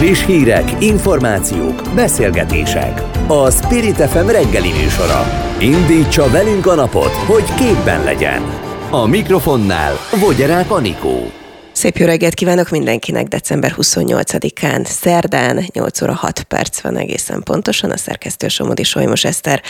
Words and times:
Friss 0.00 0.24
hírek, 0.24 0.82
információk, 0.82 1.82
beszélgetések. 1.94 3.02
A 3.26 3.50
Spirit 3.50 3.96
FM 3.96 4.26
reggeli 4.26 4.72
műsora. 4.82 5.26
Indítsa 5.58 6.30
velünk 6.30 6.66
a 6.66 6.74
napot, 6.74 7.12
hogy 7.12 7.54
képben 7.54 8.04
legyen. 8.04 8.42
A 8.90 9.06
mikrofonnál 9.06 9.92
Vogyerák 10.20 10.70
Anikó. 10.70 11.39
Szép 11.80 11.96
jó 11.96 12.06
reggelt 12.06 12.34
kívánok 12.34 12.70
mindenkinek 12.70 13.26
december 13.26 13.74
28-án, 13.76 14.84
szerdán, 14.84 15.64
8 15.72 16.02
óra 16.02 16.14
6 16.14 16.42
perc 16.42 16.80
van 16.80 16.96
egészen 16.96 17.42
pontosan, 17.42 17.90
a 17.90 17.96
szerkesztő 17.96 18.48
Somodi 18.48 18.82
Solymos 18.82 19.24
Eszter. 19.24 19.62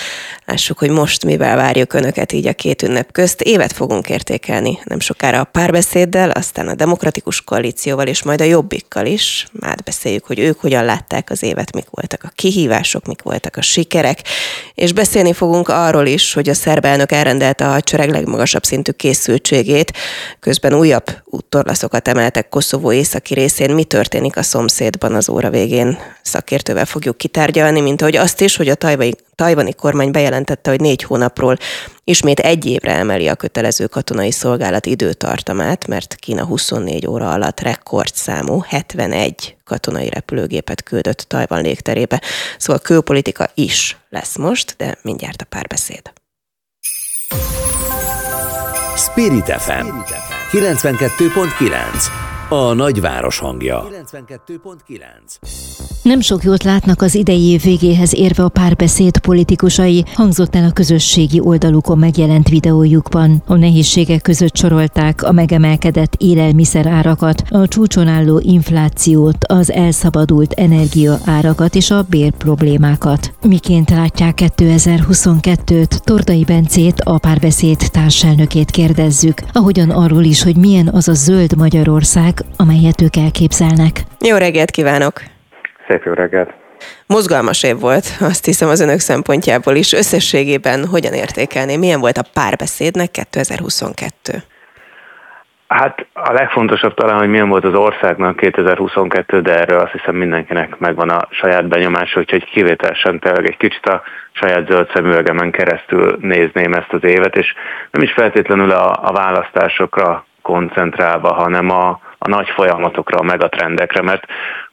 Lássuk, 0.47 0.79
hogy 0.79 0.91
most 0.91 1.25
mivel 1.25 1.57
várjuk 1.57 1.93
Önöket 1.93 2.33
így 2.33 2.47
a 2.47 2.53
két 2.53 2.83
ünnep 2.83 3.13
közt. 3.13 3.41
Évet 3.41 3.73
fogunk 3.73 4.09
értékelni, 4.09 4.79
nem 4.85 5.01
sokára 5.01 5.41
a 5.41 5.45
párbeszéddel, 5.45 6.31
aztán 6.31 6.69
a 6.69 6.75
demokratikus 6.75 7.41
koalícióval 7.41 8.07
és 8.07 8.23
majd 8.23 8.41
a 8.41 8.45
jobbikkal 8.45 9.07
is. 9.07 9.47
Átbeszéljük, 9.61 10.27
hogy 10.27 10.39
ők 10.39 10.61
hogyan 10.61 10.85
látták 10.85 11.31
az 11.31 11.43
évet, 11.43 11.75
mik 11.75 11.87
voltak 11.91 12.25
a 12.25 12.33
kihívások, 12.35 13.07
mik 13.07 13.23
voltak 13.23 13.57
a 13.57 13.63
sikerek, 13.63 14.19
és 14.75 14.93
beszélni 14.93 15.33
fogunk 15.33 15.69
arról 15.69 16.07
is, 16.07 16.33
hogy 16.33 16.49
a 16.49 16.55
szerb 16.55 16.85
elnök 16.85 17.13
elrendelte 17.13 17.67
a 17.67 17.71
hadsereg 17.71 18.11
legmagasabb 18.11 18.65
szintű 18.65 18.93
készültségét, 18.93 19.93
közben 20.41 20.75
újabb 20.75 21.05
úttorlaszokat 21.25 21.99
hajókat 22.01 22.09
emeltek 22.09 22.49
Koszovó 22.49 22.93
északi 22.93 23.35
részén. 23.35 23.75
Mi 23.75 23.85
történik 23.85 24.37
a 24.37 24.43
szomszédban 24.43 25.15
az 25.15 25.29
óra 25.29 25.51
végén? 25.51 25.99
Szakértővel 26.23 26.85
fogjuk 26.85 27.19
kitárgyalni, 27.19 27.81
mint 27.81 28.01
ahogy 28.01 28.17
azt 28.17 28.41
is, 28.41 28.57
hogy 28.57 28.69
a 28.69 28.75
tajvani, 28.75 29.13
tajvani 29.35 29.73
kormány 29.75 30.11
bejelentette, 30.11 30.71
hogy 30.71 30.81
négy 30.81 31.03
hónapról 31.03 31.57
ismét 32.05 32.41
egy 32.41 32.67
évre 32.67 32.93
emeli 32.93 33.29
a 33.29 33.35
kötelező 33.35 33.87
katonai 33.87 34.31
szolgálat 34.31 34.87
időtartamát, 34.87 35.87
mert 35.87 36.15
Kína 36.15 36.45
24 36.45 37.07
óra 37.07 37.33
alatt 37.33 37.61
rekordszámú 37.61 38.63
71 38.69 39.57
katonai 39.65 40.09
repülőgépet 40.09 40.83
küldött 40.83 41.25
Tajvan 41.29 41.63
légterébe. 41.63 42.23
Szóval 42.59 42.83
külpolitika 42.83 43.51
is 43.55 43.97
lesz 44.11 44.37
most, 44.37 44.75
de 44.77 44.99
mindjárt 45.03 45.43
a 45.43 45.45
párbeszéd. 45.45 46.13
Spirit 48.97 49.53
FM 49.53 49.87
92.9 50.53 52.40
a 52.53 52.73
nagyváros 52.73 53.39
hangja. 53.39 53.87
92.9 54.07 55.09
Nem 56.03 56.21
sok 56.21 56.43
jót 56.43 56.63
látnak 56.63 57.03
az 57.03 57.15
idei 57.15 57.43
év 57.43 57.63
végéhez 57.63 58.15
érve 58.15 58.43
a 58.43 58.49
párbeszéd 58.49 59.19
politikusai, 59.19 60.05
hangzott 60.15 60.55
el 60.55 60.65
a 60.65 60.73
közösségi 60.73 61.41
oldalukon 61.41 61.99
megjelent 61.99 62.49
videójukban. 62.49 63.43
A 63.47 63.55
nehézségek 63.55 64.23
között 64.23 64.57
sorolták 64.57 65.23
a 65.23 65.33
megemelkedett 65.33 66.15
élelmiszer 66.19 66.87
árakat, 66.87 67.43
a 67.51 67.69
csúcson 67.69 68.07
álló 68.07 68.39
inflációt, 68.39 69.45
az 69.45 69.73
elszabadult 69.73 70.53
energia 70.53 71.19
árakat 71.25 71.75
és 71.75 71.91
a 71.91 72.05
bér 72.09 72.31
problémákat. 72.31 73.33
Miként 73.43 73.91
látják 73.91 74.39
2022-t? 74.57 75.99
Tordai 75.99 76.45
Bencét, 76.45 77.01
a 77.01 77.19
párbeszéd 77.19 77.79
társelnökét 77.91 78.71
kérdezzük, 78.71 79.43
ahogyan 79.53 79.91
arról 79.91 80.25
is, 80.25 80.43
hogy 80.43 80.57
milyen 80.57 80.89
az 80.89 81.09
a 81.09 81.15
zöld 81.15 81.57
Magyarország, 81.57 82.40
amelyet 82.57 83.01
ők 83.03 83.17
elképzelnek. 83.17 84.01
Jó 84.21 84.37
reggelt 84.37 84.71
kívánok! 84.71 85.13
Szép 85.89 86.03
jó 86.05 86.13
reggelt! 86.13 86.51
Mozgalmas 87.07 87.63
év 87.63 87.81
volt, 87.81 88.07
azt 88.21 88.45
hiszem 88.45 88.69
az 88.69 88.81
önök 88.81 88.99
szempontjából 88.99 89.75
is. 89.75 89.93
Összességében 89.93 90.87
hogyan 90.87 91.13
értékelné? 91.13 91.77
Milyen 91.77 92.01
volt 92.01 92.17
a 92.17 92.31
párbeszédnek 92.35 93.11
2022? 93.11 94.33
Hát 95.69 96.07
a 96.13 96.33
legfontosabb 96.33 96.95
talán, 96.95 97.19
hogy 97.19 97.29
milyen 97.29 97.49
volt 97.49 97.65
az 97.65 97.75
országnak 97.75 98.37
2022, 98.37 99.41
de 99.41 99.59
erről 99.59 99.79
azt 99.79 99.93
hiszem 99.93 100.15
mindenkinek 100.15 100.79
megvan 100.79 101.11
a 101.11 101.29
saját 101.31 101.69
benyomása, 101.69 102.21
úgyhogy 102.21 102.45
kivételesen 102.45 103.19
tényleg 103.19 103.47
egy 103.47 103.57
kicsit 103.57 103.87
a 103.87 104.03
saját 104.33 104.67
zöld 104.67 104.91
szemüvegemen 104.95 105.51
keresztül 105.51 106.17
nézném 106.21 106.73
ezt 106.73 106.93
az 106.93 107.05
évet, 107.05 107.37
és 107.37 107.55
nem 107.91 108.03
is 108.03 108.13
feltétlenül 108.13 108.71
a, 108.71 109.09
a 109.09 109.13
választásokra 109.13 110.25
koncentrálva, 110.43 111.33
hanem 111.35 111.71
a, 111.71 112.01
a 112.23 112.29
nagy 112.29 112.49
folyamatokra, 112.49 113.19
a 113.19 113.23
megatrendekre, 113.23 114.03
mert 114.03 114.25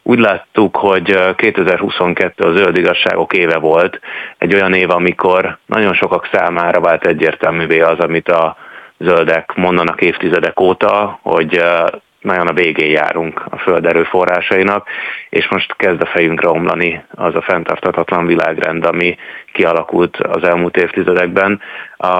úgy 0.04 0.20
láttuk, 0.20 0.76
hogy 0.76 1.36
2022 1.36 2.44
a 2.44 2.56
zöld 2.56 2.78
igazságok 2.78 3.34
éve 3.34 3.58
volt, 3.58 4.00
egy 4.38 4.54
olyan 4.54 4.74
év, 4.74 4.90
amikor 4.90 5.58
nagyon 5.66 5.94
sokak 5.94 6.30
számára 6.32 6.80
vált 6.80 7.06
egyértelművé 7.06 7.80
az, 7.80 8.00
amit 8.00 8.30
a 8.30 8.58
zöldek 8.98 9.54
mondanak 9.56 10.02
évtizedek 10.02 10.60
óta, 10.60 11.20
hogy 11.22 11.62
nagyon 12.22 12.48
a 12.48 12.54
végén 12.54 12.90
járunk 12.90 13.46
a 13.50 13.58
föld 13.58 13.86
erőforrásainak, 13.86 14.88
és 15.30 15.48
most 15.50 15.76
kezd 15.76 16.02
a 16.02 16.06
fejünkre 16.06 16.50
omlani 16.50 17.04
az 17.16 17.36
a 17.36 17.42
fenntartatatlan 17.42 18.26
világrend, 18.26 18.86
ami 18.86 19.18
kialakult 19.54 20.18
az 20.18 20.44
elmúlt 20.44 20.78
évtizedekben. 20.78 21.62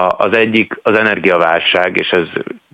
Az 0.08 0.36
egyik 0.36 0.78
az 0.82 0.98
energiaválság, 0.98 1.96
és 1.96 2.10
ez 2.10 2.28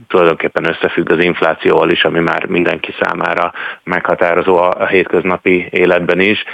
tulajdonképpen 0.08 0.68
összefügg 0.68 1.10
az 1.10 1.24
inflációval 1.24 1.90
is, 1.90 2.04
ami 2.04 2.20
már 2.20 2.46
mindenki 2.46 2.94
számára 3.00 3.52
meghatározó 3.82 4.56
a 4.56 4.86
hétköznapi 4.86 5.68
életben 5.70 6.20
is. 6.20 6.44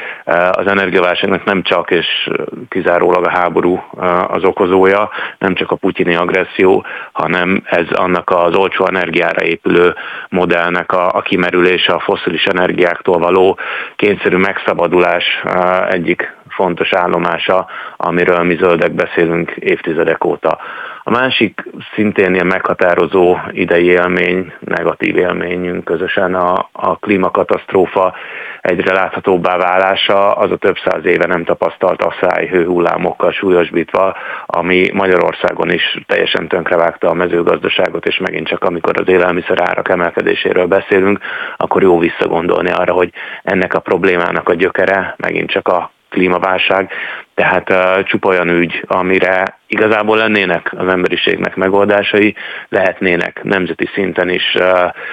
Az 0.50 0.66
energiaválságnak 0.66 1.44
nem 1.44 1.62
csak 1.62 1.90
és 1.90 2.30
kizárólag 2.68 3.24
a 3.24 3.30
háború 3.30 3.82
az 4.28 4.44
okozója, 4.44 5.10
nem 5.38 5.54
csak 5.54 5.70
a 5.70 5.76
putyini 5.76 6.14
agresszió, 6.14 6.84
hanem 7.12 7.62
ez 7.64 7.86
annak 7.90 8.30
az 8.30 8.56
olcsó 8.56 8.86
energiára 8.86 9.44
épülő 9.44 9.94
modellnek 10.28 10.92
a, 10.92 11.08
a 11.12 11.20
kimerülése, 11.20 11.92
a 11.92 12.00
foszilis 12.00 12.44
energiáktól 12.44 13.18
való 13.18 13.58
kényszerű 13.96 14.36
megszabadulás 14.36 15.24
egyik 15.88 16.38
fontos 16.60 16.92
állomása, 16.92 17.66
amiről 17.96 18.42
mi 18.42 18.56
zöldek 18.56 18.92
beszélünk 18.92 19.50
évtizedek 19.50 20.24
óta. 20.24 20.58
A 21.02 21.10
másik 21.10 21.64
szintén 21.94 22.34
ilyen 22.34 22.46
meghatározó 22.46 23.36
idei 23.50 23.84
élmény, 23.84 24.52
negatív 24.60 25.16
élményünk 25.16 25.84
közösen 25.84 26.34
a, 26.34 26.68
a 26.72 26.98
klímakatasztrófa 26.98 28.14
egyre 28.60 28.92
láthatóbbá 28.92 29.56
válása, 29.56 30.32
az 30.32 30.50
a 30.50 30.56
több 30.56 30.76
száz 30.84 31.04
éve 31.04 31.26
nem 31.26 31.44
tapasztalt 31.44 32.02
asszály 32.02 32.46
hőhullámokkal 32.46 33.32
súlyosbítva, 33.32 34.16
ami 34.46 34.90
Magyarországon 34.92 35.70
is 35.70 36.00
teljesen 36.06 36.48
tönkrevágta 36.48 37.08
a 37.08 37.14
mezőgazdaságot, 37.14 38.06
és 38.06 38.18
megint 38.18 38.48
csak 38.48 38.64
amikor 38.64 39.00
az 39.00 39.08
élelmiszer 39.08 39.60
árak 39.60 39.88
emelkedéséről 39.88 40.66
beszélünk, 40.66 41.18
akkor 41.56 41.82
jó 41.82 41.98
visszagondolni 41.98 42.70
arra, 42.70 42.92
hogy 42.92 43.12
ennek 43.42 43.74
a 43.74 43.80
problémának 43.80 44.48
a 44.48 44.54
gyökere 44.54 45.14
megint 45.16 45.50
csak 45.50 45.68
a 45.68 45.90
klímaválság, 46.10 46.92
tehát 47.34 47.70
uh, 47.70 48.02
csupa 48.02 48.28
olyan 48.28 48.48
ügy, 48.48 48.84
amire 48.86 49.59
igazából 49.70 50.16
lennének 50.16 50.72
az 50.76 50.88
emberiségnek 50.88 51.56
megoldásai, 51.56 52.34
lehetnének 52.68 53.40
nemzeti 53.42 53.88
szinten 53.94 54.28
is 54.28 54.54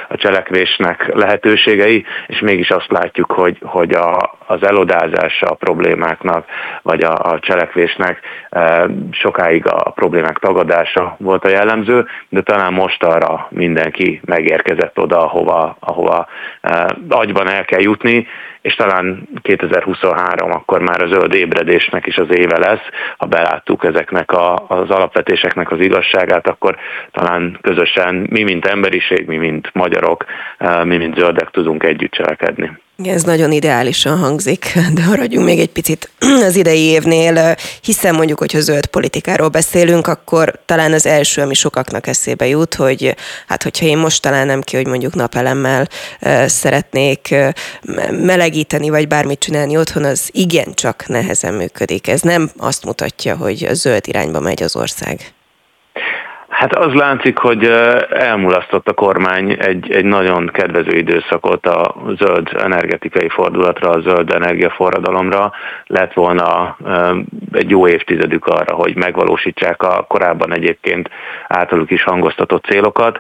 a 0.08 0.16
cselekvésnek 0.18 1.14
lehetőségei, 1.14 2.06
és 2.28 2.40
mégis 2.40 2.70
azt 2.70 2.92
látjuk, 2.92 3.32
hogy, 3.32 3.58
hogy 3.62 3.94
a, 3.94 4.36
az 4.46 4.64
elodázása 4.64 5.46
a 5.46 5.56
problémáknak, 5.56 6.46
vagy 6.82 7.04
a, 7.04 7.14
a 7.14 7.40
cselekvésnek 7.40 8.20
sokáig 9.12 9.68
a 9.68 9.92
problémák 9.96 10.38
tagadása 10.38 11.16
volt 11.20 11.46
a 11.46 11.50
jellemző, 11.50 12.06
de 12.30 12.42
talán 12.42 12.74
most 12.74 13.04
arra 13.04 13.48
mindenki 13.50 14.22
megérkezett 14.26 15.00
oda, 15.00 15.18
ahova, 15.18 15.78
ahova 15.80 16.28
agyban 17.10 17.50
el 17.50 17.66
kell 17.66 17.82
jutni, 17.82 18.28
és 18.62 18.76
talán 18.76 19.30
2023 19.42 20.52
akkor 20.52 20.82
már 20.82 21.02
a 21.02 21.08
zöld 21.08 21.34
ébredésnek 21.34 22.06
is 22.06 22.18
az 22.18 22.28
éve 22.30 22.58
lesz. 22.58 22.86
Ha 23.18 23.26
beláttuk 23.26 23.84
ezeknek 23.84 24.32
a, 24.32 24.47
az 24.54 24.90
alapvetéseknek 24.90 25.72
az 25.72 25.80
igazságát, 25.80 26.48
akkor 26.48 26.76
talán 27.12 27.58
közösen 27.62 28.16
mi, 28.30 28.44
mint 28.44 28.66
emberiség, 28.66 29.28
mi, 29.28 29.38
mint 29.38 29.70
magyarok, 29.74 30.26
eh, 30.58 30.84
mi, 30.84 30.98
mint 30.98 31.18
zöldek 31.18 31.50
tudunk 31.50 31.84
együtt 31.84 32.12
cselekedni. 32.12 32.78
Ez 33.04 33.24
nagyon 33.24 33.52
ideálisan 33.52 34.18
hangzik, 34.18 34.74
de 34.96 35.06
maradjunk 35.06 35.46
még 35.46 35.60
egy 35.60 35.70
picit 35.70 36.10
az 36.48 36.56
idei 36.56 36.82
évnél, 36.82 37.56
hiszen 37.82 38.16
mondjuk, 38.16 38.40
hogyha 38.40 38.60
zöld 38.60 38.86
politikáról 38.86 39.48
beszélünk, 39.48 40.08
akkor 40.08 40.60
talán 40.66 40.94
az 40.94 41.06
első, 41.06 41.42
ami 41.42 41.54
sokaknak 41.54 42.08
eszébe 42.08 42.48
jut, 42.48 42.76
hogy 42.76 43.16
hát 43.48 43.64
hogyha 43.64 43.86
én 43.86 43.98
most 43.98 44.22
találnám 44.22 44.62
ki, 44.62 44.76
hogy 44.76 44.88
mondjuk 44.88 45.16
napelemmel 45.16 45.88
szeretnék 46.46 47.36
melegíteni, 48.12 48.90
vagy 48.90 49.08
bármit 49.08 49.40
csinálni 49.40 49.78
otthon, 49.78 50.04
az 50.04 50.30
igencsak 50.32 51.08
nehezen 51.08 51.54
működik. 51.54 52.08
Ez 52.08 52.22
nem 52.22 52.52
azt 52.58 52.86
mutatja, 52.86 53.36
hogy 53.36 53.64
a 53.64 53.74
zöld 53.74 54.08
irányba 54.08 54.40
megy 54.40 54.64
az 54.64 54.76
ország. 54.76 55.37
Hát 56.50 56.76
az 56.76 56.94
látszik, 56.94 57.38
hogy 57.38 57.64
elmulasztott 58.10 58.88
a 58.88 58.94
kormány 58.94 59.58
egy, 59.60 59.92
egy 59.92 60.06
nagyon 60.06 60.50
kedvező 60.54 60.98
időszakot 60.98 61.66
a 61.66 61.96
zöld 62.18 62.50
energetikai 62.60 63.30
fordulatra, 63.30 63.90
a 63.90 64.00
zöld 64.00 64.34
energiaforradalomra. 64.34 65.52
Lett 65.86 66.14
volna 66.14 66.78
egy 67.52 67.70
jó 67.70 67.88
évtizedük 67.88 68.46
arra, 68.46 68.76
hogy 68.76 68.96
megvalósítsák 68.96 69.82
a 69.82 70.06
korábban 70.08 70.54
egyébként 70.54 71.10
általuk 71.48 71.92
is 71.92 72.04
hangoztatott 72.04 72.66
célokat. 72.66 73.18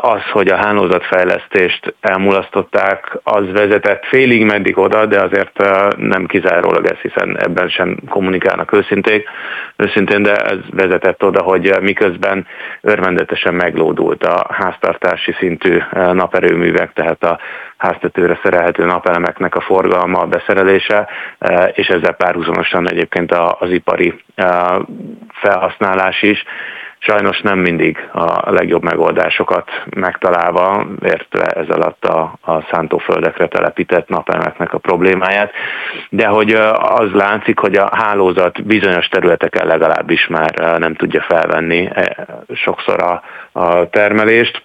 Az, 0.00 0.22
hogy 0.32 0.48
a 0.48 0.56
hálózatfejlesztést 0.56 1.94
elmulasztották, 2.00 3.18
az 3.22 3.52
vezetett 3.52 4.04
félig 4.06 4.44
meddig 4.44 4.78
oda, 4.78 5.06
de 5.06 5.20
azért 5.20 5.62
nem 5.96 6.26
kizárólag 6.26 6.86
ez, 6.86 6.98
hiszen 6.98 7.38
ebben 7.38 7.68
sem 7.68 7.96
kommunikálnak 8.08 8.72
őszintén, 8.72 9.22
őszintén 9.76 10.22
de 10.22 10.36
ez 10.36 10.58
vezetett 10.70 11.24
oda, 11.24 11.42
hogy 11.42 11.74
miközben 11.80 12.29
örvendetesen 12.80 13.54
meglódult 13.54 14.24
a 14.24 14.46
háztartási 14.52 15.32
szintű 15.38 15.76
eh, 15.76 16.12
naperőművek, 16.12 16.92
tehát 16.92 17.22
a 17.24 17.38
háztetőre 17.76 18.40
szerelhető 18.42 18.84
napelemeknek 18.84 19.54
a 19.54 19.60
forgalma, 19.60 20.20
a 20.20 20.26
beszerelése, 20.26 21.08
eh, 21.38 21.68
és 21.72 21.86
ezzel 21.86 22.12
párhuzamosan 22.12 22.90
egyébként 22.90 23.32
az 23.32 23.70
ipari 23.70 24.22
eh, 24.34 24.76
felhasználás 25.32 26.22
is 26.22 26.44
sajnos 27.02 27.40
nem 27.40 27.58
mindig 27.58 28.08
a 28.12 28.50
legjobb 28.50 28.82
megoldásokat 28.82 29.70
megtalálva, 29.96 30.86
értve 31.04 31.44
ez 31.44 31.68
alatt 31.68 32.04
a, 32.04 32.38
a 32.40 32.62
szántóföldekre 32.70 33.48
telepített 33.48 34.08
napelemeknek 34.08 34.72
a 34.72 34.78
problémáját, 34.78 35.52
de 36.08 36.26
hogy 36.26 36.52
az 36.80 37.12
látszik, 37.12 37.58
hogy 37.58 37.76
a 37.76 37.88
hálózat 37.92 38.64
bizonyos 38.64 39.08
területeken 39.08 39.66
legalábbis 39.66 40.26
már 40.26 40.78
nem 40.78 40.94
tudja 40.94 41.20
felvenni 41.28 41.88
sokszor 42.54 43.02
a, 43.02 43.22
a 43.52 43.88
termelést, 43.88 44.62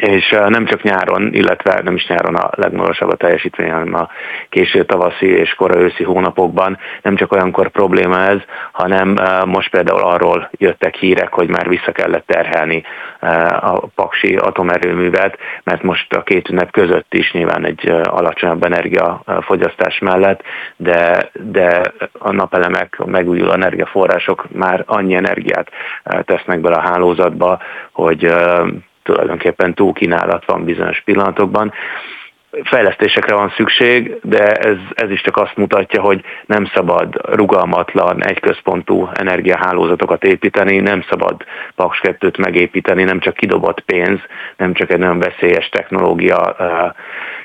és 0.00 0.36
nem 0.48 0.64
csak 0.64 0.82
nyáron, 0.82 1.34
illetve 1.34 1.80
nem 1.84 1.94
is 1.94 2.06
nyáron 2.06 2.34
a 2.34 2.50
legmagasabb 2.54 3.10
a 3.10 3.16
teljesítmény, 3.16 3.70
hanem 3.70 3.94
a 3.94 4.08
késő 4.48 4.84
tavaszi 4.84 5.26
és 5.26 5.54
kora 5.54 5.80
őszi 5.80 6.04
hónapokban. 6.04 6.78
Nem 7.02 7.16
csak 7.16 7.32
olyankor 7.32 7.68
probléma 7.68 8.20
ez, 8.20 8.38
hanem 8.72 9.16
most 9.46 9.70
például 9.70 10.00
arról 10.00 10.50
jöttek 10.52 10.94
hírek, 10.94 11.32
hogy 11.32 11.48
már 11.48 11.68
vissza 11.68 11.92
kellett 11.92 12.26
terhelni 12.26 12.82
a 13.60 13.86
paksi 13.94 14.36
atomerőművet, 14.36 15.38
mert 15.64 15.82
most 15.82 16.14
a 16.14 16.22
két 16.22 16.48
ünnep 16.48 16.70
között 16.70 17.14
is 17.14 17.32
nyilván 17.32 17.64
egy 17.64 17.88
alacsonyabb 18.04 18.64
energiafogyasztás 18.64 19.98
mellett, 19.98 20.42
de, 20.76 21.30
de 21.32 21.92
a 22.18 22.32
napelemek, 22.32 22.94
a 22.98 23.06
megújuló 23.06 23.50
energiaforrások 23.52 24.46
már 24.52 24.82
annyi 24.86 25.14
energiát 25.14 25.70
tesznek 26.24 26.60
bele 26.60 26.76
a 26.76 26.88
hálózatba, 26.88 27.60
hogy 27.92 28.34
tulajdonképpen 29.02 29.74
túlkínálat 29.74 30.44
van 30.44 30.64
bizonyos 30.64 31.02
pillanatokban. 31.04 31.72
Fejlesztésekre 32.62 33.34
van 33.34 33.52
szükség, 33.56 34.16
de 34.22 34.44
ez, 34.44 34.76
ez 34.94 35.10
is 35.10 35.20
csak 35.20 35.36
azt 35.36 35.56
mutatja, 35.56 36.00
hogy 36.00 36.20
nem 36.46 36.64
szabad 36.74 37.14
rugalmatlan, 37.22 38.24
egyközpontú 38.24 39.08
energiahálózatokat 39.14 40.24
építeni, 40.24 40.78
nem 40.78 41.04
szabad 41.08 41.44
Paks 41.74 42.00
2 42.00 42.30
megépíteni, 42.38 43.04
nem 43.04 43.20
csak 43.20 43.34
kidobott 43.34 43.80
pénz, 43.80 44.20
nem 44.56 44.72
csak 44.72 44.90
egy 44.90 44.98
nagyon 44.98 45.18
veszélyes 45.18 45.68
technológia 45.68 46.56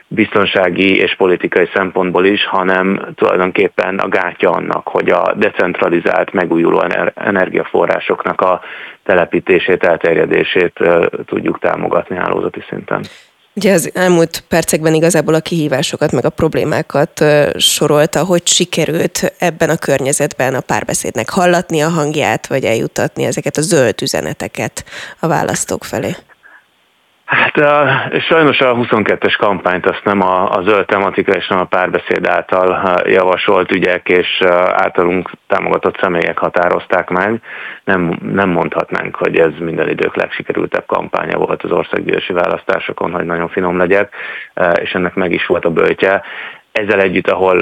biztonsági 0.08 0.98
és 0.98 1.16
politikai 1.16 1.70
szempontból 1.74 2.26
is, 2.26 2.46
hanem 2.46 3.14
tulajdonképpen 3.16 3.98
a 3.98 4.08
gátja 4.08 4.50
annak, 4.50 4.88
hogy 4.88 5.10
a 5.10 5.34
decentralizált, 5.38 6.32
megújuló 6.34 6.84
energiaforrásoknak 7.16 8.42
a 8.42 8.62
telepítését, 9.04 9.84
elterjedését 9.84 10.80
tudjuk 11.26 11.60
támogatni 11.60 12.16
hálózati 12.16 12.64
szinten. 12.70 13.02
Ugye 13.54 13.74
az 13.74 13.92
elmúlt 13.94 14.44
percekben 14.48 14.94
igazából 14.94 15.34
a 15.34 15.40
kihívásokat, 15.40 16.12
meg 16.12 16.26
a 16.26 16.30
problémákat 16.30 17.24
sorolta, 17.58 18.24
hogy 18.24 18.48
sikerült 18.48 19.34
ebben 19.40 19.70
a 19.70 19.78
környezetben 19.78 20.54
a 20.54 20.62
párbeszédnek 20.62 21.30
hallatni 21.30 21.82
a 21.82 21.90
hangját, 21.90 22.48
vagy 22.48 22.64
eljutatni 22.64 23.24
ezeket 23.24 23.58
a 23.58 23.62
zöld 23.62 24.02
üzeneteket 24.02 24.86
a 25.20 25.28
választók 25.28 25.84
felé. 25.84 26.16
Hát 27.28 27.58
a, 27.58 27.88
sajnos 28.20 28.60
a 28.60 28.76
22-es 28.76 29.36
kampányt 29.38 29.86
azt 29.86 30.04
nem 30.04 30.22
a, 30.22 30.50
a 30.50 30.62
zöld 30.62 30.86
tematika 30.86 31.32
és 31.32 31.48
nem 31.48 31.60
a 31.60 31.66
párbeszéd 31.66 32.28
által 32.28 33.02
javasolt 33.06 33.72
ügyek 33.72 34.10
és 34.10 34.42
általunk 34.72 35.32
támogatott 35.48 36.00
személyek 36.00 36.38
határozták 36.38 37.10
meg. 37.10 37.42
Nem, 37.84 38.18
nem 38.22 38.50
mondhatnánk, 38.50 39.16
hogy 39.16 39.38
ez 39.38 39.52
minden 39.60 39.90
idők 39.90 40.16
legsikerültebb 40.16 40.86
kampánya 40.86 41.38
volt 41.38 41.64
az 41.64 41.72
országgyűlési 41.72 42.34
választásokon, 42.34 43.12
hogy 43.12 43.26
nagyon 43.26 43.50
finom 43.50 43.78
legyek, 43.78 44.14
és 44.82 44.92
ennek 44.92 45.14
meg 45.14 45.32
is 45.32 45.46
volt 45.46 45.66
a 45.66 45.70
böltje 45.70 46.22
ezzel 46.78 47.02
együtt, 47.02 47.30
ahol 47.30 47.62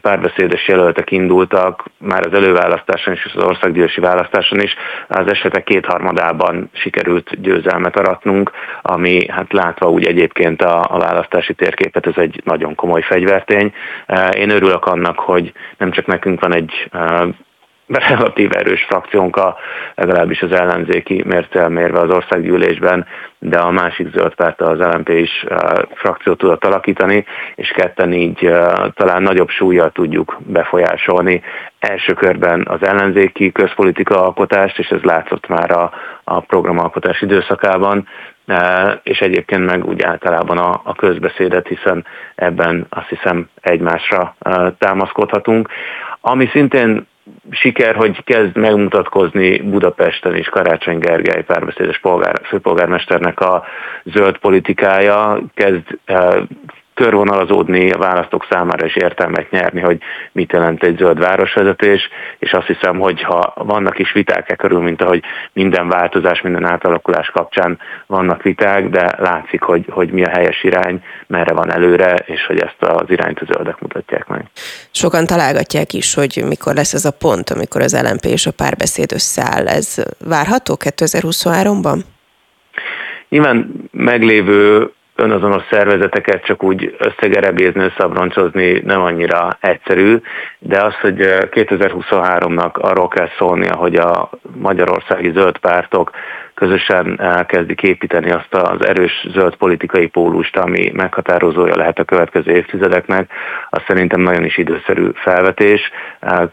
párbeszédes 0.00 0.68
jelöltek 0.68 1.10
indultak, 1.10 1.84
már 1.98 2.26
az 2.26 2.32
előválasztáson 2.32 3.14
és 3.14 3.30
az 3.34 3.44
országgyűlési 3.44 4.00
választáson 4.00 4.60
is, 4.60 4.74
az 5.08 5.30
esetek 5.30 5.64
kétharmadában 5.64 6.70
sikerült 6.72 7.40
győzelmet 7.40 7.98
aratnunk, 7.98 8.50
ami 8.82 9.28
hát 9.28 9.52
látva 9.52 9.90
úgy 9.90 10.06
egyébként 10.06 10.62
a, 10.62 10.86
a 10.88 10.98
választási 10.98 11.54
térképet, 11.54 12.06
ez 12.06 12.16
egy 12.16 12.40
nagyon 12.44 12.74
komoly 12.74 13.02
fegyvertény. 13.02 13.72
Én 14.36 14.50
örülök 14.50 14.84
annak, 14.84 15.18
hogy 15.18 15.52
nem 15.78 15.90
csak 15.90 16.06
nekünk 16.06 16.40
van 16.40 16.54
egy 16.54 16.90
relatív 17.86 18.50
erős 18.52 18.84
frakciónk 18.84 19.36
a, 19.36 19.56
legalábbis 19.94 20.42
az 20.42 20.52
ellenzéki 20.52 21.22
mértel 21.26 21.68
mérve 21.68 22.00
az 22.00 22.10
országgyűlésben, 22.10 23.06
de 23.38 23.58
a 23.58 23.70
másik 23.70 24.08
zöld 24.12 24.34
párt 24.34 24.60
az 24.60 24.78
LMP 24.78 25.08
is 25.08 25.44
uh, 25.48 25.58
frakciót 25.94 26.38
tudott 26.38 26.64
alakítani, 26.64 27.24
és 27.54 27.68
ketten 27.68 28.12
így 28.12 28.46
uh, 28.46 28.92
talán 28.94 29.22
nagyobb 29.22 29.48
súlyjal 29.48 29.90
tudjuk 29.90 30.36
befolyásolni 30.46 31.42
első 31.78 32.12
körben 32.12 32.66
az 32.68 32.86
ellenzéki 32.86 33.52
közpolitika 33.52 34.22
alkotást, 34.24 34.78
és 34.78 34.88
ez 34.88 35.02
látszott 35.02 35.46
már 35.46 35.70
a, 35.70 35.92
a 36.24 36.40
programalkotás 36.40 37.20
időszakában, 37.20 38.08
uh, 38.46 38.92
és 39.02 39.18
egyébként 39.18 39.64
meg 39.64 39.84
úgy 39.84 40.02
általában 40.02 40.58
a, 40.58 40.80
a 40.84 40.94
közbeszédet, 40.94 41.66
hiszen 41.68 42.06
ebben 42.34 42.86
azt 42.88 43.08
hiszem 43.08 43.48
egymásra 43.60 44.36
támaszkodhatunk. 44.78 45.68
Ami 46.20 46.48
szintén 46.52 47.06
siker, 47.50 47.94
hogy 47.94 48.24
kezd 48.24 48.56
megmutatkozni 48.56 49.60
Budapesten 49.60 50.36
is 50.36 50.48
Karácsony 50.48 50.98
Gergely 50.98 51.44
párbeszédes 51.44 51.98
polgár, 51.98 52.40
főpolgármesternek 52.44 53.40
a 53.40 53.64
zöld 54.04 54.38
politikája, 54.38 55.42
kezd 55.54 55.98
eh, 56.04 56.42
körvonalazódni 56.94 57.90
a 57.90 57.98
választók 57.98 58.46
számára 58.50 58.86
is 58.86 58.96
értelmet 58.96 59.50
nyerni, 59.50 59.80
hogy 59.80 59.98
mit 60.32 60.52
jelent 60.52 60.82
egy 60.82 60.96
zöld 60.96 61.18
városvezetés, 61.18 62.08
és 62.38 62.52
azt 62.52 62.66
hiszem, 62.66 62.98
hogy 62.98 63.22
ha 63.22 63.52
vannak 63.56 63.98
is 63.98 64.12
viták 64.12 64.50
e 64.50 64.54
körül, 64.54 64.80
mint 64.80 65.02
ahogy 65.02 65.22
minden 65.52 65.88
változás, 65.88 66.40
minden 66.40 66.64
átalakulás 66.64 67.30
kapcsán 67.30 67.78
vannak 68.06 68.42
viták, 68.42 68.88
de 68.88 69.14
látszik, 69.18 69.62
hogy, 69.62 69.84
hogy 69.90 70.10
mi 70.10 70.24
a 70.24 70.30
helyes 70.30 70.64
irány, 70.64 71.02
merre 71.26 71.52
van 71.52 71.72
előre, 71.72 72.14
és 72.14 72.46
hogy 72.46 72.58
ezt 72.60 72.82
az 72.82 73.10
irányt 73.10 73.40
a 73.40 73.44
zöldek 73.52 73.80
mutatják 73.80 74.26
meg. 74.26 74.44
Sokan 74.90 75.26
találgatják 75.26 75.92
is, 75.92 76.14
hogy 76.14 76.42
mikor 76.48 76.74
lesz 76.74 76.94
ez 76.94 77.04
a 77.04 77.10
pont, 77.10 77.50
amikor 77.50 77.80
az 77.80 78.00
LMP 78.02 78.24
és 78.24 78.46
a 78.46 78.52
párbeszéd 78.52 79.12
összeáll. 79.12 79.68
Ez 79.68 80.04
várható 80.18 80.76
2023-ban? 80.80 81.98
Nyilván 83.28 83.88
meglévő 83.90 84.92
önazonos 85.16 85.62
szervezeteket 85.70 86.44
csak 86.44 86.62
úgy 86.62 86.96
összegerebézni, 86.98 87.84
összabroncsozni 87.84 88.80
nem 88.84 89.00
annyira 89.00 89.56
egyszerű, 89.60 90.20
de 90.58 90.82
az, 90.82 90.94
hogy 90.94 91.16
2023-nak 91.50 92.72
arról 92.72 93.08
kell 93.08 93.28
szólnia, 93.38 93.74
hogy 93.76 93.94
a 93.94 94.30
magyarországi 94.56 95.30
zöld 95.30 95.58
pártok 95.58 96.10
közösen 96.64 97.20
elkezdik 97.20 97.82
építeni 97.82 98.30
azt 98.30 98.54
az 98.54 98.86
erős 98.86 99.26
zöld 99.32 99.56
politikai 99.56 100.06
pólust, 100.06 100.56
ami 100.56 100.90
meghatározója 100.94 101.76
lehet 101.76 101.98
a 101.98 102.04
következő 102.04 102.52
évtizedeknek, 102.52 103.30
az 103.70 103.82
szerintem 103.86 104.20
nagyon 104.20 104.44
is 104.44 104.58
időszerű 104.58 105.10
felvetés. 105.14 105.80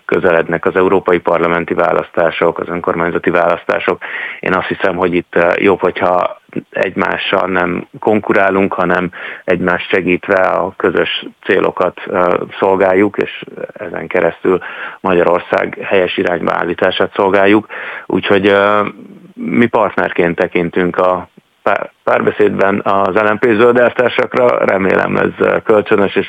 Közelednek 0.05 0.65
az 0.65 0.75
európai 0.75 1.19
parlamenti 1.19 1.73
választások, 1.73 2.59
az 2.59 2.67
önkormányzati 2.67 3.29
választások. 3.29 4.01
Én 4.39 4.53
azt 4.53 4.67
hiszem, 4.67 4.95
hogy 4.95 5.13
itt 5.13 5.35
jobb, 5.55 5.79
hogyha 5.79 6.39
egymással 6.69 7.47
nem 7.47 7.87
konkurálunk, 7.99 8.73
hanem 8.73 9.11
egymást 9.43 9.89
segítve 9.89 10.41
a 10.41 10.73
közös 10.77 11.25
célokat 11.43 12.01
szolgáljuk, 12.59 13.17
és 13.17 13.43
ezen 13.73 14.07
keresztül 14.07 14.59
Magyarország 14.99 15.77
helyes 15.81 16.17
irányba 16.17 16.53
állítását 16.53 17.13
szolgáljuk. 17.15 17.67
Úgyhogy 18.05 18.53
mi 19.45 19.65
partnerként 19.65 20.35
tekintünk 20.35 20.97
a 20.97 21.29
párbeszédben 22.03 22.81
az 22.83 23.15
LNP 23.15 23.43
zöldeltársakra, 23.43 24.65
remélem 24.65 25.17
ez 25.17 25.61
kölcsönös, 25.63 26.15
és 26.15 26.27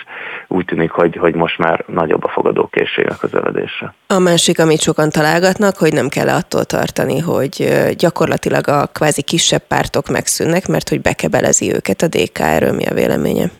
úgy 0.49 0.65
tűnik, 0.65 0.91
hogy, 0.91 1.17
hogy 1.17 1.35
most 1.35 1.59
már 1.59 1.85
nagyobb 1.87 2.25
a 2.25 2.29
fogadókészség 2.29 3.07
a 3.11 3.17
közeledésre. 3.17 3.95
A 4.07 4.19
másik, 4.19 4.59
amit 4.59 4.81
sokan 4.81 5.11
találgatnak, 5.11 5.77
hogy 5.77 5.93
nem 5.93 6.09
kell 6.09 6.29
attól 6.29 6.65
tartani, 6.65 7.19
hogy 7.19 7.69
gyakorlatilag 7.97 8.69
a 8.69 8.87
kvázi 8.87 9.23
kisebb 9.23 9.63
pártok 9.69 10.09
megszűnnek, 10.09 10.67
mert 10.69 10.89
hogy 10.89 11.01
bekebelezi 11.01 11.75
őket 11.75 12.03
a 12.03 12.09
DK, 12.09 12.39
erről 12.39 12.73
mi 12.73 12.87
a 12.87 12.95
véleménye? 12.95 13.51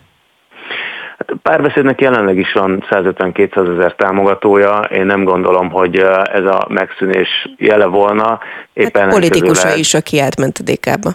Hát 1.27 1.37
a 1.37 1.49
párbeszédnek 1.49 2.01
jelenleg 2.01 2.37
is 2.37 2.53
van 2.53 2.83
150-200 2.89 3.77
ezer 3.77 3.95
támogatója. 3.95 4.79
Én 4.79 5.05
nem 5.05 5.23
gondolom, 5.23 5.69
hogy 5.69 5.97
ez 6.23 6.45
a 6.45 6.65
megszűnés 6.69 7.49
jele 7.57 7.85
volna. 7.85 8.39
Éppen 8.73 9.01
hát 9.01 9.11
politikusa 9.11 9.75
is, 9.75 9.93
aki 9.93 10.19
átment 10.19 10.57
a 10.57 10.71
DK-ba 10.71 11.11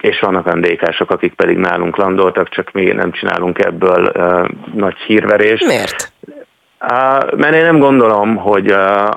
és 0.00 0.20
vannak 0.20 0.46
olyan 0.46 0.60
DK-sok, 0.60 1.10
akik 1.10 1.34
pedig 1.34 1.56
nálunk 1.56 1.96
landoltak, 1.96 2.48
csak 2.48 2.72
mi 2.72 2.84
nem 2.84 3.12
csinálunk 3.12 3.64
ebből 3.64 4.12
uh, 4.14 4.48
nagy 4.74 4.96
hírverést. 4.96 5.66
Miért? 5.66 6.12
Mert 7.36 7.54
én 7.54 7.64
nem 7.64 7.78
gondolom, 7.78 8.36
hogy 8.36 8.70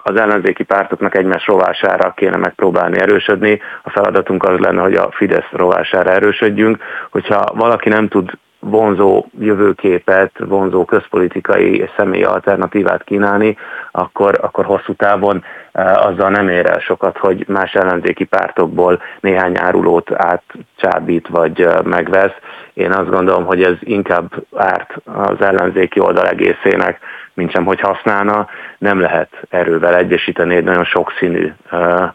az 0.04 0.16
ellenzéki 0.16 0.64
pártoknak 0.64 1.16
egymás 1.16 1.46
rovására 1.46 2.14
kéne 2.16 2.38
megpróbálni 2.38 3.00
erősödni. 3.00 3.62
A 3.84 3.90
feladatunk 3.90 4.44
az 4.44 4.60
lenne, 4.60 4.82
hogy 4.82 4.96
a 4.96 5.12
Fidesz 5.12 5.50
rovására 5.52 6.12
erősödjünk. 6.12 6.78
Hogyha 7.10 7.46
valaki 7.54 7.90
nem 7.90 8.08
tud 8.08 8.32
vonzó 8.62 9.26
jövőképet, 9.40 10.32
vonzó 10.40 10.86
közpolitikai 10.86 11.80
és 11.80 11.90
személyi 11.98 12.24
alternatívát 12.24 13.04
kínálni, 13.04 13.58
akkor, 13.92 14.38
akkor 14.42 14.66
hosszú 14.66 14.94
távon 14.94 15.44
e, 15.72 16.00
azzal 16.00 16.30
nem 16.30 16.50
ér 16.50 16.66
el 16.66 16.80
sokat, 16.80 17.18
hogy 17.18 17.46
más 17.48 17.74
ellenzéki 17.74 18.24
pártokból 18.24 19.02
néhány 19.20 19.58
árulót 19.58 20.12
átcsábít 20.12 21.28
vagy 21.28 21.62
e, 21.62 21.82
megvesz. 21.84 22.36
Én 22.74 22.92
azt 22.92 23.10
gondolom, 23.10 23.46
hogy 23.46 23.64
ez 23.64 23.76
inkább 23.80 24.32
árt 24.56 24.94
az 25.06 25.42
ellenzéki 25.42 26.00
oldal 26.00 26.28
egészének, 26.28 27.00
mint 27.34 27.52
sem, 27.52 27.66
hogy 27.66 27.80
használna. 27.80 28.48
Nem 28.78 29.00
lehet 29.00 29.30
erővel 29.50 29.96
egyesíteni 29.96 30.56
egy 30.56 30.64
nagyon 30.64 30.86
sokszínű 30.86 31.54
e, 31.70 32.14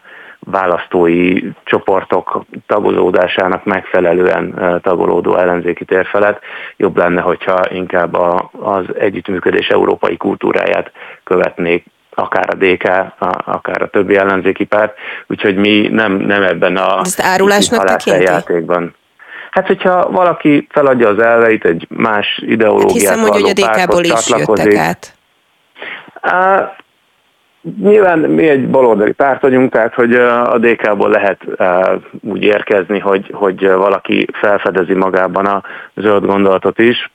választói 0.51 1.39
csoportok 1.63 2.45
tagolódásának 2.67 3.65
megfelelően 3.65 4.79
tagolódó 4.83 5.35
ellenzéki 5.35 5.85
tér 5.85 6.05
felett. 6.05 6.39
Jobb 6.77 6.97
lenne, 6.97 7.21
hogyha 7.21 7.59
inkább 7.69 8.13
a, 8.13 8.49
az 8.61 8.85
együttműködés 8.99 9.67
európai 9.67 10.17
kultúráját 10.17 10.91
követnék 11.23 11.85
akár 12.13 12.49
a 12.49 12.55
DK, 12.55 12.89
akár 13.45 13.81
a 13.81 13.89
többi 13.89 14.15
ellenzéki 14.15 14.63
párt, 14.63 14.93
úgyhogy 15.27 15.55
mi 15.55 15.87
nem, 15.87 16.11
nem 16.11 16.43
ebben 16.43 16.77
a 16.77 16.99
Ezt 16.99 17.21
árulásnak 17.21 18.03
játékban. 18.05 18.95
Hát, 19.51 19.67
hogyha 19.67 20.11
valaki 20.11 20.67
feladja 20.69 21.09
az 21.09 21.19
elveit 21.19 21.65
egy 21.65 21.87
más 21.89 22.41
ideológiát 22.45 22.91
hát 22.91 22.99
hiszem, 22.99 23.19
hogy, 23.19 23.41
hogy 23.41 23.49
a 23.49 23.53
DK-ból 23.53 24.03
is 24.03 24.29
jöttek 24.29 24.75
át. 24.75 25.13
Nyilván 27.81 28.19
mi 28.19 28.47
egy 28.47 28.69
baloldali 28.69 29.11
párt 29.11 29.41
vagyunk, 29.41 29.71
tehát 29.71 29.93
hogy 29.93 30.13
a 30.15 30.57
DK-ból 30.57 31.09
lehet 31.09 31.45
úgy 32.21 32.43
érkezni, 32.43 32.99
hogy, 32.99 33.29
hogy 33.33 33.67
valaki 33.67 34.27
felfedezi 34.33 34.93
magában 34.93 35.45
a 35.45 35.63
zöld 35.95 36.25
gondolatot 36.25 36.79
is. 36.79 37.11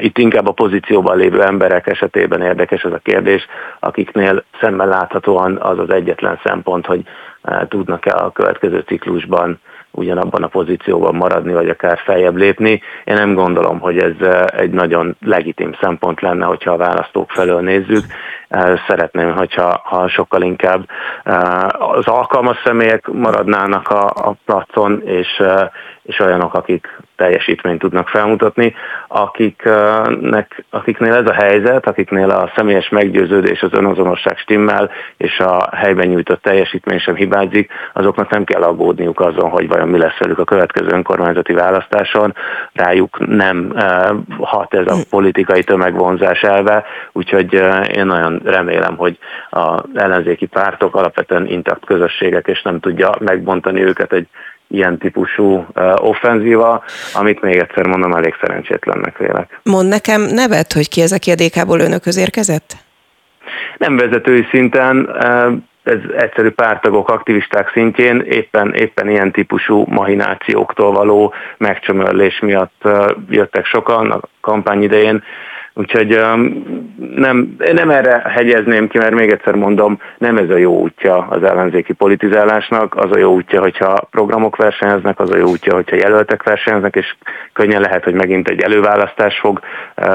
Itt 0.00 0.18
inkább 0.18 0.46
a 0.46 0.52
pozícióban 0.52 1.16
lévő 1.16 1.42
emberek 1.42 1.86
esetében 1.86 2.42
érdekes 2.42 2.82
ez 2.82 2.92
a 2.92 3.00
kérdés, 3.02 3.46
akiknél 3.80 4.44
szemmel 4.60 4.88
láthatóan 4.88 5.56
az 5.56 5.78
az 5.78 5.90
egyetlen 5.90 6.40
szempont, 6.44 6.86
hogy 6.86 7.02
tudnak-e 7.68 8.24
a 8.24 8.32
következő 8.32 8.78
ciklusban 8.86 9.60
ugyanabban 9.90 10.42
a 10.42 10.46
pozícióban 10.46 11.14
maradni, 11.14 11.52
vagy 11.52 11.68
akár 11.68 11.98
feljebb 12.04 12.36
lépni. 12.36 12.82
Én 13.04 13.14
nem 13.14 13.34
gondolom, 13.34 13.78
hogy 13.78 13.98
ez 13.98 14.44
egy 14.46 14.70
nagyon 14.70 15.16
legitim 15.20 15.76
szempont 15.80 16.20
lenne, 16.20 16.44
hogyha 16.44 16.72
a 16.72 16.76
választók 16.76 17.30
felől 17.30 17.60
nézzük. 17.60 18.04
Szeretném, 18.88 19.32
hogyha 19.36 19.80
ha 19.84 20.08
sokkal 20.08 20.42
inkább 20.42 20.88
az 21.72 22.06
alkalmas 22.06 22.56
személyek 22.64 23.06
maradnának 23.06 23.88
a, 23.88 24.04
a 24.04 24.34
placon, 24.44 25.02
és, 25.04 25.42
és 26.02 26.18
olyanok, 26.18 26.54
akik 26.54 27.00
teljesítményt 27.16 27.78
tudnak 27.78 28.08
felmutatni, 28.08 28.74
akiknek, 29.08 30.64
akiknél 30.70 31.14
ez 31.14 31.26
a 31.26 31.32
helyzet, 31.32 31.86
akiknél 31.86 32.30
a 32.30 32.52
személyes 32.56 32.88
meggyőződés, 32.88 33.62
az 33.62 33.72
önazonosság 33.72 34.38
stimmel, 34.38 34.90
és 35.16 35.38
a 35.38 35.68
helyben 35.76 36.08
nyújtott 36.08 36.42
teljesítmény 36.42 36.98
sem 36.98 37.14
hibázik, 37.14 37.72
azoknak 37.92 38.30
nem 38.30 38.44
kell 38.44 38.62
aggódniuk 38.62 39.20
azon, 39.20 39.50
hogy 39.50 39.68
vajon 39.68 39.88
mi 39.88 39.98
lesz 39.98 40.18
velük 40.18 40.38
a 40.38 40.44
következő 40.44 40.88
önkormányzati 40.90 41.52
választáson. 41.52 42.34
Rájuk 42.72 43.26
nem 43.26 43.72
hat 44.40 44.74
ez 44.74 44.86
a 44.86 44.96
politikai 45.10 45.62
tömegvonzás 45.62 46.42
elve, 46.42 46.84
úgyhogy 47.12 47.52
én 47.94 48.06
nagyon 48.06 48.39
remélem, 48.44 48.96
hogy 48.96 49.18
az 49.50 49.80
ellenzéki 49.94 50.46
pártok 50.46 50.94
alapvetően 50.94 51.46
intakt 51.46 51.84
közösségek, 51.84 52.46
és 52.46 52.62
nem 52.62 52.80
tudja 52.80 53.14
megbontani 53.18 53.82
őket 53.82 54.12
egy 54.12 54.26
ilyen 54.68 54.98
típusú 54.98 55.66
offenzíva, 55.96 56.84
amit 57.14 57.42
még 57.42 57.56
egyszer 57.56 57.86
mondom, 57.86 58.12
elég 58.12 58.34
szerencsétlennek 58.40 59.18
vélek. 59.18 59.60
Mond 59.62 59.88
nekem 59.88 60.20
nevet, 60.20 60.72
hogy 60.72 60.88
ki 60.88 61.00
ez, 61.00 61.12
aki 61.12 61.30
a 61.30 61.34
DK-ból 61.34 61.80
önökhöz 61.80 62.18
érkezett? 62.18 62.76
Nem 63.76 63.96
vezetői 63.96 64.46
szinten, 64.50 65.16
ez 65.82 65.98
egyszerű 66.16 66.50
pártagok, 66.50 67.08
aktivisták 67.08 67.70
szintjén 67.70 68.20
éppen, 68.20 68.74
éppen 68.74 69.08
ilyen 69.08 69.32
típusú 69.32 69.84
mahinációktól 69.88 70.92
való 70.92 71.34
megcsömörlés 71.56 72.38
miatt 72.40 72.88
jöttek 73.28 73.64
sokan 73.64 74.10
a 74.10 74.20
kampány 74.40 74.82
idején. 74.82 75.22
Úgyhogy 75.74 76.20
nem, 77.14 77.56
nem 77.72 77.90
erre 77.90 78.22
hegyezném 78.28 78.88
ki, 78.88 78.98
mert 78.98 79.14
még 79.14 79.30
egyszer 79.30 79.54
mondom, 79.54 80.00
nem 80.18 80.36
ez 80.36 80.50
a 80.50 80.56
jó 80.56 80.80
útja 80.80 81.26
az 81.30 81.42
ellenzéki 81.42 81.92
politizálásnak, 81.92 82.94
az 82.96 83.10
a 83.10 83.18
jó 83.18 83.32
útja, 83.32 83.60
hogyha 83.60 84.08
programok 84.10 84.56
versenyeznek, 84.56 85.20
az 85.20 85.30
a 85.30 85.36
jó 85.36 85.48
útja, 85.48 85.74
hogyha 85.74 85.96
jelöltek 85.96 86.42
versenyeznek, 86.42 86.96
és 86.96 87.14
könnyen 87.52 87.80
lehet, 87.80 88.04
hogy 88.04 88.14
megint 88.14 88.48
egy 88.48 88.60
előválasztás 88.60 89.38
fog 89.38 89.60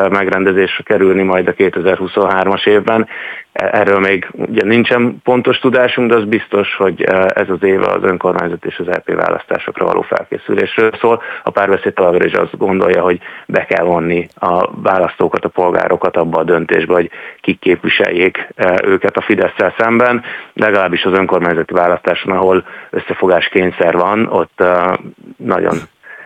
megrendezésre 0.10 0.84
kerülni 0.84 1.24
majd 1.24 1.48
a 1.48 1.54
2023-as 1.54 2.68
évben, 2.68 3.08
Erről 3.56 4.00
még 4.00 4.28
ugye 4.32 4.64
nincsen 4.64 5.22
pontos 5.24 5.60
tudásunk, 5.60 6.10
de 6.10 6.16
az 6.16 6.26
biztos, 6.26 6.76
hogy 6.76 7.04
eh, 7.04 7.26
ez 7.34 7.50
az 7.50 7.64
éve 7.64 7.86
az 7.86 8.04
önkormányzat 8.04 8.66
és 8.66 8.80
az 8.80 8.86
LP 8.86 9.10
e 9.10 9.16
választásokra 9.16 9.86
való 9.86 10.02
felkészülésről 10.02 10.92
szól. 11.00 11.22
A 11.44 11.50
párbeszéd 11.50 11.94
továbbra 11.94 12.26
is 12.26 12.34
azt 12.34 12.58
gondolja, 12.58 13.02
hogy 13.02 13.20
be 13.46 13.66
kell 13.66 13.86
vonni 13.86 14.28
a 14.40 14.82
választókat, 14.82 15.46
a 15.46 15.50
polgárokat 15.50 16.18
abba 16.18 16.40
a 16.40 16.44
döntésbe, 16.44 16.94
hogy 16.94 17.10
kik 17.42 17.60
képviseljék 17.60 18.48
eh, 18.56 18.76
őket 18.84 19.18
a 19.18 19.22
fidesz 19.22 19.74
szemben. 19.78 20.24
Legalábbis 20.54 21.04
az 21.04 21.14
önkormányzati 21.14 21.74
választáson, 21.74 22.32
ahol 22.32 22.66
összefogás 22.90 23.48
kényszer 23.48 23.94
van, 23.94 24.28
ott 24.28 24.62
eh, 24.62 24.94
nagyon 25.38 25.78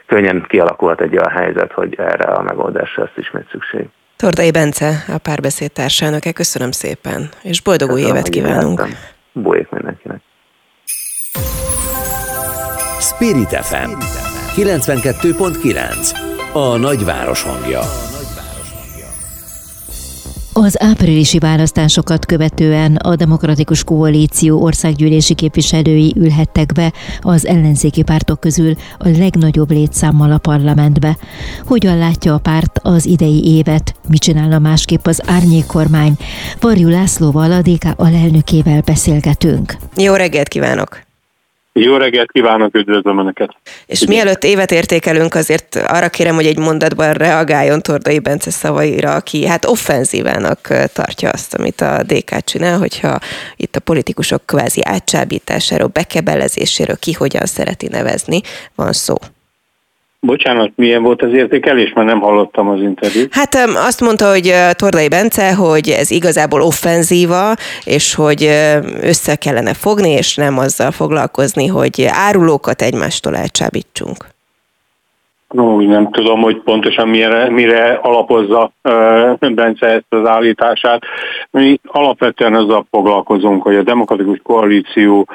könnyen 0.06 0.46
kialakult 0.48 1.02
egy 1.02 1.18
olyan 1.18 1.32
helyzet, 1.32 1.72
hogy 1.72 1.96
erre 1.98 2.24
a 2.24 2.42
megoldásra 2.42 3.04
lesz 3.04 3.26
ismét 3.26 3.48
szükség. 3.52 3.88
Tordai 4.24 4.52
Bence, 4.52 5.04
a 5.08 5.18
párbeszéd 5.18 5.72
társelnöke, 5.72 6.32
köszönöm 6.32 6.72
szépen, 6.72 7.30
és 7.42 7.62
boldog 7.62 7.92
új 7.92 8.02
évet 8.02 8.30
kívánunk. 8.30 8.88
Bújék 9.34 9.70
mindenkinek. 9.70 10.22
Spirit 13.00 13.50
FM 13.50 13.90
92.9 14.56 16.54
A 16.54 16.78
nagyváros 16.78 17.42
hangja 17.44 18.09
az 20.60 20.82
áprilisi 20.82 21.38
választásokat 21.38 22.26
követően 22.26 22.96
a 22.96 23.16
Demokratikus 23.16 23.84
Koalíció 23.84 24.62
országgyűlési 24.62 25.34
képviselői 25.34 26.14
ülhettek 26.18 26.74
be 26.74 26.94
az 27.22 27.46
ellenzéki 27.46 28.04
pártok 28.04 28.40
közül 28.40 28.74
a 28.98 29.08
legnagyobb 29.08 29.72
létszámmal 29.72 30.32
a 30.32 30.38
parlamentbe. 30.38 31.18
Hogyan 31.66 31.98
látja 31.98 32.34
a 32.34 32.38
párt 32.38 32.80
az 32.84 33.06
idei 33.06 33.46
évet, 33.46 33.96
mit 34.10 34.22
csinálna 34.22 34.60
másképp 34.60 35.06
az 35.06 35.22
árnyékkormány? 35.26 36.16
Varjú 36.60 36.88
Lászlóval, 36.88 37.52
a 37.52 37.62
DK 37.62 37.86
alelnökével 37.96 38.82
beszélgetünk. 38.86 39.78
Jó 39.96 40.14
reggelt 40.14 40.48
kívánok! 40.48 41.09
Jó 41.74 41.98
reggelt 41.98 42.32
kívánok, 42.32 42.76
üdvözlöm 42.76 43.20
Önöket! 43.20 43.56
És 43.86 44.06
mielőtt 44.06 44.44
évet 44.44 44.72
értékelünk, 44.72 45.36
azért 45.36 45.76
arra 45.76 46.10
kérem, 46.10 46.36
hogy 46.36 46.46
egy 46.46 46.58
mondatban 46.58 47.14
reagáljon 47.14 47.82
Tordai 47.82 48.20
Bence 48.20 48.50
szavaira, 48.52 49.16
aki 49.16 49.46
hát 49.46 49.66
offenzívának 49.66 50.74
tartja 50.94 51.30
azt, 51.30 51.54
amit 51.54 51.82
a 51.82 52.04
DK 52.04 52.44
csinál, 52.44 52.78
hogyha 52.78 53.20
itt 53.56 53.76
a 53.76 53.80
politikusok 53.80 54.46
kvázi 54.46 54.82
átcsábításáról, 54.84 55.88
bekebelezéséről, 55.88 56.98
ki 56.98 57.14
hogyan 57.14 57.46
szereti 57.46 57.88
nevezni, 57.88 58.42
van 58.76 58.94
szó. 58.94 59.16
Bocsánat, 60.22 60.72
milyen 60.76 61.04
volt 61.04 61.22
az 61.22 61.34
értékelés, 61.34 61.94
mert 61.94 62.08
nem 62.08 62.20
hallottam 62.20 62.70
az 62.70 62.82
interjút. 62.82 63.34
Hát 63.34 63.56
azt 63.76 64.02
mondta, 64.02 64.30
hogy 64.30 64.54
Tordai 64.72 65.08
Bence, 65.08 65.54
hogy 65.54 65.90
ez 65.90 66.12
igazából 66.12 66.62
offenzíva, 66.62 67.54
és 67.84 68.16
hogy 68.16 68.44
össze 69.02 69.36
kellene 69.36 69.74
fogni, 69.74 70.10
és 70.10 70.36
nem 70.36 70.58
azzal 70.58 70.92
foglalkozni, 70.92 71.68
hogy 71.68 72.06
árulókat 72.10 72.82
egymástól 72.82 73.36
elcsábítsunk. 73.36 74.26
No, 75.50 75.82
nem 75.82 76.12
tudom, 76.12 76.42
hogy 76.42 76.58
pontosan 76.58 77.08
mire, 77.08 77.50
mire 77.50 78.00
alapozza 78.02 78.72
Bence 79.40 79.88
ezt 79.88 80.06
az 80.10 80.26
állítását. 80.26 81.02
Mi 81.52 81.80
alapvetően 81.86 82.56
azzal 82.56 82.86
foglalkozunk, 82.92 83.64
hogy 83.64 83.76
a 83.76 83.84
demokratikus 83.84 84.40
koalíció 84.44 85.28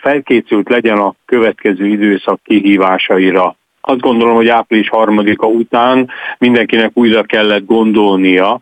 felkészült 0.00 0.68
legyen 0.68 0.98
a 0.98 1.14
következő 1.24 1.86
időszak 1.86 2.40
kihívásaira 2.44 3.56
azt 3.86 4.00
gondolom, 4.00 4.34
hogy 4.34 4.48
április 4.48 4.88
harmadika 4.88 5.46
után 5.46 6.10
mindenkinek 6.38 6.90
újra 6.94 7.22
kellett 7.22 7.66
gondolnia 7.66 8.60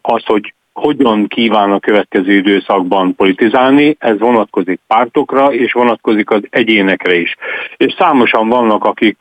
azt, 0.00 0.26
hogy 0.26 0.54
hogyan 0.76 1.26
kíván 1.26 1.72
a 1.72 1.78
következő 1.78 2.32
időszakban 2.32 3.14
politizálni, 3.14 3.96
ez 3.98 4.18
vonatkozik 4.18 4.80
pártokra, 4.86 5.52
és 5.52 5.72
vonatkozik 5.72 6.30
az 6.30 6.40
egyénekre 6.50 7.14
is. 7.14 7.36
És 7.76 7.94
számosan 7.98 8.48
vannak, 8.48 8.84
akik 8.84 9.16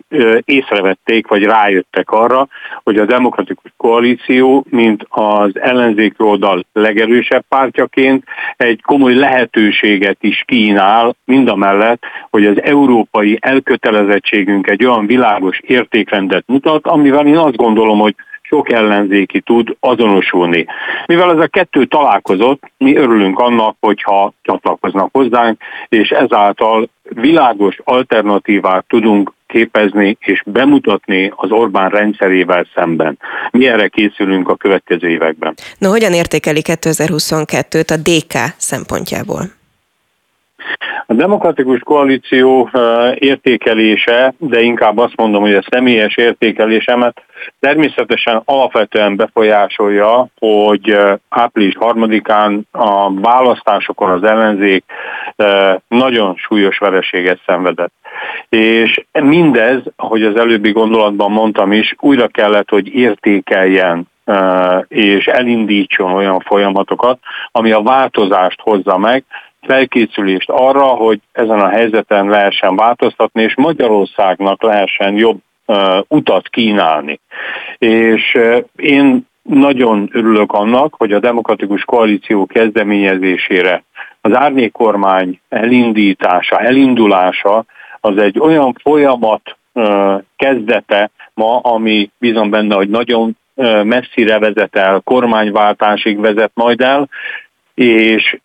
észrevették, 0.46 1.28
vagy 1.28 1.44
rájöttek 1.44 2.12
arra, 2.12 2.48
hogy 2.84 2.98
a 2.98 3.06
demokratikus 3.06 3.72
koalíció, 3.78 4.66
mint 4.70 5.06
az 5.10 5.60
ellenzék 5.60 6.14
oldal 6.18 6.66
legerősebb 6.74 7.44
pártjaként 7.50 8.24
egy 8.58 8.82
komoly 8.82 9.14
lehetőséget 9.14 10.18
is 10.20 10.44
kínál, 10.46 11.16
mind 11.26 11.48
a 11.48 11.56
mellett, 11.56 12.04
hogy 12.30 12.46
az 12.46 12.62
európai 12.62 13.38
elkötelezettségünk 13.42 14.68
egy 14.68 14.86
olyan 14.86 15.06
világos 15.06 15.60
értékrendet 15.62 16.44
mutat, 16.48 16.88
amivel 16.88 17.28
én 17.28 17.38
azt 17.38 17.56
gondolom, 17.56 18.00
hogy 18.00 18.16
sok 18.48 18.72
ellenzéki 18.72 19.42
tud 19.42 19.76
azonosulni. 19.80 20.66
Mivel 21.06 21.32
ez 21.32 21.40
a 21.40 21.48
kettő 21.48 21.86
találkozott, 21.86 22.64
mi 22.78 22.96
örülünk 22.96 23.40
annak, 23.40 23.76
hogyha 23.80 24.34
csatlakoznak 24.42 25.10
hozzánk, 25.12 25.62
és 25.90 26.10
ezáltal 26.10 26.90
világos 27.04 27.78
alternatívát 27.84 28.86
tudunk 28.88 29.34
képezni 29.48 30.18
és 30.20 30.44
bemutatni 30.46 31.34
az 31.36 31.52
Orbán 31.52 31.90
rendszerével 31.90 32.68
szemben. 32.76 33.18
Mi 33.52 33.68
erre 33.68 33.88
készülünk 33.88 34.50
a 34.50 34.56
következő 34.56 35.10
években. 35.10 35.54
No, 35.78 35.90
hogyan 35.90 36.14
értékeli 36.14 36.62
2022-t 36.64 37.92
a 37.92 37.98
DK 37.98 38.54
szempontjából? 38.58 39.42
A 41.08 41.14
demokratikus 41.14 41.80
koalíció 41.80 42.70
értékelése, 43.16 44.34
de 44.38 44.62
inkább 44.62 44.98
azt 44.98 45.16
mondom, 45.16 45.42
hogy 45.42 45.56
a 45.56 45.64
személyes 45.70 46.18
értékelésemet 46.18 47.24
természetesen 47.60 48.42
alapvetően 48.46 49.16
befolyásolja, 49.16 50.28
hogy 50.40 50.98
április 51.30 51.76
harmadikán 51.76 52.68
a 52.72 53.14
választásokon 53.14 54.10
az 54.10 54.24
ellenzék 54.24 54.84
nagyon 55.88 56.36
súlyos 56.36 56.78
vereséget 56.78 57.40
szenvedett. 57.46 57.94
És 58.50 59.06
mindez, 59.12 59.80
ahogy 59.96 60.24
az 60.24 60.36
előbbi 60.36 60.72
gondolatban 60.72 61.32
mondtam 61.32 61.72
is, 61.72 61.96
újra 62.00 62.28
kellett, 62.28 62.70
hogy 62.70 62.96
értékeljen 62.96 64.08
és 64.88 65.26
elindítson 65.26 66.12
olyan 66.12 66.40
folyamatokat, 66.40 67.20
ami 67.52 67.72
a 67.72 67.82
változást 67.82 68.60
hozza 68.62 68.98
meg, 68.98 69.24
felkészülést 69.66 70.50
arra, 70.50 70.84
hogy 70.84 71.20
ezen 71.32 71.60
a 71.60 71.70
helyzeten 71.70 72.30
lehessen 72.30 72.76
változtatni, 72.76 73.42
és 73.42 73.56
Magyarországnak 73.56 74.64
lehessen 74.64 75.14
jobb 75.14 75.40
uh, 75.66 75.98
utat 76.08 76.48
kínálni. 76.48 77.20
És 77.78 78.36
uh, 78.36 78.58
én 78.76 79.28
nagyon 79.42 80.10
örülök 80.12 80.52
annak, 80.52 80.94
hogy 80.94 81.12
a 81.12 81.20
demokratikus 81.20 81.84
koalíció 81.84 82.46
kezdeményezésére 82.46 83.84
az 84.22 84.36
árnyékkormány 84.36 85.40
elindítása, 85.50 86.60
elindulása 86.60 87.66
az 88.00 88.18
egy 88.18 88.40
olyan 88.40 88.76
folyamat 88.82 89.58
uh, 89.74 90.22
kezdete 90.36 91.10
ma, 91.34 91.60
ami 91.60 92.10
bizony 92.18 92.50
benne, 92.50 92.76
hogy 92.76 92.90
nagyon 92.90 93.38
messzire 93.84 94.40
vezet 94.40 94.76
el, 94.76 95.02
kormányváltásig 95.04 96.20
vezet 96.20 96.52
majd 96.54 96.82
el, 96.82 97.10
és 97.74 98.38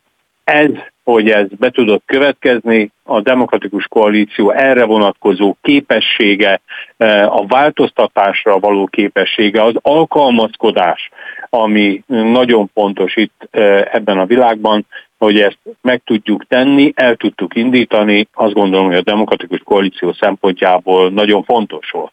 ez 0.45 0.71
hogy 1.12 1.31
ez 1.31 1.47
be 1.59 1.71
tudott 1.71 2.02
következni, 2.07 2.90
a 3.02 3.21
demokratikus 3.21 3.87
koalíció 3.87 4.50
erre 4.50 4.85
vonatkozó 4.85 5.57
képessége, 5.62 6.61
eh, 6.97 7.37
a 7.37 7.45
változtatásra 7.47 8.59
való 8.59 8.87
képessége, 8.87 9.62
az 9.62 9.75
alkalmazkodás, 9.83 11.11
ami 11.50 12.02
nagyon 12.07 12.71
fontos 12.75 13.17
itt 13.17 13.49
eh, 13.50 13.83
ebben 13.93 14.19
a 14.19 14.26
világban, 14.26 14.87
hogy 15.19 15.40
ezt 15.40 15.59
meg 15.83 16.02
tudjuk 16.05 16.47
tenni, 16.47 16.93
el 16.95 17.17
tudtuk 17.17 17.55
indítani, 17.55 18.29
azt 18.33 18.52
gondolom, 18.52 18.87
hogy 18.87 18.97
a 18.97 19.02
demokratikus 19.02 19.61
koalíció 19.64 20.12
szempontjából 20.12 21.11
nagyon 21.11 21.43
fontos 21.43 21.90
volt. 21.90 22.12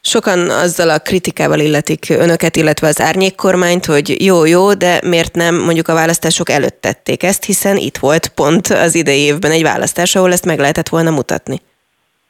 Sokan 0.00 0.38
azzal 0.38 0.90
a 0.90 0.98
kritikával 0.98 1.58
illetik 1.58 2.06
önöket, 2.08 2.56
illetve 2.56 2.86
az 2.86 3.00
árnyékkormányt, 3.00 3.84
hogy 3.84 4.24
jó-jó, 4.24 4.74
de 4.74 5.00
miért 5.04 5.34
nem 5.34 5.54
mondjuk 5.54 5.88
a 5.88 5.94
választások 5.94 6.50
előtt 6.50 6.80
tették 6.80 7.22
ezt, 7.22 7.44
hiszen 7.44 7.76
itt 7.76 7.96
volt 7.96 8.28
pont 8.28 8.66
az 8.66 8.94
idei 8.94 9.20
évben 9.20 9.50
egy 9.50 9.62
választás, 9.62 10.14
ahol 10.14 10.32
ezt 10.32 10.46
meg 10.46 10.58
lehetett 10.58 10.88
volna 10.88 11.10
mutatni. 11.10 11.60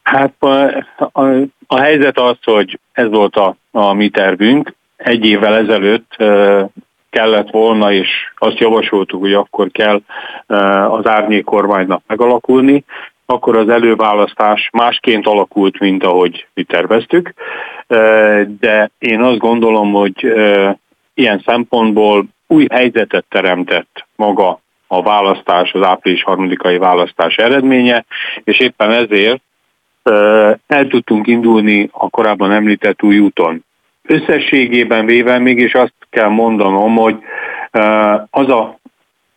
Hát 0.03 0.33
a, 0.39 0.85
a, 0.97 1.21
a 1.67 1.79
helyzet 1.79 2.17
az, 2.17 2.37
hogy 2.43 2.79
ez 2.91 3.07
volt 3.09 3.35
a, 3.35 3.55
a 3.71 3.93
mi 3.93 4.09
tervünk. 4.09 4.73
Egy 4.95 5.25
évvel 5.25 5.55
ezelőtt 5.55 6.15
kellett 7.09 7.49
volna, 7.49 7.91
és 7.91 8.09
azt 8.37 8.59
javasoltuk, 8.59 9.21
hogy 9.21 9.33
akkor 9.33 9.71
kell 9.71 10.01
az 10.87 11.07
árnyék 11.07 11.43
kormánynak 11.43 12.01
megalakulni 12.07 12.83
akkor 13.25 13.57
az 13.57 13.69
előválasztás 13.69 14.69
másként 14.73 15.27
alakult, 15.27 15.79
mint 15.79 16.03
ahogy 16.03 16.47
mi 16.53 16.63
terveztük, 16.63 17.33
de 18.59 18.91
én 18.97 19.21
azt 19.21 19.37
gondolom, 19.37 19.91
hogy 19.91 20.33
ilyen 21.13 21.41
szempontból 21.45 22.25
új 22.47 22.67
helyzetet 22.71 23.25
teremtett 23.29 24.05
maga 24.15 24.59
a 24.87 25.01
választás, 25.01 25.71
az 25.73 25.81
április 25.81 26.23
harmadikai 26.23 26.77
választás 26.77 27.35
eredménye, 27.35 28.05
és 28.43 28.59
éppen 28.59 28.91
ezért 28.91 29.41
el 30.67 30.87
tudtunk 30.87 31.27
indulni 31.27 31.89
a 31.91 32.09
korábban 32.09 32.51
említett 32.51 33.03
új 33.03 33.19
úton. 33.19 33.65
Összességében 34.01 35.05
véve 35.05 35.37
mégis 35.39 35.73
azt 35.73 35.93
kell 36.09 36.29
mondanom, 36.29 36.95
hogy 36.95 37.17
az 38.29 38.49
a 38.49 38.79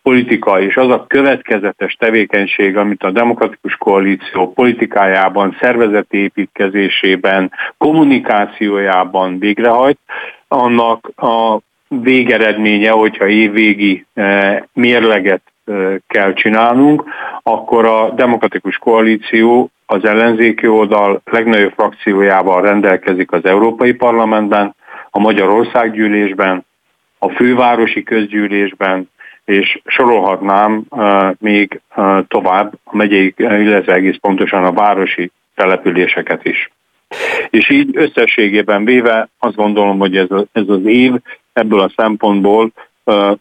politika 0.07 0.61
és 0.61 0.75
az 0.77 0.89
a 0.89 1.05
következetes 1.07 1.93
tevékenység, 1.93 2.77
amit 2.77 3.03
a 3.03 3.11
demokratikus 3.11 3.75
koalíció 3.75 4.53
politikájában, 4.53 5.57
szervezeti 5.59 6.17
építkezésében, 6.17 7.51
kommunikációjában 7.77 9.39
végrehajt, 9.39 9.97
annak 10.47 11.11
a 11.15 11.59
végeredménye, 11.87 12.89
hogyha 12.89 13.27
évvégi 13.27 14.05
eh, 14.13 14.57
mérleget 14.73 15.41
eh, 15.65 15.95
kell 16.07 16.33
csinálnunk, 16.33 17.03
akkor 17.43 17.85
a 17.85 18.09
demokratikus 18.09 18.77
koalíció 18.77 19.69
az 19.85 20.05
ellenzéki 20.05 20.67
oldal 20.67 21.21
legnagyobb 21.25 21.73
frakciójával 21.75 22.61
rendelkezik 22.61 23.31
az 23.31 23.45
Európai 23.45 23.93
Parlamentben, 23.93 24.75
a 25.09 25.19
Magyarországgyűlésben, 25.19 26.65
a 27.19 27.29
fővárosi 27.29 28.03
közgyűlésben, 28.03 29.09
és 29.47 29.79
sorolhatnám 29.85 30.83
még 31.39 31.81
tovább 32.27 32.73
a 32.83 32.95
megyei, 32.95 33.33
illetve 33.37 33.93
egész 33.93 34.17
pontosan 34.21 34.63
a 34.63 34.71
városi 34.71 35.31
településeket 35.55 36.45
is. 36.45 36.71
És 37.49 37.69
így 37.69 37.89
összességében 37.93 38.85
véve 38.85 39.29
azt 39.39 39.55
gondolom, 39.55 39.99
hogy 39.99 40.17
ez, 40.17 40.31
a, 40.31 40.45
ez 40.51 40.67
az 40.67 40.85
év 40.85 41.13
ebből 41.53 41.79
a 41.79 41.93
szempontból 41.95 42.71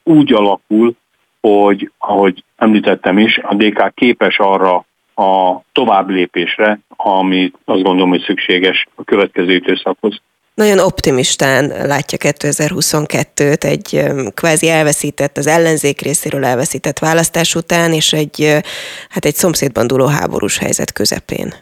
úgy 0.02 0.32
alakul, 0.32 0.92
hogy 1.40 1.90
ahogy 1.98 2.44
említettem 2.56 3.18
is, 3.18 3.38
a 3.42 3.54
DK 3.54 3.94
képes 3.94 4.38
arra 4.38 4.84
a 5.14 5.60
tovább 5.72 6.08
lépésre, 6.08 6.78
ami 6.96 7.52
azt 7.64 7.82
gondolom, 7.82 8.08
hogy 8.08 8.22
szükséges 8.22 8.86
a 8.94 9.04
következő 9.04 9.52
időszakhoz. 9.52 10.20
Nagyon 10.56 10.78
optimistán 10.78 11.72
látja 11.86 12.18
2022-t, 12.20 13.64
egy 13.64 14.02
kvázi 14.34 14.68
elveszített, 14.68 15.36
az 15.36 15.46
ellenzék 15.46 16.00
részéről 16.00 16.44
elveszített 16.44 16.98
választás 16.98 17.54
után, 17.54 17.92
és 17.92 18.12
egy, 18.12 18.60
hát 19.08 19.24
egy 19.24 19.34
szomszédban 19.34 19.86
dúló 19.86 20.06
háborús 20.06 20.58
helyzet 20.58 20.92
közepén. 20.92 21.54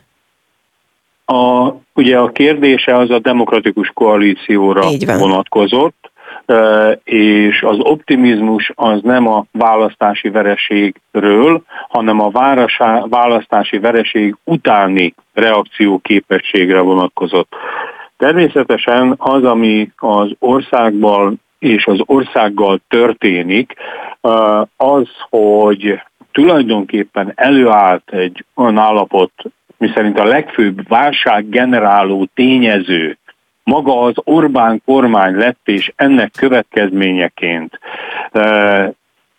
A, 1.24 1.72
ugye 1.94 2.18
a 2.18 2.32
kérdése 2.32 2.96
az 2.96 3.10
a 3.10 3.18
demokratikus 3.18 3.90
koalícióra 3.94 4.88
vonatkozott. 5.18 6.10
és 7.04 7.62
az 7.62 7.78
optimizmus 7.78 8.72
az 8.74 9.00
nem 9.02 9.28
a 9.28 9.44
választási 9.52 10.28
vereségről, 10.28 11.62
hanem 11.88 12.20
a 12.20 12.30
választási 13.08 13.78
vereség 13.78 14.36
utáni 14.44 15.14
reakcióképességre 15.32 16.80
vonatkozott. 16.80 17.54
Természetesen 18.24 19.14
az, 19.18 19.44
ami 19.44 19.90
az 19.96 20.30
országban 20.38 21.40
és 21.58 21.86
az 21.86 22.00
országgal 22.04 22.80
történik, 22.88 23.74
az, 24.76 25.08
hogy 25.30 26.02
tulajdonképpen 26.32 27.32
előállt 27.34 28.10
egy 28.10 28.44
olyan 28.54 28.78
állapot, 28.78 29.32
miszerint 29.76 30.18
a 30.18 30.24
legfőbb 30.24 30.88
válsággeneráló 30.88 32.28
tényező 32.34 33.18
maga 33.64 34.00
az 34.00 34.14
Orbán 34.16 34.82
kormány 34.84 35.34
lett, 35.34 35.60
és 35.64 35.92
ennek 35.96 36.30
következményeként 36.38 37.78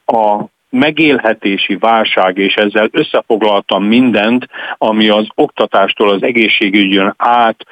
a 0.05 0.43
megélhetési 0.69 1.75
válság, 1.75 2.37
és 2.37 2.55
ezzel 2.55 2.87
összefoglaltam 2.91 3.83
mindent, 3.83 4.47
ami 4.77 5.09
az 5.09 5.27
oktatástól 5.35 6.09
az 6.09 6.23
egészségügyön 6.23 7.13
át 7.17 7.65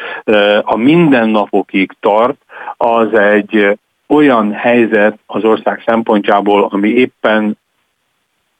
a 0.62 0.76
mindennapokig 0.76 1.92
tart, 2.00 2.38
az 2.78 3.14
egy 3.14 3.78
olyan 4.08 4.54
helyzet 4.54 5.18
az 5.26 5.44
ország 5.44 5.82
szempontjából, 5.86 6.68
ami 6.72 6.90
éppen 6.90 7.58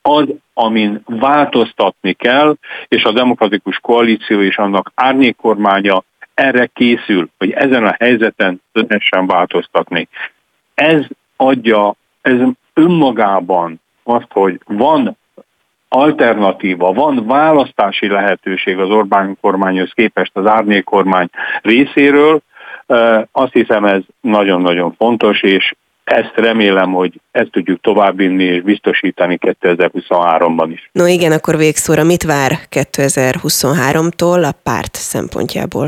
az, 0.02 0.26
amin 0.54 1.02
változtatni 1.06 2.14
kell, 2.14 2.56
és 2.88 3.04
a 3.04 3.12
demokratikus 3.12 3.78
koalíció 3.78 4.42
és 4.42 4.58
annak 4.58 4.92
árnyékkormánya 4.96 6.04
erre 6.34 6.66
készül, 6.66 7.30
hogy 7.38 7.52
ezen 7.52 7.86
a 7.86 7.96
helyzeten 8.00 8.62
lehessen 8.72 9.28
változtatni. 9.28 10.08
Ez 10.74 11.06
adja, 11.36 11.96
ez 12.22 12.38
önmagában 12.74 13.82
azt, 14.04 14.28
hogy 14.30 14.60
van 14.66 15.18
alternatíva, 15.88 16.94
van 16.94 17.26
választási 17.26 18.08
lehetőség 18.08 18.78
az 18.78 18.90
Orbán 18.90 19.38
kormányhoz 19.42 19.92
képest 19.94 20.32
az 20.34 20.46
árnyék 20.46 20.84
kormány 20.84 21.30
részéről, 21.62 22.42
azt 23.32 23.54
hiszem 23.54 23.86
ez 23.86 24.02
nagyon-nagyon 24.22 24.94
fontos, 24.98 25.42
és 25.42 25.74
ezt 26.04 26.34
remélem, 26.36 26.92
hogy 26.92 27.22
ezt 27.32 27.52
tudjuk 27.52 27.82
továbbvinni 27.82 28.44
és 28.44 28.62
biztosítani 28.62 29.38
2023-ban 29.42 30.68
is. 30.72 30.90
No 30.92 31.06
igen, 31.06 31.32
akkor 31.32 31.58
végszóra 31.58 32.04
mit 32.04 32.24
vár 32.24 32.52
2023-tól 32.70 34.50
a 34.50 34.52
párt 34.64 34.96
szempontjából? 34.96 35.88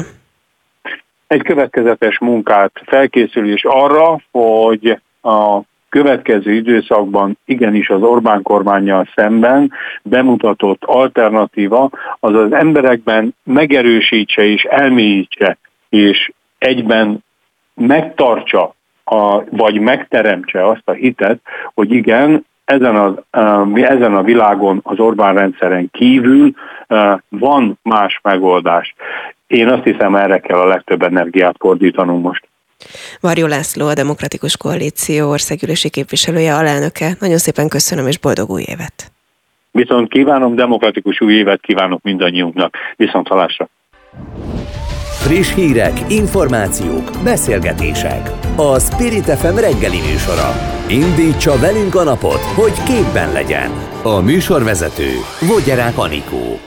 Egy 1.27 1.41
következetes 1.41 2.19
munkát, 2.19 2.71
felkészülés 2.85 3.63
arra, 3.63 4.21
hogy 4.31 4.99
a 5.21 5.59
következő 6.01 6.51
időszakban 6.51 7.37
igenis 7.45 7.89
az 7.89 8.01
Orbán 8.01 8.41
kormányjal 8.41 9.07
szemben 9.15 9.71
bemutatott 10.03 10.83
alternatíva 10.83 11.89
az 12.19 12.33
az 12.33 12.53
emberekben 12.53 13.35
megerősítse 13.43 14.43
és 14.43 14.63
elmélyítse, 14.63 15.57
és 15.89 16.31
egyben 16.57 17.23
megtartsa 17.73 18.75
a, 19.03 19.43
vagy 19.49 19.79
megteremtse 19.79 20.67
azt 20.67 20.81
a 20.85 20.91
hitet, 20.91 21.39
hogy 21.73 21.91
igen, 21.91 22.45
ezen 22.65 22.95
a, 22.95 23.15
ezen 23.73 24.15
a 24.15 24.23
világon 24.23 24.79
az 24.83 24.99
Orbán 24.99 25.33
rendszeren 25.33 25.89
kívül 25.91 26.51
van 27.29 27.79
más 27.83 28.19
megoldás. 28.23 28.95
Én 29.47 29.67
azt 29.69 29.83
hiszem, 29.83 30.15
erre 30.15 30.39
kell 30.39 30.59
a 30.59 30.67
legtöbb 30.67 31.01
energiát 31.03 31.55
fordítanunk 31.59 32.23
most. 32.23 32.47
Varjó 33.19 33.45
László, 33.45 33.87
a 33.87 33.93
Demokratikus 33.93 34.57
Koalíció 34.57 35.29
országgyűlési 35.29 35.89
képviselője, 35.89 36.55
alelnöke. 36.55 37.15
Nagyon 37.19 37.37
szépen 37.37 37.67
köszönöm, 37.67 38.07
és 38.07 38.17
boldog 38.17 38.49
új 38.49 38.63
évet! 38.67 39.11
Viszont 39.71 40.09
kívánom, 40.09 40.55
demokratikus 40.55 41.21
új 41.21 41.33
évet 41.33 41.61
kívánok 41.61 42.01
mindannyiunknak. 42.01 42.75
Viszont 42.95 43.27
halásra! 43.27 43.69
Friss 45.25 45.53
hírek, 45.53 45.93
információk, 46.09 47.11
beszélgetések. 47.23 48.29
A 48.55 48.79
Spirit 48.79 49.23
FM 49.23 49.55
reggeli 49.55 49.97
műsora. 49.97 50.49
Indítsa 50.89 51.59
velünk 51.59 51.95
a 51.95 52.03
napot, 52.03 52.41
hogy 52.41 52.83
képben 52.83 53.31
legyen. 53.31 53.71
A 54.03 54.19
műsorvezető 54.19 55.09
Vogyerák 55.47 55.97
Anikó. 55.97 56.59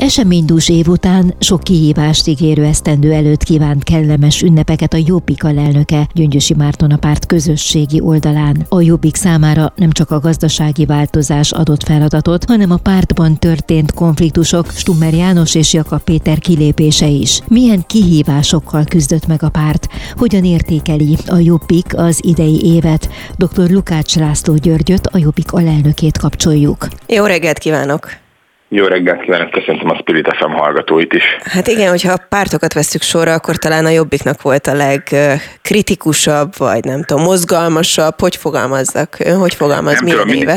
Eseménydús 0.00 0.68
év 0.68 0.88
után 0.88 1.34
sok 1.40 1.62
kihívást 1.62 2.26
ígérő 2.26 2.64
esztendő 2.64 3.12
előtt 3.12 3.42
kívánt 3.42 3.84
kellemes 3.84 4.42
ünnepeket 4.42 4.92
a 4.92 5.02
Jobbik 5.04 5.44
alelnöke 5.44 6.08
Gyöngyösi 6.12 6.54
Márton 6.54 6.90
a 6.90 6.96
párt 6.96 7.26
közösségi 7.26 8.00
oldalán. 8.00 8.66
A 8.68 8.80
Jobbik 8.80 9.16
számára 9.16 9.72
nem 9.76 9.90
csak 9.90 10.10
a 10.10 10.20
gazdasági 10.20 10.84
változás 10.86 11.52
adott 11.52 11.82
feladatot, 11.82 12.44
hanem 12.44 12.70
a 12.70 12.76
pártban 12.76 13.38
történt 13.38 13.92
konfliktusok, 13.92 14.70
Stummer 14.70 15.14
János 15.14 15.54
és 15.54 15.72
Jakab 15.72 16.00
Péter 16.00 16.38
kilépése 16.38 17.06
is. 17.06 17.40
Milyen 17.48 17.84
kihívásokkal 17.86 18.84
küzdött 18.84 19.26
meg 19.26 19.42
a 19.42 19.48
párt? 19.48 19.88
Hogyan 20.16 20.44
értékeli 20.44 21.16
a 21.26 21.38
Jobbik 21.38 21.96
az 21.96 22.20
idei 22.22 22.60
évet? 22.64 23.08
Dr. 23.36 23.70
Lukács 23.70 24.16
László 24.16 24.54
Györgyöt, 24.54 25.06
a 25.06 25.18
Jobbik 25.18 25.52
alelnökét 25.52 26.18
kapcsoljuk. 26.18 26.88
Jó 27.06 27.24
reggelt 27.24 27.58
kívánok! 27.58 28.28
Jó 28.72 28.84
reggelt 28.84 29.20
kívánok, 29.20 29.50
köszöntöm 29.50 29.90
a 29.90 29.96
Spirit 29.96 30.36
FM 30.36 30.50
hallgatóit 30.50 31.12
is. 31.12 31.24
Hát 31.44 31.66
igen, 31.66 31.88
hogyha 31.88 32.12
a 32.12 32.26
pártokat 32.28 32.72
veszük 32.72 33.02
sorra, 33.02 33.32
akkor 33.32 33.56
talán 33.56 33.84
a 33.84 33.88
Jobbiknak 33.88 34.42
volt 34.42 34.66
a 34.66 34.74
legkritikusabb, 34.74 36.52
vagy 36.58 36.84
nem 36.84 37.02
tudom, 37.04 37.22
mozgalmasabb, 37.22 38.20
hogy 38.20 38.36
fogalmazzak? 38.36 39.16
Ön 39.18 39.38
hogy 39.38 39.54
fogalmaz, 39.54 39.94
nem 39.94 40.04
milyen 40.04 40.18
tudom, 40.18 40.36
éve? 40.36 40.56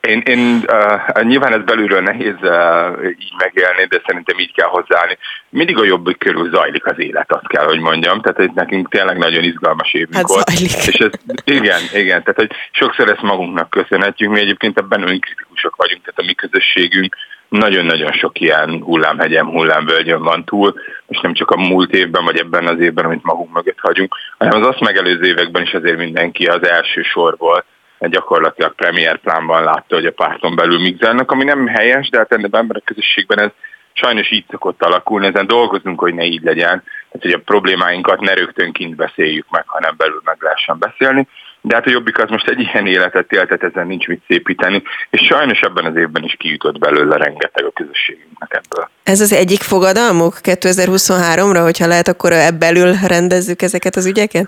Én, 0.00 0.22
én 0.26 0.64
uh, 0.66 1.22
nyilván 1.22 1.52
ez 1.52 1.64
belülről 1.64 2.00
nehéz 2.00 2.34
uh, 2.40 3.10
így 3.18 3.32
megélni, 3.38 3.84
de 3.88 4.00
szerintem 4.06 4.38
így 4.38 4.54
kell 4.54 4.68
hozzáállni. 4.68 5.18
Mindig 5.48 5.78
a 5.78 5.84
jobbik 5.84 6.18
körül 6.18 6.50
zajlik 6.50 6.86
az 6.86 6.98
élet, 6.98 7.32
azt 7.32 7.46
kell, 7.46 7.64
hogy 7.64 7.78
mondjam. 7.78 8.20
Tehát 8.20 8.36
hogy 8.36 8.50
nekünk 8.54 8.88
tényleg 8.88 9.18
nagyon 9.18 9.42
izgalmas 9.42 9.92
évünk 9.92 10.14
hát 10.14 10.28
volt. 10.28 10.50
Zajlik. 10.50 10.86
És 10.86 10.98
ez, 10.98 11.10
igen, 11.44 11.80
igen. 11.92 12.22
Tehát 12.22 12.36
hogy 12.36 12.50
sokszor 12.70 13.10
ezt 13.10 13.22
magunknak 13.22 13.70
köszönhetjük. 13.70 14.30
Mi 14.30 14.40
egyébként 14.40 14.78
ebben 14.78 15.08
önkritikusok 15.08 15.76
vagyunk, 15.76 16.02
tehát 16.02 16.18
a 16.18 16.24
mi 16.24 16.34
közösségünk 16.34 17.16
nagyon-nagyon 17.50 18.12
sok 18.12 18.40
ilyen 18.40 18.82
hullámhegyem, 18.82 19.46
hullámvölgyön 19.46 20.22
van 20.22 20.44
túl, 20.44 20.74
és 21.08 21.20
nem 21.20 21.34
csak 21.34 21.50
a 21.50 21.60
múlt 21.60 21.94
évben, 21.94 22.24
vagy 22.24 22.38
ebben 22.38 22.66
az 22.66 22.80
évben, 22.80 23.04
amit 23.04 23.22
magunk 23.22 23.52
mögött 23.52 23.78
hagyunk, 23.78 24.14
hanem 24.38 24.60
az 24.60 24.66
azt 24.66 24.80
megelőző 24.80 25.26
években 25.26 25.62
is 25.62 25.74
azért 25.74 25.98
mindenki 25.98 26.46
az 26.46 26.68
első 26.68 27.02
sorból 27.02 27.64
gyakorlatilag 27.98 28.74
premier 28.74 29.18
plánban 29.18 29.64
látta, 29.64 29.94
hogy 29.94 30.06
a 30.06 30.12
párton 30.12 30.56
belül 30.56 30.80
mik 30.80 31.02
zárnak, 31.02 31.30
ami 31.30 31.44
nem 31.44 31.66
helyes, 31.66 32.08
de 32.08 32.18
hát 32.18 32.32
ebben 32.32 32.66
a 32.68 32.80
közösségben 32.84 33.40
ez 33.40 33.50
sajnos 33.92 34.30
így 34.30 34.44
szokott 34.50 34.82
alakulni, 34.82 35.26
ezen 35.26 35.46
dolgozunk, 35.46 36.00
hogy 36.00 36.14
ne 36.14 36.24
így 36.24 36.42
legyen, 36.42 36.82
tehát 37.10 37.20
hogy 37.20 37.32
a 37.32 37.42
problémáinkat 37.44 38.20
ne 38.20 38.34
rögtön 38.34 38.72
kint 38.72 38.96
beszéljük 38.96 39.46
meg, 39.50 39.64
hanem 39.66 39.94
belül 39.96 40.20
meg 40.24 40.36
lehessen 40.40 40.78
beszélni. 40.78 41.28
De 41.62 41.74
hát 41.74 41.86
a 41.86 41.90
Jobbik 41.90 42.18
az 42.18 42.30
most 42.30 42.48
egy 42.48 42.60
ilyen 42.60 42.86
életet 42.86 43.32
élt, 43.32 43.46
tehát 43.46 43.62
ezen 43.62 43.86
nincs 43.86 44.06
mit 44.06 44.22
szépíteni, 44.26 44.82
és 45.10 45.26
sajnos 45.26 45.60
ebben 45.60 45.84
az 45.84 45.96
évben 45.96 46.24
is 46.24 46.34
kijutott 46.38 46.78
belőle 46.78 47.16
rengeteg 47.16 47.64
a 47.64 47.70
közösségünknek 47.70 48.60
ebből. 48.62 48.88
Ez 49.02 49.20
az 49.20 49.32
egyik 49.32 49.62
fogadalmuk 49.62 50.34
2023-ra, 50.42 51.60
hogyha 51.62 51.86
lehet, 51.86 52.08
akkor 52.08 52.32
ebbelül 52.32 52.92
rendezzük 53.06 53.62
ezeket 53.62 53.96
az 53.96 54.06
ügyeket? 54.06 54.46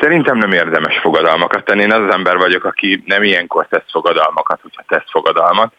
Szerintem 0.00 0.38
nem 0.38 0.52
érdemes 0.52 0.98
fogadalmakat 0.98 1.64
tenni. 1.64 1.82
Én 1.82 1.92
az 1.92 2.02
az 2.02 2.14
ember 2.14 2.36
vagyok, 2.36 2.64
aki 2.64 3.02
nem 3.06 3.22
ilyenkor 3.22 3.66
tesz 3.68 3.90
fogadalmakat, 3.90 4.60
hogyha 4.62 4.82
tesz 4.86 5.10
fogadalmat, 5.10 5.72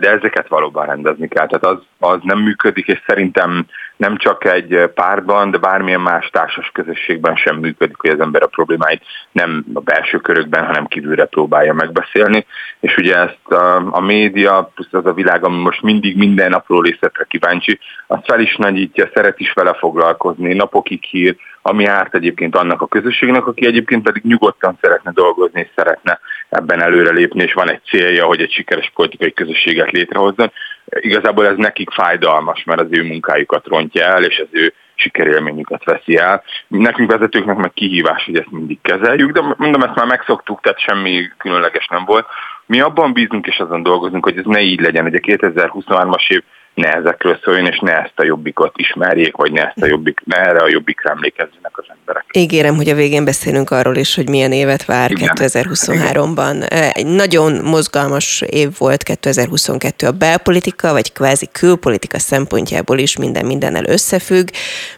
de 0.00 0.10
ezeket 0.10 0.48
valóban 0.48 0.86
rendezni 0.86 1.28
kell. 1.28 1.46
Tehát 1.46 1.76
az, 1.76 2.08
az 2.10 2.18
nem 2.22 2.38
működik, 2.38 2.86
és 2.86 3.02
szerintem 3.06 3.66
nem 3.96 4.16
csak 4.16 4.44
egy 4.44 4.90
párban, 4.94 5.50
de 5.50 5.58
bármilyen 5.58 6.00
más 6.00 6.28
társas 6.32 6.70
közösségben 6.72 7.36
sem 7.36 7.56
működik, 7.56 7.96
hogy 7.96 8.10
az 8.10 8.20
ember 8.20 8.42
a 8.42 8.46
problémáit 8.46 9.02
nem 9.32 9.64
a 9.74 9.80
belső 9.80 10.18
körökben, 10.18 10.66
hanem 10.66 10.86
kívülre 10.86 11.24
próbálja 11.24 11.72
megbeszélni. 11.72 12.46
És 12.80 12.96
ugye 12.96 13.16
ezt 13.16 13.52
a, 13.52 13.76
a 13.90 14.00
média, 14.00 14.70
plusz 14.74 14.92
az 14.92 15.06
a 15.06 15.12
világ, 15.12 15.44
ami 15.44 15.56
most 15.56 15.82
mindig 15.82 16.16
minden 16.16 16.52
apró 16.52 16.80
részletre 16.80 17.24
kíváncsi, 17.28 17.78
az 18.06 18.18
fel 18.24 18.40
is 18.40 18.56
nagyítja, 18.56 19.10
szeret 19.14 19.40
is 19.40 19.52
vele 19.52 19.72
foglalkozni, 19.74 20.54
napokig 20.54 21.02
hír, 21.04 21.36
ami 21.62 21.84
árt 21.84 22.14
egyébként 22.14 22.56
annak 22.56 22.82
a 22.82 22.86
közösségnek, 22.86 23.46
aki 23.46 23.66
egyébként 23.66 24.02
pedig 24.02 24.22
nyugodtan 24.22 24.78
szeretne 24.80 25.10
dolgozni, 25.10 25.60
és 25.60 25.68
szeretne 25.74 26.20
ebben 26.48 26.82
előrelépni, 26.82 27.42
és 27.42 27.52
van 27.52 27.70
egy 27.70 27.80
célja, 27.84 28.24
hogy 28.24 28.40
egy 28.40 28.52
sikeres 28.52 28.92
politikai 28.94 29.32
közösséget 29.32 29.90
létrehozzon. 29.90 30.52
Igazából 30.88 31.46
ez 31.46 31.56
nekik 31.56 31.90
fájdalmas, 31.90 32.64
mert 32.64 32.80
az 32.80 32.88
ő 32.90 33.02
munkájukat 33.02 33.66
rontja 33.66 34.04
el, 34.04 34.24
és 34.24 34.38
az 34.38 34.48
ő 34.50 34.74
sikerélményüket 34.94 35.84
veszi 35.84 36.16
el. 36.16 36.42
Nekünk 36.68 37.10
vezetőknek 37.10 37.56
meg 37.56 37.72
kihívás, 37.72 38.24
hogy 38.24 38.36
ezt 38.36 38.50
mindig 38.50 38.78
kezeljük, 38.82 39.30
de 39.30 39.54
mondom, 39.56 39.82
ezt 39.82 39.94
már 39.94 40.06
megszoktuk, 40.06 40.60
tehát 40.60 40.80
semmi 40.80 41.30
különleges 41.38 41.86
nem 41.86 42.04
volt. 42.04 42.26
Mi 42.66 42.80
abban 42.80 43.12
bízunk 43.12 43.46
és 43.46 43.58
azon 43.58 43.82
dolgozunk, 43.82 44.24
hogy 44.24 44.38
ez 44.38 44.44
ne 44.44 44.60
így 44.60 44.80
legyen, 44.80 45.02
hogy 45.02 45.14
a 45.14 45.18
2023-as 45.18 46.30
év 46.30 46.42
ne 46.76 46.92
ezekről 46.92 47.38
szóljon, 47.44 47.66
és 47.66 47.78
ne 47.78 47.92
ezt 47.92 48.12
a 48.16 48.24
jobbikot 48.24 48.72
ismerjék, 48.76 49.36
vagy 49.36 49.52
ne, 49.52 49.62
ezt 49.62 49.82
a 49.82 49.86
jobbik, 49.86 50.20
ne 50.24 50.36
erre 50.36 50.58
a 50.58 50.68
jobbikra 50.68 51.10
emlékezzenek 51.10 51.78
az 51.78 51.84
emberek. 51.88 52.24
Ígérem, 52.32 52.74
hogy 52.74 52.88
a 52.88 52.94
végén 52.94 53.24
beszélünk 53.24 53.70
arról 53.70 53.96
is, 53.96 54.14
hogy 54.14 54.28
milyen 54.28 54.52
évet 54.52 54.84
vár 54.84 55.10
2023-ban. 55.14 56.72
Egy 56.96 57.06
nagyon 57.06 57.52
mozgalmas 57.52 58.40
év 58.40 58.68
volt 58.78 59.02
2022 59.02 60.06
a 60.06 60.12
belpolitika, 60.12 60.92
vagy 60.92 61.12
kvázi 61.12 61.48
külpolitika 61.52 62.18
szempontjából 62.18 62.98
is 62.98 63.16
minden 63.16 63.46
mindennel 63.46 63.84
összefügg. 63.86 64.48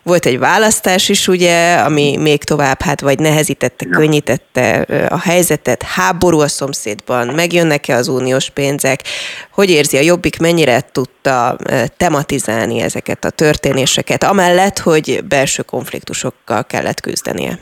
Volt 0.02 0.26
egy 0.26 0.38
választás 0.38 1.08
is, 1.08 1.28
ugye, 1.28 1.74
ami 1.74 2.16
még 2.16 2.44
tovább, 2.44 2.82
hát 2.82 3.00
vagy 3.00 3.18
nehezítette, 3.18 3.86
ja. 3.88 3.96
könnyítette 3.96 4.86
a 5.08 5.18
helyzetet, 5.18 5.82
háború 5.82 6.40
a 6.40 6.48
szomszédban, 6.48 7.26
megjönnek-e 7.26 7.94
az 7.94 8.08
uniós 8.08 8.50
pénzek, 8.50 9.00
hogy 9.50 9.70
érzi 9.70 9.96
a 9.96 10.00
Jobbik, 10.00 10.38
mennyire 10.38 10.80
tudta 10.92 11.56
tematizálni 11.96 12.80
ezeket 12.80 13.24
a 13.24 13.30
történéseket, 13.30 14.22
amellett, 14.22 14.78
hogy 14.78 15.20
belső 15.28 15.62
konfliktusokkal 15.62 16.64
kellett 16.64 17.00
küzdenie? 17.00 17.58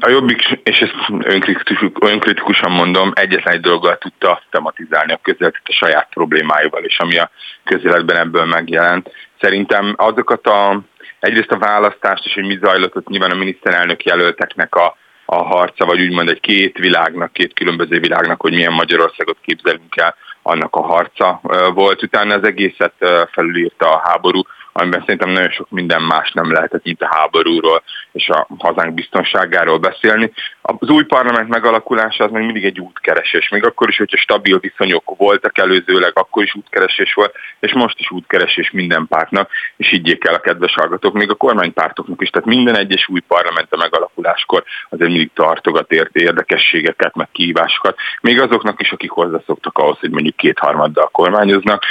A 0.00 0.08
Jobbik, 0.08 0.60
és 0.62 0.78
ezt 0.78 0.94
önkritikus, 1.22 1.90
önkritikusan 2.00 2.70
mondom, 2.70 3.12
egyetlen 3.14 3.54
egy 3.54 3.60
dologgal 3.60 3.98
tudta 3.98 4.42
tematizálni 4.50 5.12
a 5.12 5.20
közéletet 5.22 5.62
a 5.64 5.72
saját 5.72 6.08
problémáival, 6.14 6.84
és 6.84 6.98
ami 6.98 7.18
a 7.18 7.30
közéletben 7.64 8.16
ebből 8.16 8.44
megjelent. 8.44 9.10
Szerintem 9.40 9.94
azokat 9.96 10.46
a, 10.46 10.80
egyrészt 11.20 11.50
a 11.50 11.58
választást 11.58 12.24
és 12.24 12.34
hogy 12.34 12.46
mi 12.46 12.58
zajlott, 12.62 12.96
ott 12.96 13.08
nyilván 13.08 13.30
a 13.30 13.34
miniszterelnök 13.34 14.04
jelölteknek 14.04 14.74
a, 14.74 14.96
a 15.24 15.42
harca, 15.42 15.86
vagy 15.86 16.00
úgymond 16.00 16.28
egy 16.28 16.40
két 16.40 16.78
világnak, 16.78 17.32
két 17.32 17.54
különböző 17.54 17.98
világnak, 17.98 18.40
hogy 18.40 18.52
milyen 18.52 18.72
Magyarországot 18.72 19.36
képzelünk 19.40 19.96
el, 19.96 20.14
annak 20.50 20.76
a 20.76 20.82
harca 20.82 21.40
volt. 21.74 22.02
Utána 22.02 22.34
az 22.34 22.44
egészet 22.44 22.94
felülírta 23.32 23.94
a 23.94 24.00
háború, 24.04 24.42
amiben 24.72 25.00
szerintem 25.00 25.30
nagyon 25.30 25.50
sok 25.50 25.70
minden 25.70 26.02
más 26.02 26.32
nem 26.32 26.52
lehetett, 26.52 26.84
mint 26.84 27.02
a 27.02 27.08
háborúról 27.10 27.82
és 28.12 28.28
a 28.28 28.46
hazánk 28.58 28.94
biztonságáról 28.94 29.78
beszélni. 29.78 30.32
Az 30.62 30.88
új 30.88 31.04
parlament 31.04 31.48
megalakulása 31.48 32.24
az 32.24 32.30
még 32.30 32.44
mindig 32.44 32.64
egy 32.64 32.80
útkeresés, 32.80 33.48
még 33.48 33.64
akkor 33.64 33.88
is, 33.88 33.96
hogyha 33.96 34.16
stabil 34.16 34.58
viszonyok 34.58 35.16
voltak 35.16 35.58
előzőleg, 35.58 36.12
akkor 36.14 36.42
is 36.42 36.54
útkeresés 36.54 37.14
volt, 37.14 37.34
és 37.60 37.72
most 37.72 37.98
is 37.98 38.10
útkeresés 38.10 38.70
minden 38.70 39.06
pártnak, 39.08 39.50
és 39.76 39.88
higgyék 39.88 40.24
el 40.26 40.34
a 40.34 40.40
kedves 40.40 40.74
hallgatók, 40.74 41.12
még 41.12 41.30
a 41.30 41.34
kormánypártoknak 41.34 42.22
is, 42.22 42.30
tehát 42.30 42.48
minden 42.48 42.76
egyes 42.76 43.08
új 43.08 43.20
parlament 43.20 43.72
a 43.72 43.76
megalakuláskor 43.76 44.64
azért 44.88 45.10
mindig 45.10 45.30
tartogat 45.34 45.92
ért 45.92 46.16
érdekességeket, 46.16 47.14
meg 47.14 47.28
kihívásokat, 47.32 47.96
még 48.20 48.40
azoknak 48.40 48.80
is, 48.80 48.92
akik 48.92 49.10
hozzászoktak 49.10 49.78
ahhoz, 49.78 49.98
hogy 49.98 50.10
mondjuk 50.10 50.36
kétharmaddal 50.36 51.08
kormányoznak. 51.12 51.84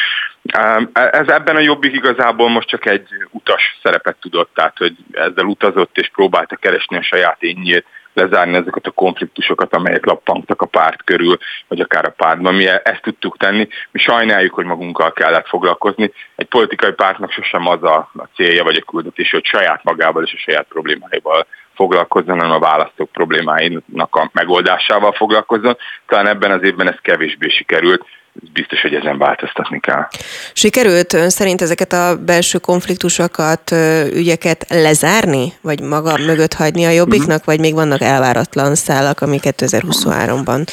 Ez 0.94 1.28
ebben 1.28 1.56
a 1.56 1.60
jobbik 1.60 1.94
igazából 1.94 2.50
most 2.50 2.68
csak 2.68 2.86
egy 2.86 3.08
utas 3.32 3.80
szerepet 3.84 4.18
tudott, 4.20 4.50
tehát 4.54 4.78
hogy 4.78 4.96
ezzel 5.12 5.46
utazott 5.46 5.98
és 5.98 6.10
próbálta 6.14 6.56
keresni 6.56 6.98
a 6.98 7.02
saját 7.02 7.44
énjét, 7.44 7.86
lezárni 8.14 8.56
ezeket 8.56 8.86
a 8.86 8.92
konfliktusokat, 8.92 9.74
amelyek 9.74 10.06
lappangtak 10.06 10.62
a 10.62 10.66
párt 10.66 11.04
körül, 11.04 11.38
vagy 11.68 11.80
akár 11.80 12.06
a 12.06 12.14
pártban. 12.18 12.54
Mi 12.54 12.68
ezt 12.68 13.02
tudtuk 13.02 13.38
tenni. 13.38 13.68
Mi 13.92 14.00
sajnáljuk, 14.00 14.54
hogy 14.54 14.66
magunkkal 14.66 15.14
kellett 15.14 15.48
foglalkozni. 15.48 16.12
Egy 16.36 16.48
politikai 16.48 16.92
pártnak 16.92 17.32
sosem 17.32 17.68
az 17.68 17.84
a, 17.84 18.10
a 18.14 18.28
célja 18.36 18.64
vagy 18.64 18.76
a 18.76 18.92
küldetés, 18.92 19.32
hogy 19.32 19.46
saját 19.46 19.84
magával 19.84 20.24
és 20.24 20.34
a 20.34 20.38
saját 20.38 20.66
problémáival 20.70 21.46
foglalkozzon, 21.76 22.40
hanem 22.40 22.52
a 22.52 22.60
választók 22.60 23.12
problémáinak 23.12 24.16
a 24.16 24.30
megoldásával 24.34 25.12
foglalkozzon. 25.12 25.78
Talán 26.08 26.28
ebben 26.28 26.52
az 26.52 26.64
évben 26.64 26.88
ez 26.88 26.98
kevésbé 27.02 27.50
sikerült, 27.50 28.06
biztos, 28.54 28.82
hogy 28.82 28.94
ezen 28.94 29.18
változtatni 29.18 29.80
kell. 29.80 30.08
Sikerült 30.54 31.14
ön 31.14 31.30
szerint 31.30 31.62
ezeket 31.62 31.94
a 31.94 32.18
belső 32.26 32.58
konfliktusokat, 32.58 33.72
ügyeket 34.14 34.66
lezárni, 34.70 35.54
vagy 35.62 35.82
maga 35.82 36.18
mögött 36.18 36.54
hagyni 36.54 36.86
a 36.86 36.90
jobbiknak, 36.90 37.28
mm-hmm. 37.28 37.46
vagy 37.46 37.60
még 37.60 37.74
vannak 37.74 38.02
elváratlan 38.02 38.76
szálak, 38.76 39.22
ami 39.22 39.40
2023-ban? 39.42 40.68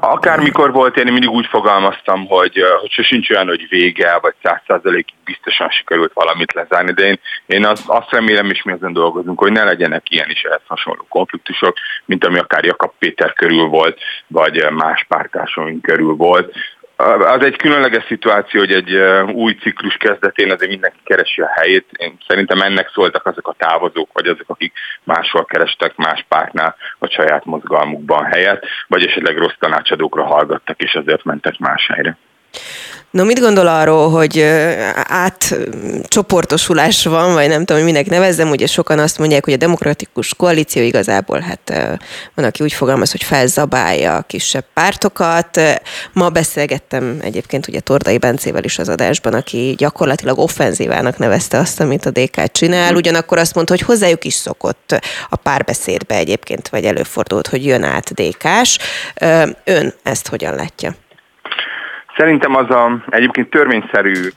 Akármikor 0.00 0.72
volt, 0.72 0.96
én 0.96 1.12
mindig 1.12 1.30
úgy 1.30 1.46
fogalmaztam, 1.46 2.26
hogy, 2.26 2.62
hogy 2.80 2.90
sosincs 2.90 3.30
olyan, 3.30 3.46
hogy 3.46 3.66
vége, 3.68 4.18
vagy 4.22 4.34
száz 4.42 4.60
százalékig 4.66 5.14
biztosan 5.24 5.70
sikerült 5.70 6.12
valamit 6.12 6.52
lezárni, 6.52 6.92
de 6.92 7.02
én, 7.02 7.18
én 7.46 7.64
azt, 7.66 7.82
azt 7.86 8.10
remélem, 8.10 8.50
és 8.50 8.62
mi 8.62 8.72
ezen 8.72 8.92
dolgozunk, 8.92 9.38
hogy 9.38 9.52
ne 9.52 9.64
legyenek 9.64 10.10
ilyen 10.10 10.30
is 10.30 10.42
ehhez 10.42 10.60
hasonló 10.66 11.06
konfliktusok, 11.08 11.76
mint 12.04 12.24
ami 12.24 12.38
akár 12.38 12.64
Jakab 12.64 12.92
Péter 12.98 13.32
körül 13.32 13.64
volt, 13.64 13.98
vagy 14.26 14.70
más 14.70 15.04
pártársaink 15.08 15.82
körül 15.82 16.14
volt 16.14 16.54
az 17.06 17.44
egy 17.44 17.56
különleges 17.56 18.04
szituáció, 18.04 18.60
hogy 18.60 18.72
egy 18.72 18.94
új 19.32 19.52
ciklus 19.54 19.96
kezdetén 19.96 20.52
azért 20.52 20.70
mindenki 20.70 20.98
keresi 21.04 21.40
a 21.40 21.50
helyét. 21.54 21.86
Én 21.96 22.16
szerintem 22.28 22.60
ennek 22.60 22.90
szóltak 22.94 23.26
azok 23.26 23.48
a 23.48 23.54
távozók, 23.58 24.08
vagy 24.12 24.26
azok, 24.26 24.48
akik 24.48 24.72
máshol 25.04 25.44
kerestek 25.44 25.96
más 25.96 26.24
pártnál, 26.28 26.76
vagy 26.98 27.12
saját 27.12 27.44
mozgalmukban 27.44 28.24
helyet, 28.24 28.66
vagy 28.86 29.04
esetleg 29.04 29.36
rossz 29.38 29.56
tanácsadókra 29.58 30.24
hallgattak, 30.24 30.82
és 30.82 30.94
azért 30.94 31.24
mentek 31.24 31.58
más 31.58 31.86
helyre. 31.86 32.16
No, 33.10 33.24
mit 33.24 33.40
gondol 33.40 33.66
arról, 33.66 34.10
hogy 34.10 34.40
átcsoportosulás 34.94 37.04
van, 37.04 37.32
vagy 37.32 37.48
nem 37.48 37.64
tudom, 37.64 37.82
hogy 37.82 37.92
minek 37.92 38.06
nevezzem, 38.06 38.50
ugye 38.50 38.66
sokan 38.66 38.98
azt 38.98 39.18
mondják, 39.18 39.44
hogy 39.44 39.52
a 39.52 39.56
demokratikus 39.56 40.34
koalíció 40.34 40.82
igazából, 40.82 41.40
hát 41.40 41.98
van, 42.34 42.44
aki 42.44 42.62
úgy 42.62 42.72
fogalmaz, 42.72 43.10
hogy 43.10 43.22
felzabálja 43.22 44.16
a 44.16 44.22
kisebb 44.22 44.64
pártokat. 44.74 45.60
Ma 46.12 46.28
beszélgettem 46.28 47.18
egyébként 47.22 47.68
ugye 47.68 47.80
Tordai 47.80 48.18
Bencével 48.18 48.64
is 48.64 48.78
az 48.78 48.88
adásban, 48.88 49.34
aki 49.34 49.74
gyakorlatilag 49.76 50.38
offenzívának 50.38 51.18
nevezte 51.18 51.58
azt, 51.58 51.80
amit 51.80 52.06
a 52.06 52.10
DK 52.10 52.52
csinál, 52.52 52.94
ugyanakkor 52.94 53.38
azt 53.38 53.54
mondta, 53.54 53.72
hogy 53.72 53.82
hozzájuk 53.82 54.24
is 54.24 54.34
szokott 54.34 55.00
a 55.28 55.36
párbeszédbe 55.36 56.14
egyébként, 56.14 56.68
vagy 56.68 56.84
előfordult, 56.84 57.46
hogy 57.46 57.64
jön 57.64 57.82
át 57.82 58.14
DK-s. 58.14 58.78
Ön 59.64 59.94
ezt 60.02 60.28
hogyan 60.28 60.54
látja? 60.54 60.94
Szerintem 62.20 62.54
az 62.54 62.70
a 62.70 63.04
egyébként 63.08 63.50
törvényszerű 63.50 64.28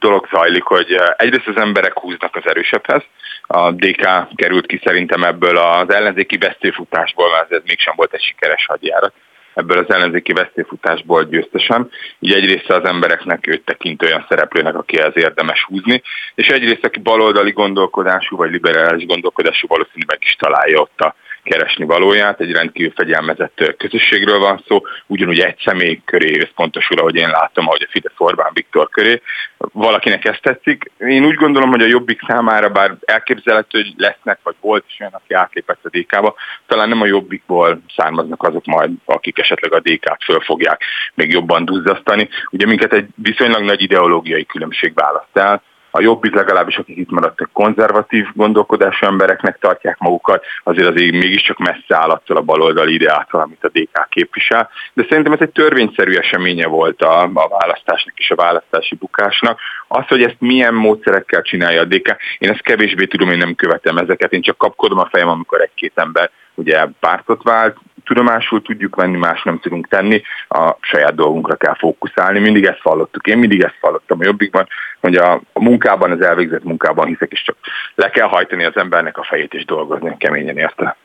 dolog 0.00 0.28
zajlik, 0.30 0.62
hogy 0.62 0.96
egyrészt 1.16 1.48
az 1.48 1.56
emberek 1.56 1.98
húznak 1.98 2.36
az 2.36 2.46
erősebbhez. 2.46 3.02
A 3.46 3.70
DK 3.70 4.28
került 4.34 4.66
ki 4.66 4.80
szerintem 4.84 5.22
ebből 5.22 5.56
az 5.56 5.92
ellenzéki 5.92 6.36
vesztéfutásból, 6.36 7.30
mert 7.30 7.52
ez 7.52 7.60
mégsem 7.66 7.94
volt 7.96 8.12
egy 8.12 8.22
sikeres 8.22 8.66
hadjárat 8.66 9.12
ebből 9.54 9.78
az 9.78 9.94
ellenzéki 9.94 10.32
vesztéfutásból 10.32 11.24
győztesen. 11.24 11.90
Így 12.18 12.32
egyrészt 12.32 12.70
az 12.70 12.84
embereknek 12.84 13.46
őt 13.46 13.64
tekint 13.64 14.02
olyan 14.02 14.26
szereplőnek, 14.28 14.74
aki 14.74 14.96
az 14.96 15.12
érdemes 15.14 15.64
húzni, 15.64 16.02
és 16.34 16.46
egyrészt 16.46 16.84
aki 16.84 17.00
baloldali 17.00 17.50
gondolkodású 17.50 18.36
vagy 18.36 18.50
liberális 18.50 19.06
gondolkodású 19.06 19.66
valószínűleg 19.66 20.18
is 20.20 20.36
találja 20.36 20.80
ott 20.80 21.00
a 21.00 21.14
keresni 21.42 21.84
valóját, 21.84 22.40
egy 22.40 22.52
rendkívül 22.52 22.92
fegyelmezett 22.96 23.74
közösségről 23.78 24.38
van 24.38 24.64
szó, 24.66 24.80
ugyanúgy 25.06 25.40
egy 25.40 25.58
személy 25.64 26.00
köré 26.04 26.40
összpontosul, 26.40 26.98
ahogy 26.98 27.14
én 27.14 27.28
látom, 27.28 27.66
ahogy 27.66 27.82
a 27.82 27.90
Fidesz 27.90 28.12
Orbán 28.16 28.50
Viktor 28.54 28.88
köré. 28.88 29.22
Valakinek 29.58 30.24
ezt 30.24 30.42
tetszik. 30.42 30.90
Én 30.98 31.24
úgy 31.24 31.34
gondolom, 31.34 31.70
hogy 31.70 31.82
a 31.82 31.86
Jobbik 31.86 32.20
számára, 32.26 32.68
bár 32.68 32.96
elképzelhető, 33.04 33.80
hogy 33.80 33.92
lesznek, 33.96 34.38
vagy 34.42 34.54
volt 34.60 34.84
is 34.88 34.96
olyan, 35.00 35.12
aki 35.12 35.34
átlépett 35.34 35.84
a 35.84 35.88
DK-ba, 35.88 36.34
talán 36.66 36.88
nem 36.88 37.00
a 37.00 37.06
Jobbikból 37.06 37.82
származnak 37.96 38.42
azok 38.42 38.64
majd, 38.64 38.90
akik 39.04 39.38
esetleg 39.38 39.72
a 39.72 39.80
DK-t 39.80 40.24
föl 40.24 40.40
fogják 40.40 40.82
még 41.14 41.32
jobban 41.32 41.64
duzzasztani. 41.64 42.28
Ugye 42.50 42.66
minket 42.66 42.92
egy 42.92 43.06
viszonylag 43.14 43.62
nagy 43.62 43.82
ideológiai 43.82 44.46
különbség 44.46 44.94
választ 44.94 45.36
el, 45.36 45.62
a 45.94 46.00
jobbik 46.00 46.34
legalábbis, 46.34 46.76
akik 46.76 46.96
itt 46.96 47.10
maradtak 47.10 47.50
konzervatív 47.52 48.26
gondolkodású 48.34 49.06
embereknek 49.06 49.58
tartják 49.58 49.98
magukat, 49.98 50.44
azért 50.64 50.88
azért 50.88 51.12
mégiscsak 51.12 51.58
messze 51.58 51.96
áll 51.96 52.10
attól 52.10 52.36
a 52.36 52.40
baloldali 52.40 52.94
ideától, 52.94 53.40
amit 53.40 53.64
a 53.64 53.68
DK 53.68 54.08
képvisel. 54.08 54.70
De 54.92 55.06
szerintem 55.08 55.32
ez 55.32 55.40
egy 55.40 55.50
törvényszerű 55.50 56.14
eseménye 56.14 56.66
volt 56.66 57.02
a, 57.02 57.22
a 57.22 57.48
választásnak 57.48 58.18
és 58.18 58.30
a 58.30 58.34
választási 58.34 58.94
bukásnak. 58.94 59.60
Az, 59.88 60.06
hogy 60.06 60.22
ezt 60.22 60.36
milyen 60.38 60.74
módszerekkel 60.74 61.42
csinálja 61.42 61.80
a 61.80 61.84
DK, 61.84 62.16
én 62.38 62.50
ezt 62.50 62.62
kevésbé 62.62 63.04
tudom, 63.04 63.30
én 63.30 63.38
nem 63.38 63.54
követem 63.54 63.96
ezeket, 63.96 64.32
én 64.32 64.42
csak 64.42 64.58
kapkodom 64.58 64.98
a 64.98 65.08
fejem, 65.10 65.28
amikor 65.28 65.60
egy-két 65.60 65.92
ember 65.94 66.30
ugye 66.54 66.86
pártot 67.00 67.42
vált, 67.42 67.76
tudomásul 68.04 68.62
tudjuk 68.62 68.96
venni, 68.96 69.16
más 69.16 69.42
nem 69.42 69.58
tudunk 69.58 69.88
tenni, 69.88 70.22
a 70.48 70.76
saját 70.80 71.14
dolgunkra 71.14 71.56
kell 71.56 71.74
fókuszálni. 71.74 72.38
Mindig 72.38 72.64
ezt 72.64 72.80
hallottuk. 72.82 73.26
Én 73.26 73.38
mindig 73.38 73.62
ezt 73.62 73.78
hallottam 73.80 74.18
a 74.20 74.24
jobbikban, 74.24 74.68
hogy 75.00 75.14
a, 75.14 75.32
a 75.52 75.62
munkában, 75.62 76.10
az 76.10 76.20
elvégzett 76.20 76.64
munkában 76.64 77.06
hiszek, 77.06 77.32
és 77.32 77.42
csak 77.42 77.56
le 77.94 78.10
kell 78.10 78.28
hajtani 78.28 78.64
az 78.64 78.76
embernek 78.76 79.18
a 79.18 79.24
fejét 79.24 79.54
és 79.54 79.64
dolgozni 79.64 80.14
keményen 80.18 80.58
érte. 80.58 80.96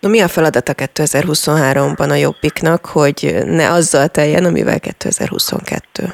Na 0.00 0.08
mi 0.08 0.20
a 0.20 0.28
feladata 0.28 0.72
2023-ban 0.76 2.10
a 2.10 2.14
Jobbiknak, 2.14 2.86
hogy 2.86 3.34
ne 3.44 3.70
azzal 3.70 4.08
teljen, 4.08 4.44
amivel 4.44 4.80
2022? 4.80 6.04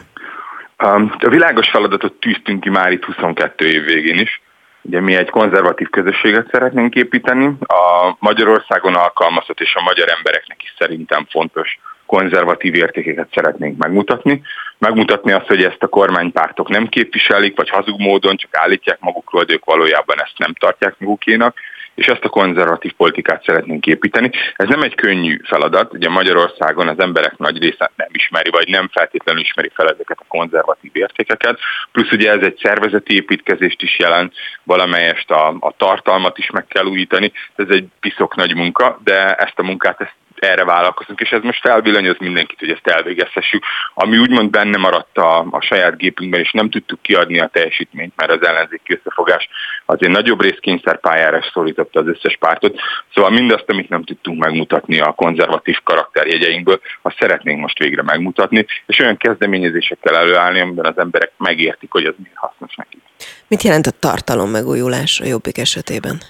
A 0.76 1.28
világos 1.28 1.68
feladatot 1.68 2.12
tűztünk 2.12 2.60
ki 2.60 2.68
már 2.68 2.92
itt 2.92 3.04
22 3.04 3.66
év 3.66 3.84
végén 3.84 4.18
is, 4.18 4.40
Ugye 4.82 5.00
mi 5.00 5.14
egy 5.14 5.30
konzervatív 5.30 5.88
közösséget 5.88 6.48
szeretnénk 6.52 6.94
építeni. 6.94 7.46
A 7.60 8.16
Magyarországon 8.18 8.94
alkalmazott 8.94 9.60
és 9.60 9.74
a 9.74 9.82
magyar 9.82 10.08
embereknek 10.08 10.62
is 10.62 10.74
szerintem 10.78 11.26
fontos 11.30 11.78
konzervatív 12.06 12.74
értékeket 12.74 13.28
szeretnénk 13.34 13.78
megmutatni. 13.78 14.42
Megmutatni 14.78 15.32
azt, 15.32 15.46
hogy 15.46 15.62
ezt 15.62 15.82
a 15.82 15.88
kormánypártok 15.88 16.68
nem 16.68 16.86
képviselik, 16.86 17.56
vagy 17.56 17.68
hazug 17.68 18.00
módon 18.00 18.36
csak 18.36 18.56
állítják 18.56 19.00
magukról, 19.00 19.44
de 19.44 19.52
ők 19.52 19.64
valójában 19.64 20.22
ezt 20.22 20.38
nem 20.38 20.54
tartják 20.54 20.94
magukénak 20.98 21.56
és 22.00 22.06
ezt 22.06 22.24
a 22.24 22.28
konzervatív 22.28 22.92
politikát 22.92 23.44
szeretnénk 23.44 23.86
építeni. 23.86 24.30
Ez 24.56 24.68
nem 24.68 24.82
egy 24.82 24.94
könnyű 24.94 25.40
feladat, 25.44 25.92
ugye 25.92 26.08
Magyarországon 26.08 26.88
az 26.88 26.98
emberek 26.98 27.36
nagy 27.36 27.62
része 27.62 27.90
nem 27.96 28.08
ismeri, 28.12 28.50
vagy 28.50 28.68
nem 28.68 28.88
feltétlenül 28.92 29.42
ismeri 29.42 29.70
fel 29.74 29.88
ezeket 29.88 30.18
a 30.20 30.28
konzervatív 30.28 30.90
értékeket, 30.94 31.58
plusz 31.92 32.10
ugye 32.12 32.30
ez 32.30 32.42
egy 32.42 32.58
szervezeti 32.62 33.14
építkezést 33.14 33.82
is 33.82 33.98
jelent, 33.98 34.34
valamelyest 34.62 35.30
a, 35.30 35.56
a 35.60 35.74
tartalmat 35.76 36.38
is 36.38 36.50
meg 36.50 36.66
kell 36.66 36.84
újítani, 36.84 37.32
ez 37.56 37.68
egy 37.68 37.86
piszok 38.00 38.36
nagy 38.36 38.54
munka, 38.54 39.00
de 39.04 39.34
ezt 39.34 39.58
a 39.58 39.62
munkát 39.62 40.00
ezt 40.00 40.19
erre 40.40 40.64
vállalkozunk, 40.64 41.20
és 41.20 41.30
ez 41.30 41.42
most 41.42 41.60
felvillanyoz 41.60 42.16
mindenkit, 42.18 42.58
hogy 42.58 42.70
ezt 42.70 42.86
elvégezhessük. 42.86 43.64
Ami 43.94 44.18
úgymond 44.18 44.50
benne 44.50 44.76
maradt 44.76 45.18
a, 45.18 45.46
a 45.50 45.60
saját 45.60 45.96
gépünkben, 45.96 46.40
és 46.40 46.50
nem 46.52 46.70
tudtuk 46.70 47.02
kiadni 47.02 47.40
a 47.40 47.50
teljesítményt, 47.52 48.12
mert 48.16 48.30
az 48.30 48.46
ellenzéki 48.46 48.92
összefogás 48.94 49.48
azért 49.86 50.12
nagyobb 50.12 50.42
rész 50.42 50.58
kényszerpályára 50.60 51.40
szólította 51.52 52.00
az 52.00 52.06
összes 52.06 52.36
pártot. 52.36 52.78
Szóval 53.14 53.30
mindazt, 53.30 53.64
amit 53.66 53.88
nem 53.88 54.04
tudtunk 54.04 54.44
megmutatni 54.44 55.00
a 55.00 55.12
konzervatív 55.12 55.76
karakterjegyeinkből, 55.84 56.80
azt 57.02 57.16
szeretnénk 57.18 57.60
most 57.60 57.78
végre 57.78 58.02
megmutatni, 58.02 58.66
és 58.86 58.98
olyan 58.98 59.16
kezdeményezésekkel 59.16 60.16
előállni, 60.16 60.60
amiben 60.60 60.86
az 60.86 60.98
emberek 60.98 61.32
megértik, 61.36 61.90
hogy 61.90 62.04
az 62.04 62.14
mi 62.16 62.28
hasznos 62.34 62.74
nekik. 62.74 63.00
Mit 63.48 63.62
jelent 63.62 63.86
a 63.86 63.90
tartalom 63.98 64.50
megújulás 64.50 65.20
a 65.20 65.24
jobbik 65.24 65.58
esetében? 65.58 66.20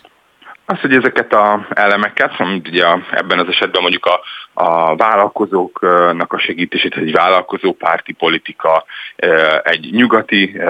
Az, 0.71 0.81
hogy 0.81 0.95
ezeket 0.95 1.33
a 1.33 1.67
elemeket, 1.71 2.33
amit 2.39 2.69
ugye 2.69 2.87
ebben 3.11 3.39
az 3.39 3.49
esetben 3.49 3.83
mondjuk 3.83 4.07
a, 4.07 4.21
a 4.53 4.97
vállalkozóknak 4.97 6.33
a 6.33 6.39
segítését, 6.39 6.97
egy 6.97 7.13
vállalkozópárti 7.13 8.13
politika, 8.13 8.85
egy 9.63 9.89
nyugati, 9.93 10.61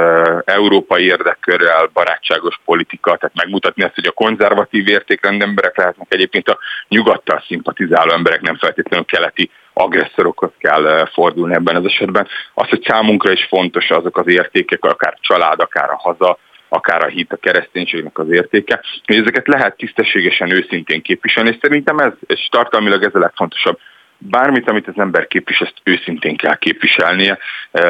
európai 0.45 1.05
érdekkörrel 1.05 1.91
barátságos 1.93 2.61
politika, 2.65 3.17
tehát 3.17 3.37
megmutatni 3.37 3.83
azt, 3.83 3.95
hogy 3.95 4.07
a 4.07 4.13
konzervatív 4.13 4.89
értékrend 4.89 5.43
emberek 5.43 5.77
lehetnek 5.77 6.07
egyébként 6.15 6.49
a 6.49 6.59
nyugattal 6.89 7.45
szimpatizáló 7.47 8.13
emberek, 8.13 8.41
nem 8.41 8.57
feltétlenül 8.57 9.07
keleti 9.07 9.51
agresszorokhoz 9.73 10.51
kell 10.59 11.09
fordulni 11.13 11.55
ebben 11.55 11.77
az 11.77 11.85
esetben. 11.85 12.27
Az, 12.55 12.69
hogy 12.69 12.83
számunkra 12.89 13.33
is 13.33 13.47
fontos 13.49 13.91
azok 13.91 14.19
az 14.19 14.29
értékek, 14.29 14.85
akár 14.85 15.13
a 15.17 15.21
család, 15.21 15.61
akár 15.61 15.91
a 15.91 15.97
haza, 15.97 16.39
akár 16.73 17.05
a 17.05 17.09
hit, 17.09 17.33
a 17.33 17.37
kereszténységnek 17.37 18.19
az 18.19 18.31
értéke, 18.31 18.81
hogy 19.07 19.17
ezeket 19.17 19.49
lehet 19.49 19.77
tisztességesen, 19.77 20.51
őszintén 20.51 21.03
képviselni, 21.03 21.51
és 21.51 21.59
szerintem 21.61 21.99
ez, 21.99 22.13
és 22.27 22.49
tartalmilag 22.51 23.03
ez 23.03 23.15
a 23.15 23.19
legfontosabb. 23.19 23.79
Bármit, 24.19 24.69
amit 24.69 24.89
az 24.89 24.99
ember 24.99 25.27
képvisel, 25.27 25.67
ezt 25.67 25.81
őszintén 25.83 26.37
kell 26.37 26.57
képviselnie. 26.57 27.39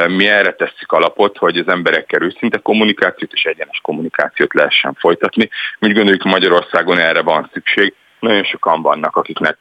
Mi 0.07 0.29
erre 0.29 0.53
tesszük 0.53 0.93
alapot, 0.93 1.37
hogy 1.37 1.59
az 1.59 1.69
emberekkel 1.69 2.23
őszinte 2.23 2.59
kommunikációt 2.59 3.33
és 3.33 3.45
egyenes 3.45 3.79
kommunikációt 3.83 4.55
lehessen 4.55 4.95
folytatni. 4.95 5.49
Mi 5.79 5.89
úgy 5.89 5.95
gondoljuk, 5.95 6.23
Magyarországon 6.23 6.99
erre 6.99 7.23
van 7.23 7.51
szükség 7.53 7.95
nagyon 8.21 8.45
sokan 8.45 8.83
vannak, 8.83 9.17
akiknek 9.17 9.59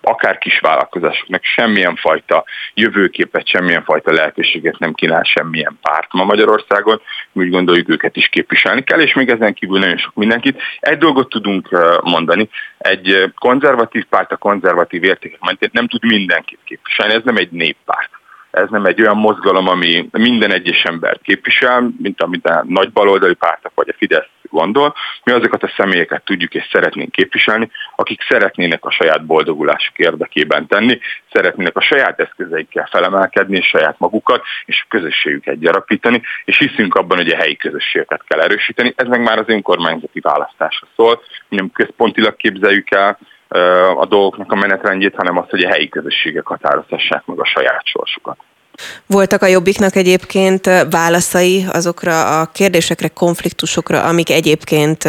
akár 0.00 0.38
kis 0.38 0.58
vállalkozásoknak 0.58 1.44
semmilyen 1.44 1.96
fajta 1.96 2.44
jövőképet, 2.74 3.46
semmilyen 3.46 3.84
fajta 3.84 4.12
lehetőséget 4.12 4.78
nem 4.78 4.92
kínál 4.92 5.22
semmilyen 5.22 5.78
párt 5.82 6.12
ma 6.12 6.24
Magyarországon. 6.24 7.00
Úgy 7.32 7.50
gondoljuk, 7.50 7.88
őket 7.88 8.16
is 8.16 8.28
képviselni 8.28 8.82
kell, 8.82 9.00
és 9.00 9.14
még 9.14 9.28
ezen 9.28 9.54
kívül 9.54 9.78
nagyon 9.78 9.98
sok 9.98 10.14
mindenkit. 10.14 10.62
Egy 10.80 10.98
dolgot 10.98 11.28
tudunk 11.28 11.68
mondani, 12.02 12.48
egy 12.78 13.32
konzervatív 13.38 14.04
párt 14.04 14.32
a 14.32 14.36
konzervatív 14.36 15.04
értékek 15.04 15.40
mentén 15.40 15.70
nem 15.72 15.88
tud 15.88 16.04
mindenkit 16.04 16.58
képviselni, 16.64 17.14
ez 17.14 17.22
nem 17.24 17.36
egy 17.36 17.50
néppárt 17.50 18.10
ez 18.52 18.68
nem 18.70 18.84
egy 18.84 19.00
olyan 19.00 19.16
mozgalom, 19.16 19.68
ami 19.68 20.08
minden 20.12 20.52
egyes 20.52 20.82
embert 20.82 21.22
képvisel, 21.22 21.92
mint 21.98 22.22
amit 22.22 22.46
a 22.46 22.64
nagy 22.66 22.92
baloldali 22.92 23.34
pártok 23.34 23.72
vagy 23.74 23.88
a 23.88 23.94
Fidesz 23.96 24.28
gondol. 24.50 24.94
Mi 25.24 25.32
azokat 25.32 25.62
a 25.62 25.72
személyeket 25.76 26.24
tudjuk 26.24 26.54
és 26.54 26.68
szeretnénk 26.72 27.10
képviselni, 27.10 27.70
akik 27.96 28.22
szeretnének 28.28 28.84
a 28.84 28.90
saját 28.90 29.24
boldogulásuk 29.26 29.98
érdekében 29.98 30.66
tenni, 30.66 30.98
szeretnének 31.32 31.76
a 31.76 31.80
saját 31.80 32.20
eszközeikkel 32.20 32.88
felemelkedni, 32.90 33.56
és 33.56 33.66
saját 33.66 33.98
magukat, 33.98 34.42
és 34.64 34.82
a 34.84 34.86
közösségüket 34.88 35.58
gyarapítani, 35.58 36.22
és 36.44 36.58
hiszünk 36.58 36.94
abban, 36.94 37.16
hogy 37.16 37.30
a 37.30 37.36
helyi 37.36 37.56
közösségeket 37.56 38.24
kell 38.26 38.40
erősíteni. 38.40 38.92
Ez 38.96 39.06
meg 39.06 39.22
már 39.22 39.38
az 39.38 39.48
önkormányzati 39.48 40.20
választásra 40.20 40.86
szól, 40.96 41.22
nem 41.48 41.70
központilag 41.70 42.36
képzeljük 42.36 42.90
el, 42.90 43.18
a 43.98 44.06
dolgoknak 44.08 44.52
a 44.52 44.54
menetrendjét, 44.54 45.14
hanem 45.14 45.38
azt, 45.38 45.50
hogy 45.50 45.62
a 45.62 45.68
helyi 45.68 45.88
közösségek 45.88 46.46
határozhassák 46.46 47.22
meg 47.26 47.40
a 47.40 47.44
saját 47.44 47.86
sorsukat. 47.86 48.36
Voltak 49.06 49.42
a 49.42 49.46
Jobbiknak 49.46 49.96
egyébként 49.96 50.70
válaszai 50.90 51.64
azokra 51.72 52.40
a 52.40 52.46
kérdésekre, 52.46 53.08
konfliktusokra, 53.08 54.02
amik 54.02 54.30
egyébként 54.30 55.08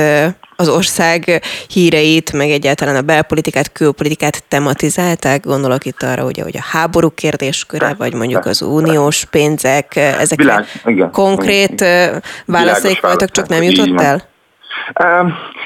az 0.56 0.70
ország 0.70 1.42
híreit, 1.68 2.34
meg 2.34 2.50
egyáltalán 2.50 2.96
a 2.96 3.02
belpolitikát, 3.02 3.72
külpolitikát 3.72 4.44
tematizálták? 4.48 5.46
Gondolok 5.46 5.86
itt 5.86 6.04
arra, 6.04 6.26
ugye, 6.26 6.44
hogy 6.44 6.58
a 6.58 6.66
háború 6.72 7.10
kérdésköre, 7.10 7.94
vagy 7.98 8.14
mondjuk 8.14 8.46
az 8.46 8.62
uniós 8.62 9.26
pénzek, 9.26 9.96
ezek 9.96 10.38
Világ, 10.38 10.66
igen, 10.86 11.12
konkrét 11.12 11.82
igen. 11.82 12.24
válaszaik 12.46 13.02
voltak, 13.02 13.32
csak 13.32 13.48
nem 13.48 13.64
jutott 13.64 14.02
el? 14.02 14.32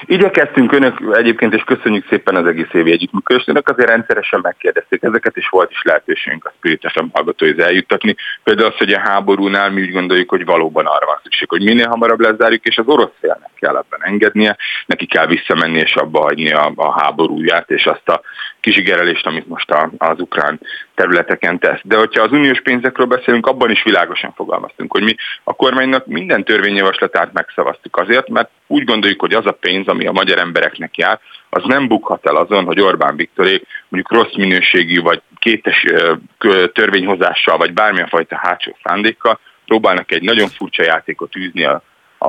Igyekeztünk 0.05 0.71
önök 0.71 1.01
egyébként, 1.11 1.53
és 1.53 1.63
köszönjük 1.63 2.07
szépen 2.09 2.35
az 2.35 2.45
egész 2.45 2.73
évi 2.73 2.91
együttműködést. 2.91 3.47
Önök 3.47 3.69
azért 3.69 3.89
rendszeresen 3.89 4.39
megkérdezték 4.43 5.03
ezeket, 5.03 5.37
és 5.37 5.49
volt 5.49 5.71
is 5.71 5.81
lehetőségünk 5.83 6.45
a 6.45 6.53
Spirit 6.57 6.91
FM 6.91 7.05
hallgatóiz 7.13 7.59
eljuttatni. 7.59 8.15
Például 8.43 8.67
az, 8.67 8.77
hogy 8.77 8.93
a 8.93 8.99
háborúnál 8.99 9.71
mi 9.71 9.81
úgy 9.81 9.91
gondoljuk, 9.91 10.29
hogy 10.29 10.45
valóban 10.45 10.85
arra 10.85 11.05
van 11.05 11.19
szükség, 11.23 11.49
hogy 11.49 11.63
minél 11.63 11.87
hamarabb 11.87 12.19
lezárjuk, 12.19 12.65
és 12.65 12.77
az 12.77 12.87
orosz 12.87 13.13
félnek 13.19 13.51
kell 13.59 13.75
ebben 13.75 14.03
engednie, 14.03 14.57
neki 14.85 15.05
kell 15.05 15.27
visszamenni 15.27 15.79
és 15.79 15.95
abba 15.95 16.21
hagyni 16.21 16.51
a, 16.51 16.71
a 16.75 17.01
háborúját, 17.01 17.69
és 17.69 17.85
azt 17.85 18.09
a 18.09 18.21
kizsigerelést, 18.67 19.25
amit 19.25 19.47
most 19.47 19.71
a, 19.71 19.91
az 19.97 20.19
ukrán 20.19 20.59
területeken 20.95 21.59
tesz. 21.59 21.79
De 21.83 21.97
hogyha 21.97 22.23
az 22.23 22.31
uniós 22.31 22.61
pénzekről 22.61 23.05
beszélünk, 23.05 23.45
abban 23.45 23.71
is 23.71 23.83
világosan 23.83 24.33
fogalmaztunk, 24.35 24.91
hogy 24.91 25.03
mi 25.03 25.15
a 25.43 25.53
kormánynak 25.53 26.05
minden 26.05 26.43
törvényjavaslatát 26.43 27.33
megszavaztuk 27.33 27.97
azért, 27.97 28.29
mert 28.29 28.49
úgy 28.67 28.83
gondoljuk, 28.83 29.19
hogy 29.19 29.33
az 29.33 29.45
a 29.45 29.51
pénz, 29.51 29.87
ami 29.87 30.05
a 30.07 30.11
magyar 30.11 30.37
embereknek 30.37 30.97
jár, 30.97 31.19
az 31.49 31.63
nem 31.65 31.87
bukhat 31.87 32.27
el 32.27 32.35
azon, 32.35 32.65
hogy 32.65 32.81
Orbán 32.81 33.15
Viktorék 33.15 33.67
mondjuk 33.87 34.21
rossz 34.21 34.35
minőségű 34.35 35.01
vagy 35.01 35.21
kétes 35.39 35.85
törvényhozással, 36.73 37.57
vagy 37.57 37.73
bármilyen 37.73 38.07
fajta 38.07 38.39
hátsó 38.41 38.77
szándékkal 38.83 39.39
próbálnak 39.65 40.11
egy 40.11 40.23
nagyon 40.23 40.47
furcsa 40.47 40.83
játékot 40.83 41.35
űzni 41.35 41.63
a 41.63 41.81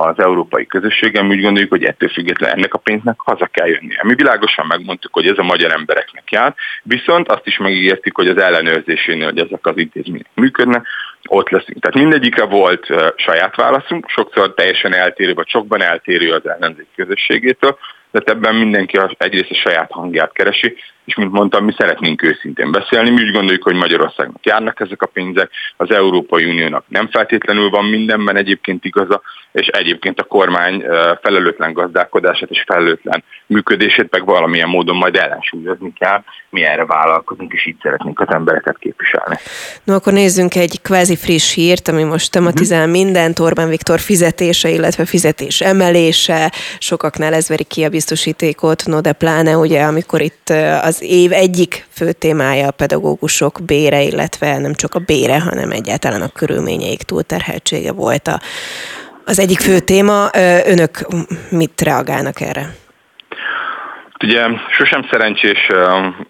az 0.07 0.19
európai 0.19 0.65
közösségem, 0.65 1.29
úgy 1.29 1.41
gondoljuk, 1.41 1.71
hogy 1.71 1.83
ettől 1.83 2.09
függetlenül 2.09 2.55
ennek 2.55 2.73
a 2.73 2.77
pénznek 2.77 3.15
haza 3.17 3.45
kell 3.45 3.67
jönnie. 3.67 4.01
Mi 4.03 4.15
világosan 4.15 4.65
megmondtuk, 4.67 5.13
hogy 5.13 5.27
ez 5.27 5.37
a 5.37 5.43
magyar 5.43 5.71
embereknek 5.71 6.31
jár, 6.31 6.55
viszont 6.83 7.27
azt 7.27 7.47
is 7.47 7.57
megígértük, 7.57 8.15
hogy 8.15 8.27
az 8.27 8.37
ellenőrzésénél, 8.37 9.25
hogy 9.25 9.39
ezek 9.39 9.65
az 9.65 9.77
intézmények 9.77 10.29
működnek, 10.33 10.85
ott 11.27 11.49
leszünk. 11.49 11.79
Tehát 11.79 11.97
mindegyikre 11.97 12.45
volt 12.45 12.89
uh, 12.89 13.07
saját 13.15 13.55
válaszunk, 13.55 14.09
sokszor 14.09 14.53
teljesen 14.53 14.93
eltérő, 14.93 15.33
vagy 15.33 15.47
sokban 15.49 15.81
eltérő 15.81 16.31
az 16.31 16.47
ellenzék 16.47 16.87
közösségétől, 16.95 17.77
de 18.11 18.21
ebben 18.25 18.55
mindenki 18.55 18.99
egyrészt 19.17 19.51
a 19.51 19.55
saját 19.55 19.91
hangját 19.91 20.33
keresi, 20.33 20.75
és 21.09 21.15
mint 21.15 21.31
mondtam, 21.31 21.65
mi 21.65 21.73
szeretnénk 21.77 22.23
őszintén 22.23 22.71
beszélni. 22.71 23.09
Mi 23.09 23.21
úgy 23.21 23.31
gondoljuk, 23.31 23.63
hogy 23.63 23.75
Magyarországnak 23.75 24.45
járnak 24.45 24.79
ezek 24.79 25.01
a 25.01 25.05
pénzek, 25.05 25.49
az 25.77 25.91
Európai 25.91 26.45
Uniónak 26.45 26.83
nem 26.87 27.07
feltétlenül 27.07 27.69
van 27.69 27.85
mindenben 27.85 28.37
egyébként 28.37 28.85
igaza, 28.85 29.21
és 29.51 29.67
egyébként 29.67 30.19
a 30.19 30.23
kormány 30.23 30.83
felelőtlen 31.21 31.73
gazdálkodását 31.73 32.49
és 32.49 32.63
felelőtlen 32.67 33.23
működését 33.45 34.07
meg 34.11 34.25
valamilyen 34.25 34.69
módon 34.69 34.95
majd 34.95 35.15
ellensúlyozni 35.15 35.93
kell. 35.93 36.23
Mi 36.49 36.63
erre 36.63 36.85
vállalkozunk, 36.85 37.53
és 37.53 37.65
így 37.65 37.77
szeretnénk 37.81 38.19
az 38.19 38.27
embereket 38.29 38.77
képviselni. 38.77 39.35
No, 39.83 39.93
akkor 39.93 40.13
nézzünk 40.13 40.55
egy 40.55 40.81
kvázi 40.81 41.15
friss 41.15 41.53
hírt, 41.53 41.87
ami 41.87 42.03
most 42.03 42.31
tematizál 42.31 42.87
uh-huh. 42.87 43.03
mindent, 43.03 43.39
Orbán 43.39 43.69
Viktor 43.69 43.99
fizetése, 43.99 44.69
illetve 44.69 45.05
fizetés 45.05 45.61
emelése, 45.61 46.51
sokaknál 46.79 47.33
ez 47.33 47.49
veri 47.49 47.63
ki 47.63 47.83
a 47.83 47.89
biztosítékot, 47.89 48.85
no 48.85 49.01
de 49.01 49.13
pláne 49.13 49.57
ugye, 49.57 49.81
amikor 49.83 50.21
itt 50.21 50.49
az 50.81 50.98
év 51.01 51.31
egyik 51.31 51.85
fő 51.89 52.11
témája 52.11 52.67
a 52.67 52.71
pedagógusok 52.71 53.59
bére, 53.65 54.01
illetve 54.01 54.57
nem 54.57 54.73
csak 54.73 54.95
a 54.95 54.99
bére, 54.99 55.39
hanem 55.39 55.71
egyáltalán 55.71 56.21
a 56.21 56.31
körülményeik 56.31 57.01
túlterheltsége 57.01 57.91
volt 57.91 58.27
a, 58.27 58.39
az 59.25 59.39
egyik 59.39 59.59
fő 59.59 59.79
téma. 59.79 60.29
Önök 60.65 61.07
mit 61.49 61.81
reagálnak 61.81 62.41
erre? 62.41 62.75
Ugye 64.23 64.47
sosem 64.77 65.07
szerencsés 65.11 65.67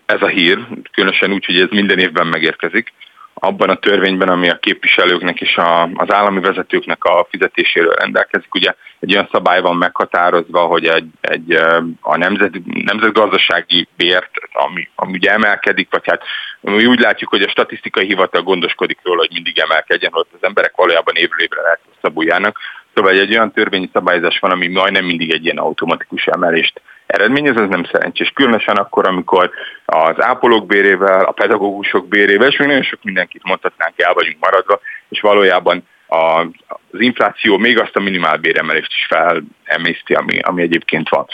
ez 0.05 0.21
a 0.21 0.27
hír, 0.27 0.57
különösen 0.91 1.31
úgy, 1.31 1.45
hogy 1.45 1.59
ez 1.59 1.67
minden 1.69 1.99
évben 1.99 2.27
megérkezik. 2.27 2.93
Abban 3.39 3.69
a 3.69 3.79
törvényben, 3.79 4.29
ami 4.29 4.49
a 4.49 4.59
képviselőknek 4.59 5.41
és 5.41 5.55
a, 5.55 5.83
az 5.83 6.13
állami 6.13 6.39
vezetőknek 6.39 7.03
a 7.03 7.27
fizetéséről 7.29 7.93
rendelkezik. 7.93 8.55
Ugye 8.55 8.73
egy 8.99 9.13
olyan 9.13 9.29
szabály 9.31 9.61
van 9.61 9.75
meghatározva, 9.75 10.59
hogy 10.59 10.85
egy, 10.85 11.07
egy 11.21 11.53
a 12.01 12.17
nemzet, 12.17 12.51
nemzetgazdasági 12.65 13.87
bért, 13.95 14.31
ami, 14.51 14.89
ami 14.95 15.11
ugye 15.11 15.31
emelkedik, 15.31 15.87
vagy 15.91 16.05
hát 16.05 16.23
mi 16.61 16.85
úgy 16.85 16.99
látjuk, 16.99 17.29
hogy 17.29 17.41
a 17.41 17.49
statisztikai 17.49 18.05
hivatal 18.05 18.41
gondoskodik 18.41 18.99
róla, 19.03 19.19
hogy 19.19 19.33
mindig 19.33 19.59
emelkedjen, 19.59 20.11
hogy 20.11 20.25
az 20.31 20.47
emberek 20.47 20.75
valójában 20.75 21.15
évről 21.15 21.41
évre 21.41 21.61
lehet 21.61 21.79
szabuljárnak. 22.01 22.59
Szóval 22.93 23.11
egy 23.11 23.31
olyan 23.31 23.51
törvényi 23.51 23.89
szabályzás 23.93 24.39
van, 24.39 24.51
ami 24.51 24.67
majdnem 24.67 25.05
mindig 25.05 25.31
egy 25.31 25.43
ilyen 25.43 25.57
automatikus 25.57 26.25
emelést 26.25 26.81
eredményez, 27.09 27.57
ez 27.57 27.69
nem 27.69 27.83
szerencsés. 27.91 28.31
Különösen 28.35 28.75
akkor, 28.75 29.07
amikor 29.07 29.51
az 29.85 30.23
ápolók 30.23 30.65
bérével, 30.65 31.25
a 31.25 31.31
pedagógusok 31.31 32.07
bérével, 32.07 32.47
és 32.47 32.57
még 32.57 32.67
nagyon 32.67 32.83
sok 32.83 33.03
mindenkit 33.03 33.43
mondhatnánk, 33.43 33.93
el 34.01 34.13
vagyunk 34.13 34.37
maradva, 34.39 34.79
és 35.09 35.21
valójában 35.21 35.87
az 36.07 36.99
infláció 36.99 37.57
még 37.57 37.79
azt 37.79 37.95
a 37.95 37.99
minimálbéremelést 37.99 38.91
is 38.91 39.07
felemészti, 39.07 40.13
ami, 40.13 40.39
ami 40.39 40.61
egyébként 40.61 41.09
van. 41.09 41.25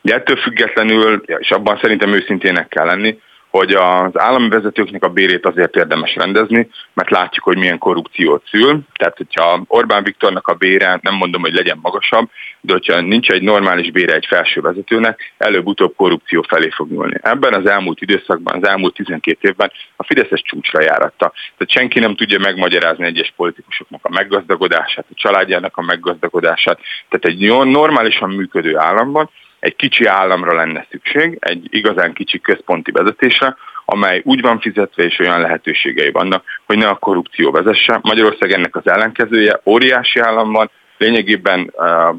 De 0.00 0.14
ettől 0.14 0.36
függetlenül, 0.36 1.22
és 1.26 1.50
abban 1.50 1.78
szerintem 1.80 2.12
őszintének 2.12 2.68
kell 2.68 2.86
lenni, 2.86 3.18
hogy 3.52 3.72
az 3.72 4.18
állami 4.18 4.48
vezetőknek 4.48 5.04
a 5.04 5.08
bérét 5.08 5.46
azért 5.46 5.76
érdemes 5.76 6.14
rendezni, 6.14 6.68
mert 6.94 7.10
látjuk, 7.10 7.44
hogy 7.44 7.56
milyen 7.56 7.78
korrupciót 7.78 8.42
szül. 8.50 8.80
Tehát, 8.92 9.16
hogyha 9.16 9.62
Orbán 9.66 10.04
Viktornak 10.04 10.48
a 10.48 10.54
bére, 10.54 10.98
nem 11.02 11.14
mondom, 11.14 11.40
hogy 11.40 11.54
legyen 11.54 11.78
magasabb, 11.82 12.28
de 12.60 12.72
hogyha 12.72 13.00
nincs 13.00 13.28
egy 13.30 13.42
normális 13.42 13.90
bére 13.90 14.14
egy 14.14 14.26
felső 14.26 14.60
vezetőnek, 14.60 15.32
előbb-utóbb 15.38 15.94
korrupció 15.96 16.44
felé 16.48 16.68
fog 16.70 16.90
nyúlni. 16.90 17.14
Ebben 17.22 17.54
az 17.54 17.66
elmúlt 17.66 18.00
időszakban, 18.00 18.62
az 18.62 18.68
elmúlt 18.68 18.94
12 18.94 19.48
évben 19.48 19.72
a 19.96 20.04
Fideszes 20.04 20.42
csúcsra 20.42 20.82
járatta. 20.82 21.32
Tehát 21.56 21.72
senki 21.72 21.98
nem 21.98 22.16
tudja 22.16 22.38
megmagyarázni 22.38 23.04
egyes 23.04 23.32
politikusoknak 23.36 24.00
a 24.04 24.12
meggazdagodását, 24.12 25.06
a 25.10 25.14
családjának 25.14 25.76
a 25.76 25.82
meggazdagodását. 25.82 26.78
Tehát 27.08 27.38
egy 27.38 27.68
normálisan 27.70 28.30
működő 28.30 28.76
államban 28.76 29.30
egy 29.62 29.76
kicsi 29.76 30.04
államra 30.04 30.54
lenne 30.54 30.86
szükség, 30.90 31.36
egy 31.40 31.66
igazán 31.70 32.12
kicsi 32.12 32.40
központi 32.40 32.90
vezetésre, 32.90 33.56
amely 33.84 34.20
úgy 34.24 34.40
van 34.40 34.60
fizetve 34.60 35.02
és 35.02 35.18
olyan 35.18 35.40
lehetőségei 35.40 36.10
vannak, 36.10 36.44
hogy 36.66 36.78
ne 36.78 36.86
a 36.88 36.94
korrupció 36.94 37.50
vezesse. 37.50 37.98
Magyarország 38.02 38.52
ennek 38.52 38.76
az 38.76 38.86
ellenkezője, 38.86 39.60
óriási 39.64 40.20
állam 40.20 40.52
van, 40.52 40.70
lényegében 40.98 41.74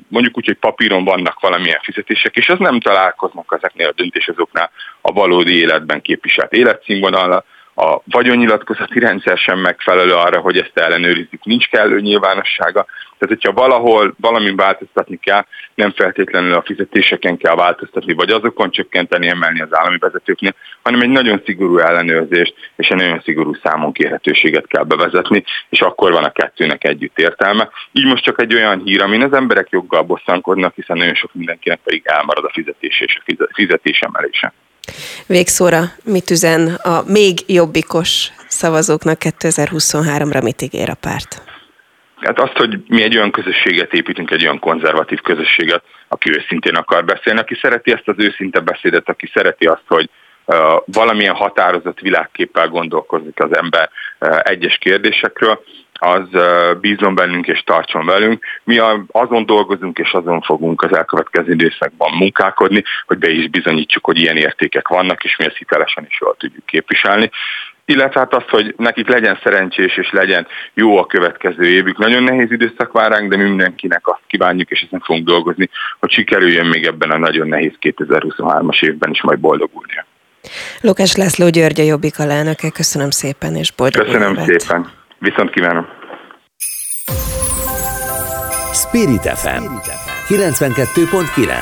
mondjuk 0.08 0.38
úgy, 0.38 0.46
hogy 0.46 0.58
papíron 0.58 1.04
vannak 1.04 1.40
valamilyen 1.40 1.80
fizetések, 1.82 2.36
és 2.36 2.50
az 2.50 2.60
nem 2.60 2.80
találkoznak 2.80 3.56
ezeknél 3.58 3.88
a 3.88 3.94
döntéshozóknál 3.96 4.72
a 5.02 5.12
valódi 5.12 5.60
életben 5.60 6.02
képviselt 6.02 6.54
életszínvonalra, 6.54 7.46
a 7.76 8.02
vagyonnyilatkozati 8.06 9.00
rendszer 9.00 9.38
sem 9.38 9.60
megfelelő 9.60 10.14
arra, 10.14 10.40
hogy 10.40 10.58
ezt 10.58 10.78
ellenőrizzük, 10.78 11.44
nincs 11.44 11.68
kellő 11.68 12.00
nyilvánossága. 12.00 12.86
Tehát, 13.18 13.42
hogyha 13.42 13.68
valahol 13.68 14.16
valami 14.20 14.56
változtatni 14.56 15.18
kell, 15.18 15.46
nem 15.76 15.92
feltétlenül 15.92 16.54
a 16.54 16.64
fizetéseken 16.66 17.38
kell 17.38 17.56
változtatni, 17.56 18.14
vagy 18.14 18.30
azokon 18.30 18.72
csökkenteni, 18.72 19.28
emelni 19.28 19.62
az 19.62 19.76
állami 19.78 19.98
vezetőknél, 19.98 20.56
hanem 20.84 21.02
egy 21.02 21.10
nagyon 21.10 21.42
szigorú 21.46 21.78
ellenőrzést 21.78 22.54
és 22.76 22.88
egy 22.88 22.98
nagyon 22.98 23.22
szigorú 23.24 23.54
számon 23.64 23.92
kérhetőséget 23.92 24.68
kell 24.68 24.84
bevezetni, 24.84 25.44
és 25.70 25.82
akkor 25.82 26.12
van 26.12 26.24
a 26.24 26.32
kettőnek 26.32 26.84
együtt 26.84 27.20
értelme. 27.20 27.70
Így 27.92 28.06
most 28.06 28.24
csak 28.24 28.42
egy 28.42 28.54
olyan 28.54 28.82
hír, 28.84 29.02
amin 29.02 29.22
az 29.22 29.34
emberek 29.34 29.70
joggal 29.70 30.02
bosszankodnak, 30.02 30.76
hiszen 30.76 30.98
nagyon 30.98 31.16
sok 31.16 31.34
mindenkinek 31.34 31.80
pedig 31.84 32.02
elmarad 32.06 32.44
a 32.44 32.52
fizetés 32.54 33.00
és 33.02 33.20
a 33.38 33.48
fizetés 33.54 34.00
emelése. 34.00 34.54
Végszóra 35.28 35.82
mit 36.04 36.30
üzen 36.30 36.76
a 36.84 37.04
még 37.08 37.40
jobbikos 37.48 38.32
szavazóknak 38.48 39.18
2023-ra 39.20 40.44
mit 40.44 40.62
ígér 40.62 40.90
a 40.90 40.98
párt? 41.00 41.42
Hát 42.16 42.40
azt, 42.40 42.58
hogy 42.58 42.84
mi 42.88 43.04
egy 43.04 43.18
olyan 43.18 43.32
közösséget 43.32 43.94
építünk, 43.94 44.32
egy 44.32 44.44
olyan 44.44 44.60
konzervatív 44.60 45.22
közösséget, 45.22 45.84
aki 46.08 46.30
őszintén 46.30 46.76
akar 46.76 47.06
beszélni, 47.06 47.40
aki 47.40 47.56
szereti 47.62 47.92
ezt 47.92 48.08
az 48.08 48.16
őszinte 48.18 48.60
beszédet, 48.60 49.10
aki 49.10 49.32
szereti 49.34 49.66
azt, 49.66 49.84
hogy 49.88 50.10
valamilyen 50.86 51.36
határozott 51.36 52.00
világképpel 52.00 52.68
gondolkozik 52.68 53.40
az 53.40 53.58
ember 53.58 53.90
egyes 54.44 54.78
kérdésekről, 54.78 55.64
az 56.04 56.28
bízom 56.82 57.16
bennünk 57.16 57.48
és 57.48 57.62
tartson 57.66 58.06
velünk. 58.06 58.44
Mi 58.64 58.78
azon 59.08 59.46
dolgozunk 59.46 59.98
és 59.98 60.12
azon 60.12 60.42
fogunk 60.42 60.82
az 60.82 60.98
elkövetkező 60.98 61.52
időszakban 61.52 62.12
munkálkodni, 62.18 62.84
hogy 63.06 63.18
be 63.18 63.30
is 63.30 63.50
bizonyítsuk, 63.50 64.06
hogy 64.06 64.20
ilyen 64.20 64.38
értékek 64.38 64.88
vannak, 64.88 65.24
és 65.24 65.36
mi 65.36 65.46
ezt 65.46 65.58
hitelesen 65.58 66.06
is 66.10 66.18
jól 66.22 66.36
tudjuk 66.38 66.66
képviselni 66.66 67.30
illetve 67.86 68.20
hát 68.20 68.34
az, 68.34 68.44
hogy 68.50 68.74
nekik 68.78 69.08
legyen 69.08 69.40
szerencsés 69.44 69.98
és 69.98 70.12
legyen 70.12 70.48
jó 70.74 70.98
a 70.98 71.06
következő 71.06 71.64
évük. 71.64 71.98
Nagyon 71.98 72.24
nehéz 72.24 72.52
időszak 72.52 72.92
vár 72.92 73.12
ránk, 73.12 73.30
de 73.30 73.38
mi 73.38 73.44
mindenkinek 73.44 74.08
azt 74.08 74.22
kívánjuk, 74.28 74.70
és 74.70 74.82
ezen 74.82 75.00
fogunk 75.00 75.28
dolgozni, 75.28 75.70
hogy 76.00 76.12
sikerüljön 76.12 76.66
még 76.66 76.86
ebben 76.86 77.12
a 77.12 77.18
nagyon 77.18 77.48
nehéz 77.48 77.74
2023-as 77.82 78.84
évben 78.84 79.12
is 79.12 79.22
majd 79.22 79.40
boldogulnia. 79.40 80.06
Lukás 80.82 81.16
László 81.16 81.50
György 81.50 81.80
a 81.80 81.84
Jobbik 81.84 82.20
alelnöke, 82.20 82.70
köszönöm 82.70 83.10
szépen, 83.10 83.56
és 83.56 83.72
boldog 83.72 84.06
Köszönöm 84.06 84.34
évet. 84.34 84.60
szépen. 84.60 84.92
Viszont 85.24 85.50
kívánom. 85.50 85.86
Spirit 88.74 89.22
FM 89.22 89.64
92.9 90.28 91.54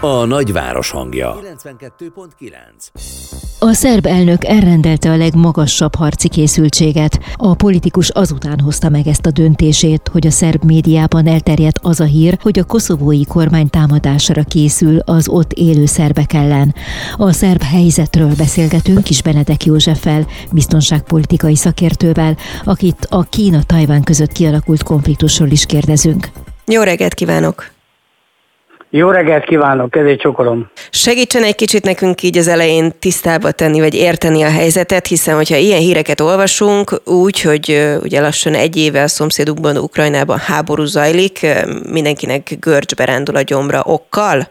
a 0.00 0.24
nagyváros 0.24 0.90
hangja. 0.90 1.34
92.9 1.34 3.37
a 3.58 3.72
szerb 3.72 4.06
elnök 4.06 4.44
elrendelte 4.44 5.10
a 5.10 5.16
legmagasabb 5.16 5.94
harci 5.94 6.28
készültséget. 6.28 7.18
A 7.36 7.54
politikus 7.54 8.08
azután 8.08 8.60
hozta 8.60 8.88
meg 8.88 9.06
ezt 9.06 9.26
a 9.26 9.30
döntését, 9.30 10.08
hogy 10.12 10.26
a 10.26 10.30
szerb 10.30 10.64
médiában 10.64 11.26
elterjedt 11.26 11.78
az 11.82 12.00
a 12.00 12.04
hír, 12.04 12.38
hogy 12.42 12.58
a 12.58 12.64
koszovói 12.64 13.24
kormány 13.24 13.70
támadásra 13.70 14.42
készül 14.42 14.98
az 14.98 15.28
ott 15.28 15.52
élő 15.52 15.86
szerbek 15.86 16.32
ellen. 16.32 16.74
A 17.16 17.32
szerb 17.32 17.62
helyzetről 17.62 18.34
beszélgetünk 18.36 19.02
Kis 19.02 19.22
Benedek 19.22 19.64
Józseffel, 19.64 20.26
biztonságpolitikai 20.52 21.56
szakértővel, 21.56 22.36
akit 22.64 23.06
a 23.10 23.22
Kína-Tajván 23.22 24.02
között 24.02 24.32
kialakult 24.32 24.82
konfliktusról 24.82 25.50
is 25.50 25.66
kérdezünk. 25.66 26.28
Jó 26.66 26.82
reggelt 26.82 27.14
kívánok! 27.14 27.77
Jó 28.90 29.10
reggelt 29.10 29.44
kívánok, 29.44 29.90
kezét 29.90 30.20
csokolom. 30.20 30.70
Segítsen 30.90 31.42
egy 31.42 31.54
kicsit 31.54 31.84
nekünk 31.84 32.22
így 32.22 32.38
az 32.38 32.48
elején 32.48 32.92
tisztába 32.98 33.50
tenni, 33.50 33.80
vagy 33.80 33.94
érteni 33.94 34.42
a 34.42 34.50
helyzetet, 34.50 35.06
hiszen 35.06 35.36
hogyha 35.36 35.56
ilyen 35.56 35.80
híreket 35.80 36.20
olvasunk, 36.20 37.00
úgy, 37.04 37.40
hogy 37.40 37.96
ugye 38.02 38.20
lassan 38.20 38.54
egy 38.54 38.76
éve 38.76 39.02
a 39.02 39.08
szomszédukban, 39.08 39.76
Ukrajnában 39.76 40.38
háború 40.38 40.84
zajlik, 40.84 41.46
mindenkinek 41.90 42.56
görcsbe 42.60 43.04
rándul 43.04 43.36
a 43.36 43.42
gyomra 43.42 43.82
okkal? 43.84 44.48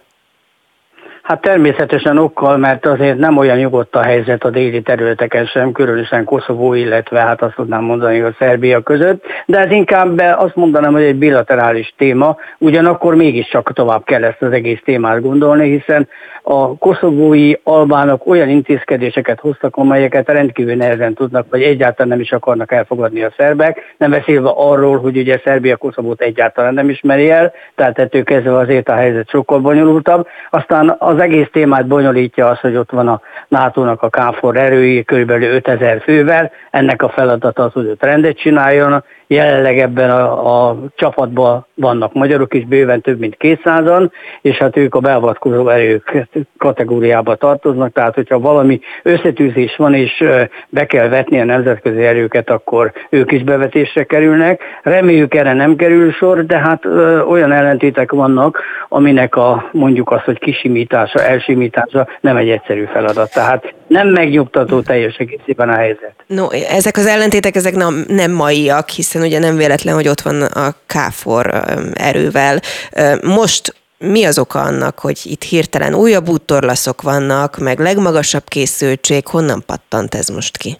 Hát 1.28 1.42
természetesen 1.42 2.18
okkal, 2.18 2.58
mert 2.58 2.86
azért 2.86 3.18
nem 3.18 3.38
olyan 3.38 3.58
nyugodt 3.58 3.96
a 3.96 4.02
helyzet 4.02 4.44
a 4.44 4.50
déli 4.50 4.82
területeken 4.82 5.46
sem, 5.46 5.72
különösen 5.72 6.24
Koszovó, 6.24 6.74
illetve 6.74 7.20
hát 7.20 7.42
azt 7.42 7.56
tudnám 7.56 7.84
mondani, 7.84 8.20
hogy 8.20 8.36
Szerbia 8.40 8.82
között, 8.82 9.24
de 9.46 9.60
ez 9.60 9.72
inkább 9.72 10.20
azt 10.38 10.56
mondanám, 10.56 10.94
hogy 10.94 11.04
egy 11.04 11.16
bilaterális 11.16 11.94
téma, 11.98 12.38
ugyanakkor 12.58 13.16
mégiscsak 13.16 13.74
tovább 13.74 14.04
kell 14.04 14.24
ezt 14.24 14.42
az 14.42 14.52
egész 14.52 14.80
témát 14.84 15.22
gondolni, 15.22 15.70
hiszen 15.70 16.08
a 16.50 16.78
koszovói 16.78 17.54
albánok 17.64 18.28
olyan 18.28 18.50
intézkedéseket 18.50 19.40
hoztak, 19.40 19.76
amelyeket 19.76 20.30
rendkívül 20.30 20.76
nehezen 20.76 21.14
tudnak, 21.14 21.46
vagy 21.50 21.62
egyáltalán 21.62 22.08
nem 22.08 22.20
is 22.20 22.32
akarnak 22.32 22.72
elfogadni 22.72 23.24
a 23.24 23.34
szerbek, 23.38 23.96
nem 23.98 24.10
beszélve 24.10 24.50
arról, 24.56 25.00
hogy 25.00 25.18
ugye 25.18 25.42
Szerbia 25.44 25.78
Koszovót 25.78 26.22
egyáltalán 26.22 26.74
nem 26.74 26.90
ismeri 26.90 27.30
el, 27.30 27.54
tehát 27.76 28.00
ettől 28.00 28.24
kezdve 28.24 28.58
azért 28.58 28.90
a 28.90 28.96
helyzet 28.96 29.30
sokkal 29.30 29.60
bonyolultabb. 29.60 30.28
Aztán 30.50 30.96
az 31.00 31.17
egész 31.20 31.48
témát 31.52 31.88
bonyolítja 31.88 32.48
az, 32.48 32.60
hogy 32.60 32.76
ott 32.76 32.92
van 32.92 33.08
a 33.08 33.22
NATO-nak 33.48 34.02
a 34.02 34.10
KFOR 34.10 34.58
erői 34.58 35.04
kb. 35.04 35.30
5000 35.30 36.02
fővel, 36.02 36.52
ennek 36.72 37.02
a 37.02 37.10
feladata 37.10 37.64
az, 37.64 37.74
hogy 37.74 37.88
ott 37.88 38.04
rendet 38.04 38.38
csináljon, 38.38 39.04
Jelenleg 39.28 39.80
ebben 39.80 40.10
a, 40.10 40.68
a 40.68 40.78
csapatban 40.96 41.66
vannak 41.74 42.14
magyarok 42.14 42.54
is, 42.54 42.66
bőven 42.66 43.02
több 43.02 43.20
mint 43.20 43.38
200-an, 43.40 44.10
és 44.42 44.58
hát 44.58 44.78
ők 44.78 44.96
a 44.96 45.00
beavatkozó 45.00 45.70
erők 45.70 46.28
kategóriába 46.58 47.36
tartoznak, 47.36 47.94
tehát 47.94 48.16
hogyha 48.16 48.40
valami 48.40 48.80
összetűzés 49.04 49.76
van, 49.76 49.94
és 49.94 50.24
be 50.70 50.86
kell 50.86 51.08
vetni 51.08 51.40
a 51.40 51.44
nemzetközi 51.44 52.04
erőket, 52.04 52.50
akkor 52.50 52.92
ők 53.10 53.32
is 53.32 53.44
bevetésre 53.44 54.04
kerülnek. 54.04 54.62
Reméljük 54.84 55.36
erre 55.36 55.54
nem 55.54 55.76
kerül 55.76 56.12
sor, 56.12 56.46
de 56.46 56.58
hát 56.58 56.86
ö, 56.86 57.22
olyan 57.22 57.52
ellentétek 57.52 58.12
vannak, 58.12 58.62
aminek 58.90 59.36
a 59.36 59.70
mondjuk 59.72 60.12
az, 60.12 60.22
hogy 60.24 60.40
kisimítása, 60.40 61.24
elsimítása 61.24 62.08
nem 62.22 62.38
egy 62.38 62.50
egyszerű 62.50 62.86
feladat. 62.86 63.34
Tehát 63.34 63.74
nem 63.88 64.08
megnyugtató 64.08 64.82
teljes 64.82 65.16
egészében 65.16 65.70
a 65.70 65.76
helyzet. 65.76 66.14
No, 66.28 66.50
ezek 66.52 66.98
az 66.98 67.06
ellentétek, 67.06 67.56
ezek 67.56 67.76
nem, 67.76 68.06
nem 68.08 68.32
maiak, 68.32 68.90
hiszen 68.90 69.17
ugye 69.22 69.40
nem 69.40 69.56
véletlen, 69.56 69.96
hogy 69.96 70.08
ott 70.08 70.22
van 70.22 70.42
a 70.42 70.76
KFOR 70.86 71.64
erővel. 71.94 72.62
Most 73.22 73.76
mi 73.98 74.24
az 74.24 74.38
oka 74.38 74.62
annak, 74.62 75.00
hogy 75.00 75.20
itt 75.24 75.44
hirtelen 75.44 75.94
újabb 75.94 76.30
úttorlaszok 76.30 77.02
vannak, 77.02 77.58
meg 77.58 77.80
legmagasabb 77.80 78.48
készültség, 78.48 79.28
honnan 79.28 79.64
pattant 79.66 80.16
ez 80.16 80.28
most 80.28 80.58
ki? 80.58 80.80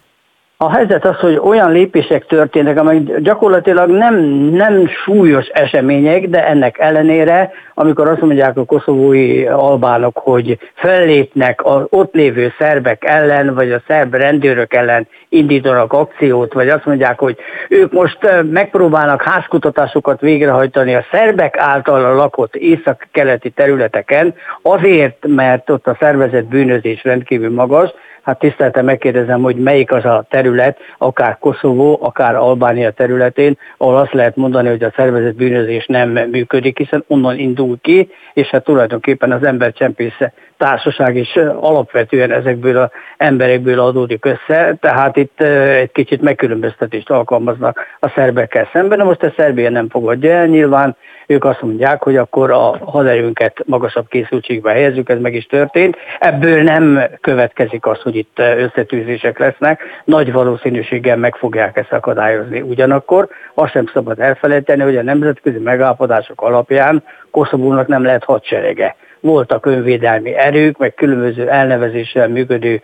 A 0.60 0.70
helyzet 0.70 1.04
az, 1.04 1.16
hogy 1.16 1.40
olyan 1.42 1.72
lépések 1.72 2.26
történnek, 2.26 2.78
amelyek 2.78 3.20
gyakorlatilag 3.20 3.90
nem, 3.90 4.14
nem 4.50 4.88
súlyos 5.04 5.46
események, 5.46 6.28
de 6.28 6.46
ennek 6.46 6.78
ellenére, 6.78 7.50
amikor 7.74 8.08
azt 8.08 8.20
mondják 8.20 8.56
a 8.56 8.64
koszovói 8.64 9.46
albánok, 9.46 10.18
hogy 10.18 10.58
fellépnek 10.74 11.64
az 11.64 11.82
ott 11.88 12.14
lévő 12.14 12.52
szerbek 12.58 13.04
ellen, 13.04 13.54
vagy 13.54 13.72
a 13.72 13.82
szerb 13.86 14.14
rendőrök 14.14 14.74
ellen 14.74 15.08
indítanak 15.28 15.92
akciót, 15.92 16.52
vagy 16.52 16.68
azt 16.68 16.84
mondják, 16.84 17.18
hogy 17.18 17.36
ők 17.68 17.92
most 17.92 18.18
megpróbálnak 18.50 19.22
házkutatásokat 19.22 20.20
végrehajtani 20.20 20.94
a 20.94 21.06
szerbek 21.10 21.58
által 21.58 22.14
lakott 22.14 22.54
észak-keleti 22.54 23.50
területeken, 23.50 24.34
azért, 24.62 25.26
mert 25.26 25.70
ott 25.70 25.86
a 25.86 25.96
szervezet 26.00 26.44
bűnözés 26.44 27.04
rendkívül 27.04 27.50
magas, 27.50 27.90
hát 28.22 28.38
tiszteltem 28.38 28.84
megkérdezem, 28.84 29.42
hogy 29.42 29.56
melyik 29.56 29.92
az 29.92 30.04
a 30.04 30.26
terület, 30.30 30.78
akár 30.98 31.38
Koszovó, 31.38 31.98
akár 32.02 32.34
Albánia 32.34 32.90
területén, 32.90 33.58
ahol 33.76 33.96
azt 33.96 34.12
lehet 34.12 34.36
mondani, 34.36 34.68
hogy 34.68 34.82
a 34.82 34.92
szervezet 34.96 35.36
bűnözés 35.36 35.86
nem 35.86 36.10
működik, 36.10 36.78
hiszen 36.78 37.04
onnan 37.06 37.38
indul 37.38 37.78
ki, 37.80 38.08
és 38.32 38.46
hát 38.46 38.64
tulajdonképpen 38.64 39.32
az 39.32 39.42
embercsempész 39.42 40.18
társaság 40.58 41.16
is 41.16 41.36
alapvetően 41.60 42.32
ezekből 42.32 42.76
az 42.76 42.88
emberekből 43.16 43.80
adódik 43.80 44.24
össze, 44.24 44.76
tehát 44.80 45.16
itt 45.16 45.40
egy 45.40 45.92
kicsit 45.92 46.22
megkülönböztetést 46.22 47.10
alkalmaznak 47.10 47.80
a 48.00 48.08
szerbekkel 48.08 48.68
szemben, 48.72 48.98
de 48.98 49.04
most 49.04 49.22
a 49.22 49.32
Szerbia 49.36 49.70
nem 49.70 49.88
fogadja 49.88 50.30
el, 50.30 50.46
nyilván 50.46 50.96
ők 51.26 51.44
azt 51.44 51.62
mondják, 51.62 52.02
hogy 52.02 52.16
akkor 52.16 52.50
a 52.50 52.78
haderőnket 52.84 53.62
magasabb 53.66 54.08
készültségbe 54.08 54.72
helyezzük, 54.72 55.08
ez 55.08 55.20
meg 55.20 55.34
is 55.34 55.46
történt. 55.46 55.96
Ebből 56.18 56.62
nem 56.62 57.02
következik 57.20 57.86
az, 57.86 58.00
hogy 58.00 58.16
itt 58.16 58.38
összetűzések 58.38 59.38
lesznek, 59.38 59.82
nagy 60.04 60.32
valószínűséggel 60.32 61.16
meg 61.16 61.34
fogják 61.34 61.76
ezt 61.76 61.92
akadályozni. 61.92 62.60
Ugyanakkor 62.60 63.28
azt 63.54 63.72
sem 63.72 63.86
szabad 63.92 64.20
elfelejteni, 64.20 64.82
hogy 64.82 64.96
a 64.96 65.02
nemzetközi 65.02 65.58
megállapodások 65.58 66.42
alapján 66.42 67.02
Koszovónak 67.30 67.86
nem 67.86 68.02
lehet 68.02 68.24
hadserege 68.24 68.96
voltak 69.20 69.66
önvédelmi 69.66 70.34
erők, 70.34 70.78
meg 70.78 70.94
különböző 70.94 71.48
elnevezéssel 71.48 72.28
működő 72.28 72.80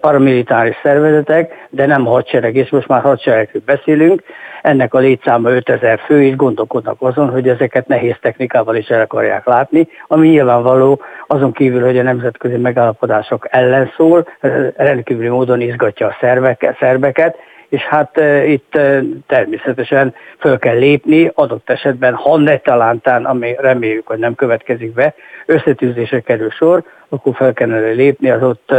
paramilitáris 0.00 0.76
szervezetek, 0.82 1.66
de 1.70 1.86
nem 1.86 2.04
hadsereg, 2.04 2.56
és 2.56 2.70
most 2.70 2.88
már 2.88 3.00
hadseregről 3.00 3.62
beszélünk. 3.64 4.22
Ennek 4.62 4.94
a 4.94 4.98
létszáma 4.98 5.50
5000 5.50 5.98
fő, 5.98 6.22
és 6.22 6.36
gondolkodnak 6.36 6.96
azon, 6.98 7.30
hogy 7.30 7.48
ezeket 7.48 7.86
nehéz 7.86 8.16
technikával 8.20 8.76
is 8.76 8.88
el 8.88 9.00
akarják 9.00 9.46
látni, 9.46 9.88
ami 10.06 10.28
nyilvánvaló 10.28 11.00
azon 11.26 11.52
kívül, 11.52 11.84
hogy 11.84 11.98
a 11.98 12.02
nemzetközi 12.02 12.56
megállapodások 12.56 13.46
ellen 13.50 13.92
szól, 13.96 14.28
rendkívüli 14.76 15.28
módon 15.28 15.60
izgatja 15.60 16.06
a 16.06 16.16
szerveket, 16.20 16.76
szerbeket, 16.78 17.36
és 17.68 17.82
hát 17.82 18.20
itt 18.46 18.78
természetesen 19.26 20.14
föl 20.38 20.58
kell 20.58 20.78
lépni, 20.78 21.30
adott 21.34 21.70
esetben, 21.70 22.14
ha 22.14 22.36
ne 22.36 22.56
talántán, 22.56 23.24
ami 23.24 23.54
reméljük, 23.58 24.06
hogy 24.06 24.18
nem 24.18 24.34
következik 24.34 24.92
be, 24.92 25.14
összetűzésre 25.46 26.20
kerül 26.20 26.50
sor, 26.50 26.82
akkor 27.08 27.34
fel 27.34 27.52
kellene 27.52 27.90
lépni 27.90 28.30
az 28.30 28.42
ott 28.42 28.70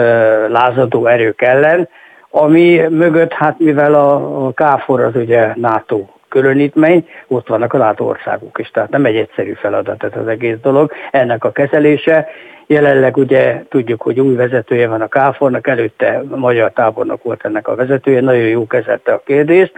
lázadó 0.47 1.05
erők 1.05 1.41
ellen, 1.41 1.89
ami 2.29 2.77
mögött, 2.89 3.33
hát 3.33 3.59
mivel 3.59 3.93
a 3.93 4.51
KFOR 4.53 5.01
az 5.01 5.15
ugye 5.15 5.53
NATO 5.55 6.05
különítmény, 6.29 7.07
ott 7.27 7.47
vannak 7.47 7.73
a 7.73 7.77
NATO 7.77 8.05
országok 8.05 8.59
is, 8.59 8.69
tehát 8.71 8.89
nem 8.89 9.05
egy 9.05 9.15
egyszerű 9.15 9.53
feladat 9.53 10.03
ez 10.03 10.11
az 10.21 10.27
egész 10.27 10.57
dolog, 10.61 10.91
ennek 11.11 11.43
a 11.43 11.51
kezelése, 11.51 12.27
Jelenleg 12.71 13.17
ugye 13.17 13.63
tudjuk, 13.69 14.01
hogy 14.01 14.19
új 14.19 14.35
vezetője 14.35 14.87
van 14.87 15.01
a 15.01 15.07
KFOR-nak, 15.07 15.67
előtte 15.67 16.23
magyar 16.35 16.71
tábornok 16.71 17.23
volt 17.23 17.45
ennek 17.45 17.67
a 17.67 17.75
vezetője, 17.75 18.21
nagyon 18.21 18.47
jó 18.47 18.67
kezelte 18.67 19.13
a 19.13 19.21
kérdést. 19.25 19.71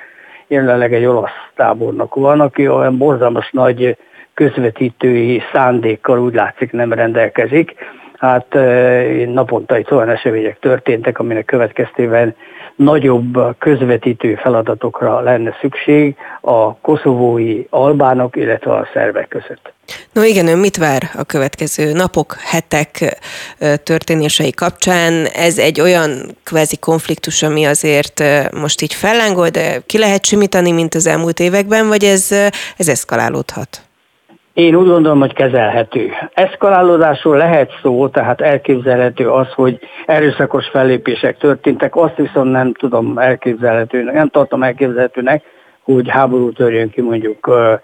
Jelenleg 0.47 0.93
egy 0.93 1.05
olasz 1.05 1.31
tábornok 1.55 2.15
van, 2.15 2.39
aki 2.41 2.67
olyan 2.67 2.97
borzalmas 2.97 3.49
nagy 3.51 3.97
közvetítői 4.33 5.41
szándékkal 5.53 6.19
úgy 6.19 6.33
látszik 6.33 6.71
nem 6.71 6.93
rendelkezik. 6.93 7.75
Hát 8.21 8.53
naponta 9.33 9.77
itt 9.77 9.91
olyan 9.91 10.09
események 10.09 10.59
történtek, 10.59 11.19
aminek 11.19 11.45
következtében 11.45 12.35
nagyobb 12.75 13.57
közvetítő 13.59 14.35
feladatokra 14.35 15.19
lenne 15.19 15.57
szükség 15.61 16.15
a 16.41 16.75
koszovói 16.75 17.63
albánok, 17.69 18.35
illetve 18.35 18.73
a 18.73 18.87
szervek 18.93 19.27
között. 19.27 19.73
No 20.13 20.23
igen, 20.23 20.47
ön 20.47 20.57
mit 20.57 20.77
vár 20.77 21.01
a 21.17 21.23
következő 21.23 21.91
napok, 21.91 22.35
hetek 22.39 23.19
történései 23.83 24.51
kapcsán? 24.51 25.25
Ez 25.33 25.57
egy 25.57 25.81
olyan 25.81 26.37
kvázi 26.43 26.77
konfliktus, 26.77 27.43
ami 27.43 27.65
azért 27.65 28.23
most 28.53 28.81
így 28.81 28.93
fellángol, 28.93 29.49
de 29.49 29.79
ki 29.85 29.97
lehet 29.97 30.25
simítani, 30.25 30.71
mint 30.71 30.95
az 30.95 31.07
elmúlt 31.07 31.39
években, 31.39 31.87
vagy 31.87 32.03
ez, 32.03 32.31
ez 32.77 32.89
eszkalálódhat? 32.89 33.81
Én 34.53 34.75
úgy 34.75 34.87
gondolom, 34.87 35.19
hogy 35.19 35.33
kezelhető. 35.33 36.09
Eszkalálódásról 36.33 37.37
lehet 37.37 37.71
szó, 37.81 38.07
tehát 38.07 38.41
elképzelhető 38.41 39.29
az, 39.29 39.47
hogy 39.53 39.79
erőszakos 40.05 40.67
fellépések 40.67 41.37
történtek, 41.37 41.95
azt 41.95 42.15
viszont 42.15 42.51
nem 42.51 42.73
tudom 42.73 43.17
elképzelhetőnek, 43.17 44.13
nem 44.13 44.29
tartom 44.29 44.63
elképzelhetőnek, 44.63 45.43
hogy 45.83 46.09
háború 46.09 46.51
törjön 46.51 46.89
ki 46.89 47.01
mondjuk 47.01 47.47
uh, 47.47 47.79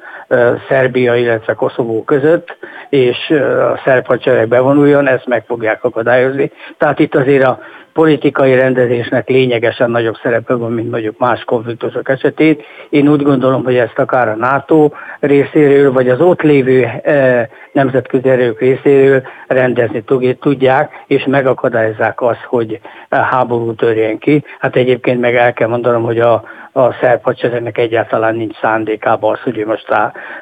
Szerbia, 0.70 1.16
illetve 1.16 1.54
Koszovó 1.54 2.04
között, 2.04 2.58
és 2.90 3.18
uh, 3.30 3.72
a 3.72 3.80
szerb 3.86 4.06
hadsereg 4.06 4.48
bevonuljon, 4.48 5.08
ezt 5.08 5.28
meg 5.28 5.44
fogják 5.46 5.84
akadályozni. 5.84 6.52
Tehát 6.78 7.00
itt 7.00 7.16
azért 7.16 7.44
a 7.44 7.60
politikai 7.98 8.56
rendezésnek 8.56 9.30
lényegesen 9.30 9.92
nagyobb 9.92 10.16
szerepe 10.24 10.54
van, 10.54 10.72
mint 10.72 10.92
mondjuk 10.92 11.18
más 11.18 11.44
konfliktusok 11.44 12.10
esetén. 12.10 12.58
Én 12.90 13.08
úgy 13.08 13.22
gondolom, 13.22 13.64
hogy 13.64 13.76
ezt 13.76 14.00
akár 14.00 14.28
a 14.28 14.36
NATO 14.36 14.90
részéről, 15.20 15.92
vagy 15.92 16.10
az 16.10 16.20
ott 16.20 16.42
lévő 16.42 16.84
e, 16.84 17.50
nemzetközi 17.72 18.30
erők 18.30 18.60
részéről 18.60 19.22
rendezni 19.48 20.04
tudják, 20.40 20.92
és 21.08 21.26
megakadályozzák 21.26 22.22
azt, 22.22 22.44
hogy 22.44 22.80
háború 23.10 23.74
törjen 23.74 24.18
ki. 24.18 24.44
Hát 24.60 24.76
egyébként 24.76 25.20
meg 25.20 25.36
el 25.36 25.54
kell 25.54 25.68
mondanom, 25.68 26.04
hogy 26.04 26.20
a, 26.20 26.44
a 26.72 26.94
szerb 27.02 27.24
hadseregnek 27.24 27.78
egyáltalán 27.78 28.36
nincs 28.36 28.60
szándékában 28.60 29.34
az, 29.34 29.40
hogy 29.40 29.58
ő 29.58 29.66
most 29.66 29.88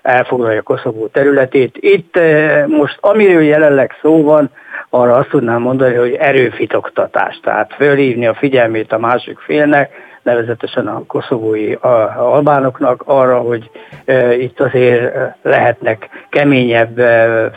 elfoglalja 0.02 0.62
Koszovó 0.62 1.08
területét. 1.08 1.78
Itt 1.80 2.18
e, 2.18 2.66
most 2.68 2.98
amiről 3.02 3.44
jelenleg 3.44 3.98
szó 4.02 4.24
van, 4.24 4.50
arra 4.96 5.14
azt 5.14 5.30
tudnám 5.30 5.62
mondani, 5.62 5.96
hogy 5.96 6.14
erőfitoktatás, 6.14 7.40
tehát 7.46 7.74
fölhívni 7.76 8.28
a 8.28 8.34
figyelmét 8.34 8.92
a 8.92 8.98
másik 8.98 9.40
félnek, 9.40 9.92
nevezetesen 10.24 10.88
a 10.88 11.04
koszovói 11.08 11.74
albánoknak 12.18 13.04
arra, 13.06 13.40
hogy 13.40 13.70
itt 14.40 14.60
azért 14.60 15.14
lehetnek 15.42 16.10
keményebb 16.30 16.98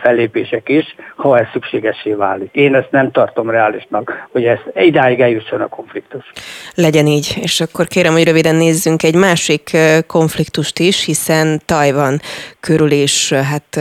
fellépések 0.02 0.68
is, 0.68 0.84
ha 1.16 1.38
ez 1.38 1.46
szükségesé 1.52 2.12
válik. 2.12 2.48
Én 2.52 2.74
ezt 2.74 2.90
nem 2.90 3.10
tartom 3.10 3.50
reálisnak, 3.50 4.28
hogy 4.32 4.44
ez 4.44 4.58
idáig 4.74 5.20
eljusson 5.20 5.60
a 5.60 5.68
konfliktus. 5.68 6.32
Legyen 6.74 7.06
így, 7.06 7.38
és 7.40 7.60
akkor 7.60 7.86
kérem, 7.86 8.12
hogy 8.12 8.24
röviden 8.24 8.54
nézzünk 8.54 9.02
egy 9.02 9.14
másik 9.14 9.76
konfliktust 10.06 10.78
is, 10.78 11.04
hiszen 11.04 11.60
Tajvan 11.64 12.20
körül 12.60 12.90
is 12.90 13.32
hát 13.32 13.80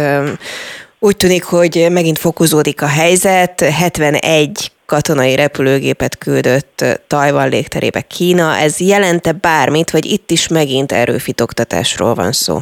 úgy 1.00 1.18
tűnik, 1.18 1.44
hogy 1.44 1.88
megint 1.92 2.18
fokozódik 2.18 2.82
a 2.82 2.88
helyzet. 2.88 3.62
71 3.62 4.72
katonai 4.88 5.36
repülőgépet 5.36 6.18
küldött 6.18 6.86
Tajvan 7.08 7.50
légterébe 7.50 8.02
Kína. 8.02 8.56
Ez 8.56 8.80
jelente 8.80 9.32
bármit, 9.32 9.92
vagy 9.92 10.06
itt 10.06 10.32
is 10.32 10.48
megint 10.48 10.92
erőfitoktatásról 10.92 12.14
van 12.14 12.32
szó? 12.32 12.58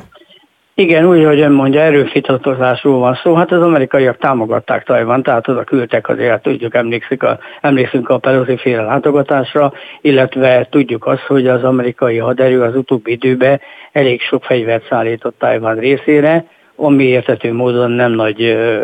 Igen, 0.78 1.06
úgy, 1.06 1.24
hogy 1.26 1.40
ön 1.40 1.52
mondja, 1.52 1.82
erőfitoktatásról 1.82 3.00
van 3.00 3.20
szó. 3.24 3.34
Hát 3.34 3.52
az 3.52 3.62
amerikaiak 3.62 4.18
támogatták 4.18 4.84
Tajvan, 4.84 5.24
tehát 5.24 5.48
oda 5.48 5.64
küldtek 5.64 6.10
azért, 6.10 6.30
hát 6.30 6.42
tudjuk, 6.42 6.76
emlékszik 6.76 7.24
a, 7.24 7.40
emlékszünk 7.62 8.10
a 8.10 8.18
Pelosi 8.18 8.58
féle 8.58 8.82
látogatásra, 8.82 9.74
illetve 10.02 10.68
tudjuk 10.70 11.06
azt, 11.06 11.22
hogy 11.28 11.48
az 11.48 11.64
amerikai 11.64 12.18
haderő 12.18 12.62
az 12.62 12.76
utóbbi 12.76 13.12
időben 13.12 13.62
elég 13.92 14.22
sok 14.22 14.44
fegyvert 14.44 14.88
szállított 14.90 15.40
Tajvan 15.40 15.76
részére, 15.76 16.46
ami 16.76 17.04
értető 17.04 17.54
módon 17.54 17.92
nem 17.92 18.12
nagy 18.12 18.40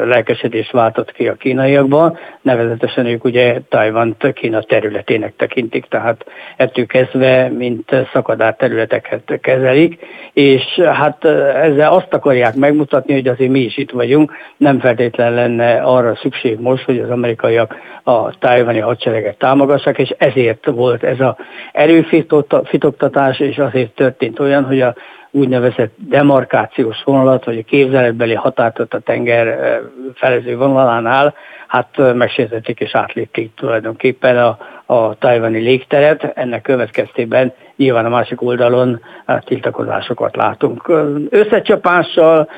lelkesedést 0.06 0.72
váltott 0.72 1.12
ki 1.12 1.28
a 1.28 1.34
kínaiakban, 1.34 2.18
nevezetesen 2.42 3.06
ők 3.06 3.24
ugye 3.24 3.60
Tajvan 3.70 4.16
Kína 4.34 4.62
területének 4.62 5.36
tekintik, 5.36 5.86
tehát 5.86 6.26
ettől 6.58 6.86
kezdve, 6.86 7.50
mint 7.50 7.96
szakadár 8.14 8.56
területeket 8.56 9.39
kezelik, 9.42 10.00
és 10.34 10.64
hát 10.80 11.26
ezzel 11.26 11.92
azt 11.92 12.14
akarják 12.14 12.56
megmutatni, 12.56 13.14
hogy 13.14 13.28
azért 13.28 13.52
mi 13.52 13.60
is 13.60 13.78
itt 13.78 13.92
vagyunk, 13.92 14.32
nem 14.58 14.80
feltétlen 14.80 15.34
lenne 15.34 15.82
arra 15.82 16.16
szükség 16.16 16.60
most, 16.60 16.84
hogy 16.84 17.00
az 17.00 17.10
amerikaiak 17.10 17.76
a 18.04 18.38
tájvani 18.38 18.80
hadsereget 18.80 19.38
támogassák, 19.38 19.98
és 19.98 20.14
ezért 20.18 20.66
volt 20.66 21.04
ez 21.04 21.20
a 21.20 21.38
erőfitoktatás, 21.72 23.39
és 23.39 23.58
azért 23.58 23.92
történt 23.92 24.39
olyan, 24.39 24.64
hogy 24.64 24.82
a 24.82 24.96
úgynevezett 25.32 25.93
demarkációs 25.97 27.03
vonalat, 27.03 27.45
vagy 27.45 27.57
a 27.57 27.69
képzeletbeli 27.69 28.34
határt 28.34 28.79
a 28.79 28.99
tenger 28.99 29.79
felező 30.13 30.57
vonalánál, 30.57 31.34
hát 31.67 32.13
megsértették 32.13 32.79
és 32.79 32.95
átlépték 32.95 33.51
tulajdonképpen 33.55 34.38
a, 34.38 34.57
a 34.86 35.15
tajvani 35.17 35.59
légteret. 35.59 36.32
Ennek 36.36 36.61
következtében 36.61 37.53
nyilván 37.75 38.05
a 38.05 38.09
másik 38.09 38.41
oldalon 38.41 39.01
hát, 39.25 39.45
tiltakozásokat 39.45 40.36
látunk. 40.36 40.91
Összecsapással 41.29 42.49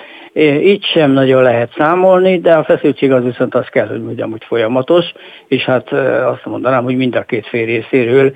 így 0.62 0.84
sem 0.84 1.12
nagyon 1.12 1.42
lehet 1.42 1.74
számolni, 1.78 2.40
de 2.40 2.54
a 2.54 2.64
feszültség 2.64 3.12
az 3.12 3.24
viszont 3.24 3.56
az 3.56 3.68
kell, 3.68 3.88
hogy 3.88 4.04
mondjam, 4.04 4.32
hogy 4.32 4.44
folyamatos, 4.48 5.06
és 5.48 5.64
hát 5.64 5.92
azt 6.26 6.46
mondanám, 6.46 6.84
hogy 6.84 6.96
mind 6.96 7.16
a 7.16 7.24
két 7.24 7.48
fél 7.48 7.66
részéről 7.66 8.34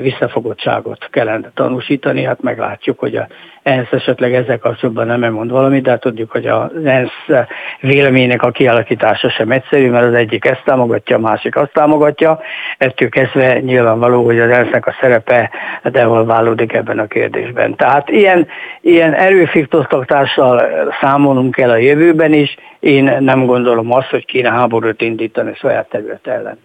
visszafogottságot 0.00 1.08
kellene 1.10 1.50
tanúsítani, 1.54 2.22
hát 2.22 2.42
meglátjuk, 2.42 2.98
hogy 2.98 3.16
a 3.16 3.26
ENSZ 3.64 3.92
esetleg 3.92 4.34
ezzel 4.34 4.58
kapcsolatban 4.58 5.06
nem 5.06 5.32
mond 5.32 5.50
valamit, 5.50 5.82
de 5.82 5.90
hát 5.90 6.00
tudjuk, 6.00 6.30
hogy 6.30 6.46
az 6.46 6.84
ENSZ 6.84 7.46
véleménynek 7.80 8.42
a 8.42 8.50
kialakítása 8.50 9.30
sem 9.30 9.50
egyszerű, 9.50 9.90
mert 9.90 10.06
az 10.06 10.14
egyik 10.14 10.44
ezt 10.44 10.62
támogatja, 10.64 11.16
a 11.16 11.20
másik 11.20 11.56
azt 11.56 11.72
támogatja. 11.72 12.40
Ettől 12.78 13.08
kezdve 13.08 13.60
nyilvánvaló, 13.60 14.24
hogy 14.24 14.40
az 14.40 14.50
ENSZ-nek 14.50 14.86
a 14.86 14.96
szerepe 15.00 15.50
devalválódik 15.82 16.72
ebben 16.72 16.98
a 16.98 17.06
kérdésben. 17.06 17.76
Tehát 17.76 18.08
ilyen, 18.08 18.46
ilyen 18.80 19.12
erőfiktosztatással 19.12 20.62
számolunk 21.00 21.58
el 21.58 21.70
a 21.70 21.76
jövőben 21.76 22.32
is. 22.32 22.56
Én 22.80 23.16
nem 23.20 23.46
gondolom 23.46 23.92
azt, 23.92 24.08
hogy 24.08 24.24
kéne 24.24 24.50
háborút 24.50 25.02
indítani 25.02 25.54
saját 25.54 25.88
terület 25.88 26.26
ellen. 26.26 26.58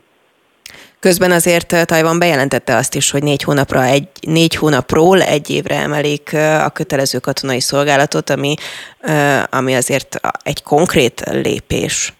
Közben 0.99 1.31
azért 1.31 1.73
eh, 1.73 1.83
Tajvan 1.83 2.19
bejelentette 2.19 2.75
azt 2.75 2.95
is, 2.95 3.11
hogy 3.11 3.23
négy 3.23 3.43
hónapra 3.43 3.83
egy, 3.83 4.07
négy 4.21 4.55
hónapról 4.55 5.21
egy 5.21 5.49
évre 5.49 5.75
emelik 5.75 6.33
eh, 6.33 6.65
a 6.65 6.69
kötelező 6.69 7.19
katonai 7.19 7.59
szolgálatot, 7.59 8.29
ami, 8.29 8.55
eh, 8.99 9.43
ami 9.49 9.75
azért 9.75 10.19
egy 10.43 10.63
konkrét 10.63 11.23
lépés. 11.31 12.13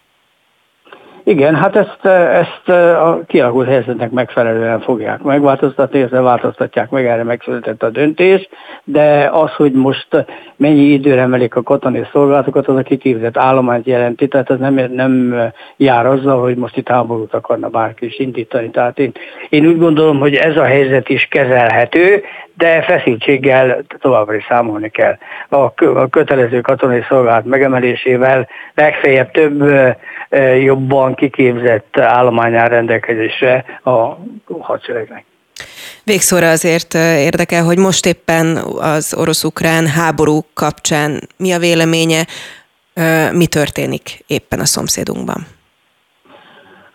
Igen, 1.30 1.56
hát 1.56 1.76
ezt, 1.76 2.06
ezt 2.06 2.70
a 3.00 3.22
kialakult 3.28 3.68
helyzetnek 3.68 4.12
megfelelően 4.12 4.80
fogják 4.80 5.22
megváltoztatni, 5.22 6.02
ezzel 6.02 6.22
változtatják 6.22 6.90
meg, 6.90 7.06
erre 7.06 7.24
megszületett 7.24 7.84
a 7.84 7.90
döntés, 7.90 8.50
de 8.84 9.30
az, 9.32 9.52
hogy 9.52 9.72
most 9.72 10.26
mennyi 10.56 10.82
időre 10.82 11.22
emelik 11.22 11.56
a 11.56 11.64
katonai 11.64 12.06
szolgálatokat, 12.12 12.68
az 12.68 12.76
a 12.76 12.82
kiképzett 12.82 13.38
állományt 13.38 13.86
jelenti, 13.86 14.28
tehát 14.28 14.50
ez 14.50 14.60
nem, 14.60 14.74
nem 14.94 15.42
jár 15.78 16.06
azzal, 16.06 16.42
hogy 16.42 16.56
most 16.56 16.78
itt 16.78 16.90
háborút 16.90 17.34
akarna 17.34 17.68
bárki 17.68 18.06
is 18.06 18.20
indítani. 18.20 18.70
Tehát 18.70 19.00
én, 19.00 19.12
én 19.50 19.66
úgy 19.66 19.78
gondolom, 19.78 20.20
hogy 20.20 20.36
ez 20.36 20.58
a 20.58 20.64
helyzet 20.64 21.10
is 21.10 21.26
kezelhető, 21.26 22.24
de 22.60 22.82
feszültséggel 22.82 23.84
továbbra 24.00 24.36
is 24.36 24.46
számolni 24.50 24.90
kell. 24.90 25.18
A 25.50 25.74
kötelező 26.10 26.62
katonai 26.62 27.04
szolgálat 27.08 27.46
megemelésével 27.46 28.48
legfeljebb 28.74 29.32
több 29.32 29.64
jobban 30.62 31.16
kiképzett 31.16 31.98
állomány 31.98 32.56
áll 32.56 32.68
rendelkezésre 32.68 33.66
a 33.84 34.18
hadseregnek. 34.60 35.26
Végszóra 36.04 36.50
azért 36.50 36.94
érdekel, 36.94 37.64
hogy 37.64 37.78
most 37.78 38.06
éppen 38.06 38.58
az 38.80 39.16
orosz-ukrán 39.18 39.88
háború 39.88 40.40
kapcsán 40.54 41.20
mi 41.38 41.52
a 41.52 41.60
véleménye, 41.60 42.26
mi 43.32 43.48
történik 43.48 44.24
éppen 44.28 44.60
a 44.60 44.66
szomszédunkban? 44.66 45.59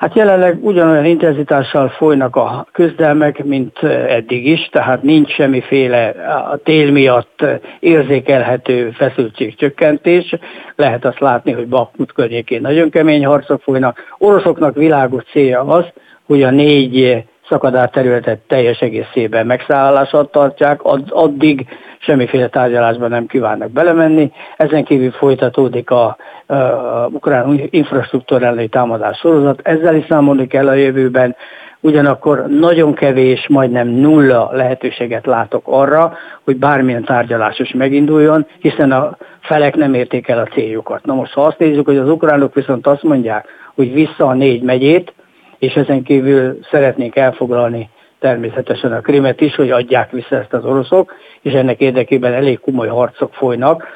Hát 0.04 0.14
jelenleg 0.14 0.64
ugyanolyan 0.64 1.04
intenzitással 1.04 1.88
folynak 1.88 2.36
a 2.36 2.66
küzdelmek, 2.72 3.44
mint 3.44 3.82
eddig 4.08 4.46
is, 4.46 4.68
tehát 4.72 5.02
nincs 5.02 5.30
semmiféle 5.32 6.08
a 6.52 6.56
tél 6.56 6.90
miatt 6.90 7.44
érzékelhető 7.80 8.90
feszültségcsökkentés. 8.90 10.34
Lehet 10.76 11.04
azt 11.04 11.20
látni, 11.20 11.52
hogy 11.52 11.68
Bakmut 11.68 12.12
környékén 12.12 12.60
nagyon 12.60 12.90
kemény 12.90 13.24
harcok 13.24 13.62
folynak. 13.62 13.98
Oroszoknak 14.18 14.74
világos 14.74 15.24
célja 15.30 15.60
az, 15.60 15.84
hogy 16.26 16.42
a 16.42 16.50
négy 16.50 17.24
szakadár 17.48 17.90
területet 17.90 18.38
teljes 18.38 18.78
egészében 18.78 19.46
megszállását 19.46 20.30
tartják, 20.30 20.80
addig 21.08 21.66
semmiféle 22.04 22.48
tárgyalásban 22.48 23.10
nem 23.10 23.26
kívánnak 23.26 23.70
belemenni. 23.70 24.32
Ezen 24.56 24.84
kívül 24.84 25.10
folytatódik 25.10 25.90
a, 25.90 26.16
a, 26.46 26.54
a 26.54 27.08
ukrán 27.12 27.60
infrastruktúrálni 27.70 28.68
támadás 28.68 29.18
sorozat, 29.18 29.60
ezzel 29.62 29.94
is 29.94 30.04
számolni 30.08 30.46
kell 30.46 30.68
a 30.68 30.74
jövőben, 30.74 31.36
ugyanakkor 31.80 32.46
nagyon 32.46 32.94
kevés, 32.94 33.46
majdnem 33.48 33.88
nulla 33.88 34.50
lehetőséget 34.52 35.26
látok 35.26 35.62
arra, 35.64 36.12
hogy 36.44 36.56
bármilyen 36.56 37.04
tárgyalás 37.04 37.58
is 37.58 37.72
meginduljon, 37.72 38.46
hiszen 38.58 38.92
a 38.92 39.16
felek 39.40 39.76
nem 39.76 39.94
érték 39.94 40.28
el 40.28 40.38
a 40.38 40.48
céljukat. 40.52 41.04
Na 41.04 41.14
most, 41.14 41.32
ha 41.32 41.44
azt 41.44 41.58
nézzük, 41.58 41.86
hogy 41.86 41.96
az 41.96 42.08
ukránok 42.08 42.54
viszont 42.54 42.86
azt 42.86 43.02
mondják, 43.02 43.48
hogy 43.74 43.92
vissza 43.92 44.26
a 44.26 44.34
négy 44.34 44.62
megyét, 44.62 45.12
és 45.58 45.74
ezen 45.74 46.02
kívül 46.02 46.58
szeretnék 46.70 47.16
elfoglalni 47.16 47.88
természetesen 48.24 48.92
a 48.92 49.00
krimet 49.00 49.40
is, 49.40 49.54
hogy 49.54 49.70
adják 49.70 50.10
vissza 50.10 50.36
ezt 50.36 50.52
az 50.52 50.64
oroszok, 50.64 51.14
és 51.42 51.52
ennek 51.52 51.80
érdekében 51.80 52.32
elég 52.32 52.60
komoly 52.60 52.88
harcok 52.88 53.34
folynak, 53.34 53.86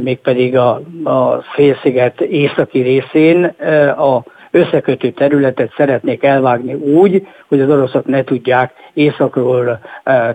mégpedig 0.00 0.56
a, 0.56 0.80
a 1.04 1.42
félsziget 1.54 2.20
északi 2.20 2.80
részén 2.80 3.44
a 3.98 4.22
összekötő 4.50 5.10
területet 5.10 5.72
szeretnék 5.76 6.24
elvágni 6.24 6.74
úgy, 6.74 7.26
hogy 7.48 7.60
az 7.60 7.68
oroszok 7.70 8.06
ne 8.06 8.24
tudják 8.24 8.72
északról 8.92 9.78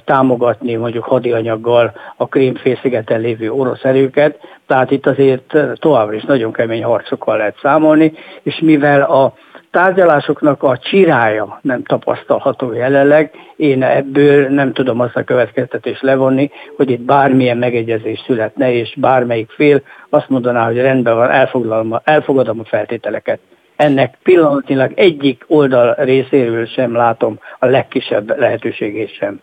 támogatni 0.06 0.76
mondjuk 0.76 1.04
hadianyaggal 1.04 1.94
a 2.18 2.28
Krím 2.28 2.56
félszigeten 2.56 3.20
lévő 3.20 3.52
orosz 3.52 3.84
erőket, 3.84 4.40
tehát 4.68 4.92
itt 4.92 5.06
azért 5.06 5.58
továbbra 5.74 6.16
is 6.16 6.24
nagyon 6.24 6.52
kemény 6.52 6.84
harcokkal 6.84 7.38
lehet 7.38 7.58
számolni, 7.62 8.14
és 8.44 8.60
mivel 8.60 9.02
a 9.02 9.34
tárgyalásoknak 9.76 10.64
a 10.64 10.78
csirája 10.78 11.60
nem 11.62 11.84
tapasztalható 11.84 12.74
jelenleg. 12.74 13.32
Én 13.56 13.84
ebből 13.84 14.48
nem 14.50 14.74
tudom 14.74 15.00
azt 15.00 15.16
a 15.16 15.24
következtetést 15.24 16.02
levonni, 16.02 16.52
hogy 16.76 16.90
itt 16.90 17.02
bármilyen 17.02 17.58
megegyezés 17.58 18.24
születne, 18.26 18.72
és 18.72 18.96
bármelyik 18.98 19.50
fél 19.50 19.82
azt 20.10 20.30
mondaná, 20.30 20.66
hogy 20.66 20.78
rendben 20.78 21.16
van, 21.16 22.02
elfogadom 22.04 22.60
a 22.60 22.66
feltételeket. 22.66 23.40
Ennek 23.76 24.18
pillanatnyilag 24.24 24.92
egyik 24.96 25.44
oldal 25.48 25.96
részéről 25.98 26.66
sem 26.66 26.96
látom 26.96 27.40
a 27.60 27.66
legkisebb 27.66 28.40
lehetőségét 28.40 29.14
sem. 29.14 29.42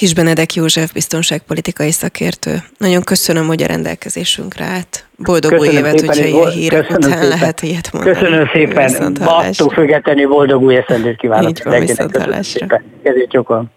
Kis 0.00 0.14
Benedek 0.14 0.54
József 0.54 0.92
biztonságpolitikai 0.92 1.90
szakértő. 1.90 2.62
Nagyon 2.78 3.02
köszönöm, 3.02 3.46
hogy 3.46 3.62
a 3.62 3.66
rendelkezésünkre 3.66 4.64
állt. 4.64 5.04
Boldog 5.16 5.50
köszönöm 5.50 5.72
új 5.72 5.78
évet, 5.78 6.00
hogyha 6.00 6.24
ilyen 6.24 6.50
hírek 6.50 6.90
után 6.90 7.10
szépen. 7.10 7.28
lehet 7.28 7.62
ilyet 7.62 7.92
mondani. 7.92 8.16
Köszönöm 8.16 8.48
szépen. 8.52 9.16
Attól 9.20 9.70
függetlenül 9.70 10.28
boldog 10.28 10.62
új 10.62 10.76
eszendőt 10.76 11.16
kívánok. 11.16 11.48
Így 11.48 11.60
van, 11.64 11.80
viszont 11.80 12.16
hallásra. 12.16 12.82
Ezért 13.02 13.32
sokan. 13.32 13.70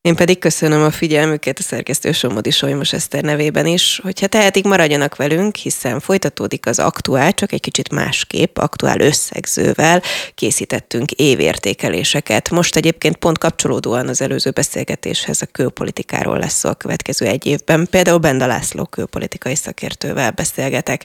Én 0.00 0.14
pedig 0.14 0.38
köszönöm 0.38 0.82
a 0.82 0.90
figyelmüket 0.90 1.58
a 1.58 1.62
szerkesztő 1.62 2.12
Somodi 2.12 2.50
Solymos 2.50 2.92
Eszter 2.92 3.22
nevében 3.22 3.66
is, 3.66 4.00
hogyha 4.02 4.26
tehetik, 4.26 4.64
maradjanak 4.64 5.16
velünk, 5.16 5.56
hiszen 5.56 6.00
folytatódik 6.00 6.66
az 6.66 6.78
aktuál, 6.78 7.32
csak 7.32 7.52
egy 7.52 7.60
kicsit 7.60 7.90
másképp, 7.90 8.58
aktuál 8.58 9.00
összegzővel 9.00 10.02
készítettünk 10.34 11.10
évértékeléseket. 11.10 12.50
Most 12.50 12.76
egyébként 12.76 13.16
pont 13.16 13.38
kapcsolódóan 13.38 14.08
az 14.08 14.20
előző 14.20 14.50
beszélgetéshez 14.50 15.42
a 15.42 15.46
külpolitikáról 15.46 16.38
lesz 16.38 16.58
szó 16.58 16.68
a 16.68 16.74
következő 16.74 17.26
egy 17.26 17.46
évben. 17.46 17.86
Például 17.90 18.18
Benda 18.18 18.46
László 18.46 18.84
külpolitikai 18.84 19.54
szakértővel 19.54 20.30
beszélgetek, 20.30 21.04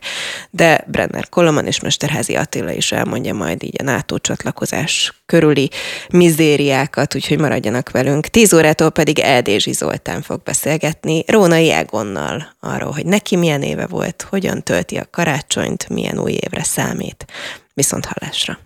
de 0.50 0.86
Brenner 0.88 1.30
Koloman 1.30 1.66
és 1.66 1.80
Mesterházi 1.80 2.36
Attila 2.36 2.72
is 2.72 2.92
elmondja 2.92 3.34
majd 3.34 3.64
így 3.64 3.76
a 3.82 3.84
NATO 3.84 4.18
csatlakozás 4.18 5.23
körüli 5.34 5.70
mizériákat, 6.10 7.16
úgyhogy 7.16 7.40
maradjanak 7.40 7.92
velünk. 7.92 8.28
10 8.28 8.54
órától 8.54 8.90
pedig 8.90 9.20
Eldézsi 9.20 9.72
Zoltán 9.72 10.22
fog 10.22 10.44
beszélgetni 10.44 11.24
Rónai 11.28 11.72
Egonnal 11.72 12.56
arról, 12.60 12.92
hogy 12.92 13.06
neki 13.06 13.36
milyen 13.36 13.62
éve 13.62 13.88
volt, 13.88 14.26
hogyan 14.30 14.64
tölti 14.64 14.98
a 14.98 15.08
karácsonyt, 15.12 15.90
milyen 15.90 16.20
új 16.20 16.32
évre 16.32 16.64
számít. 16.64 17.26
Viszont 17.74 18.06
hallásra! 18.06 18.60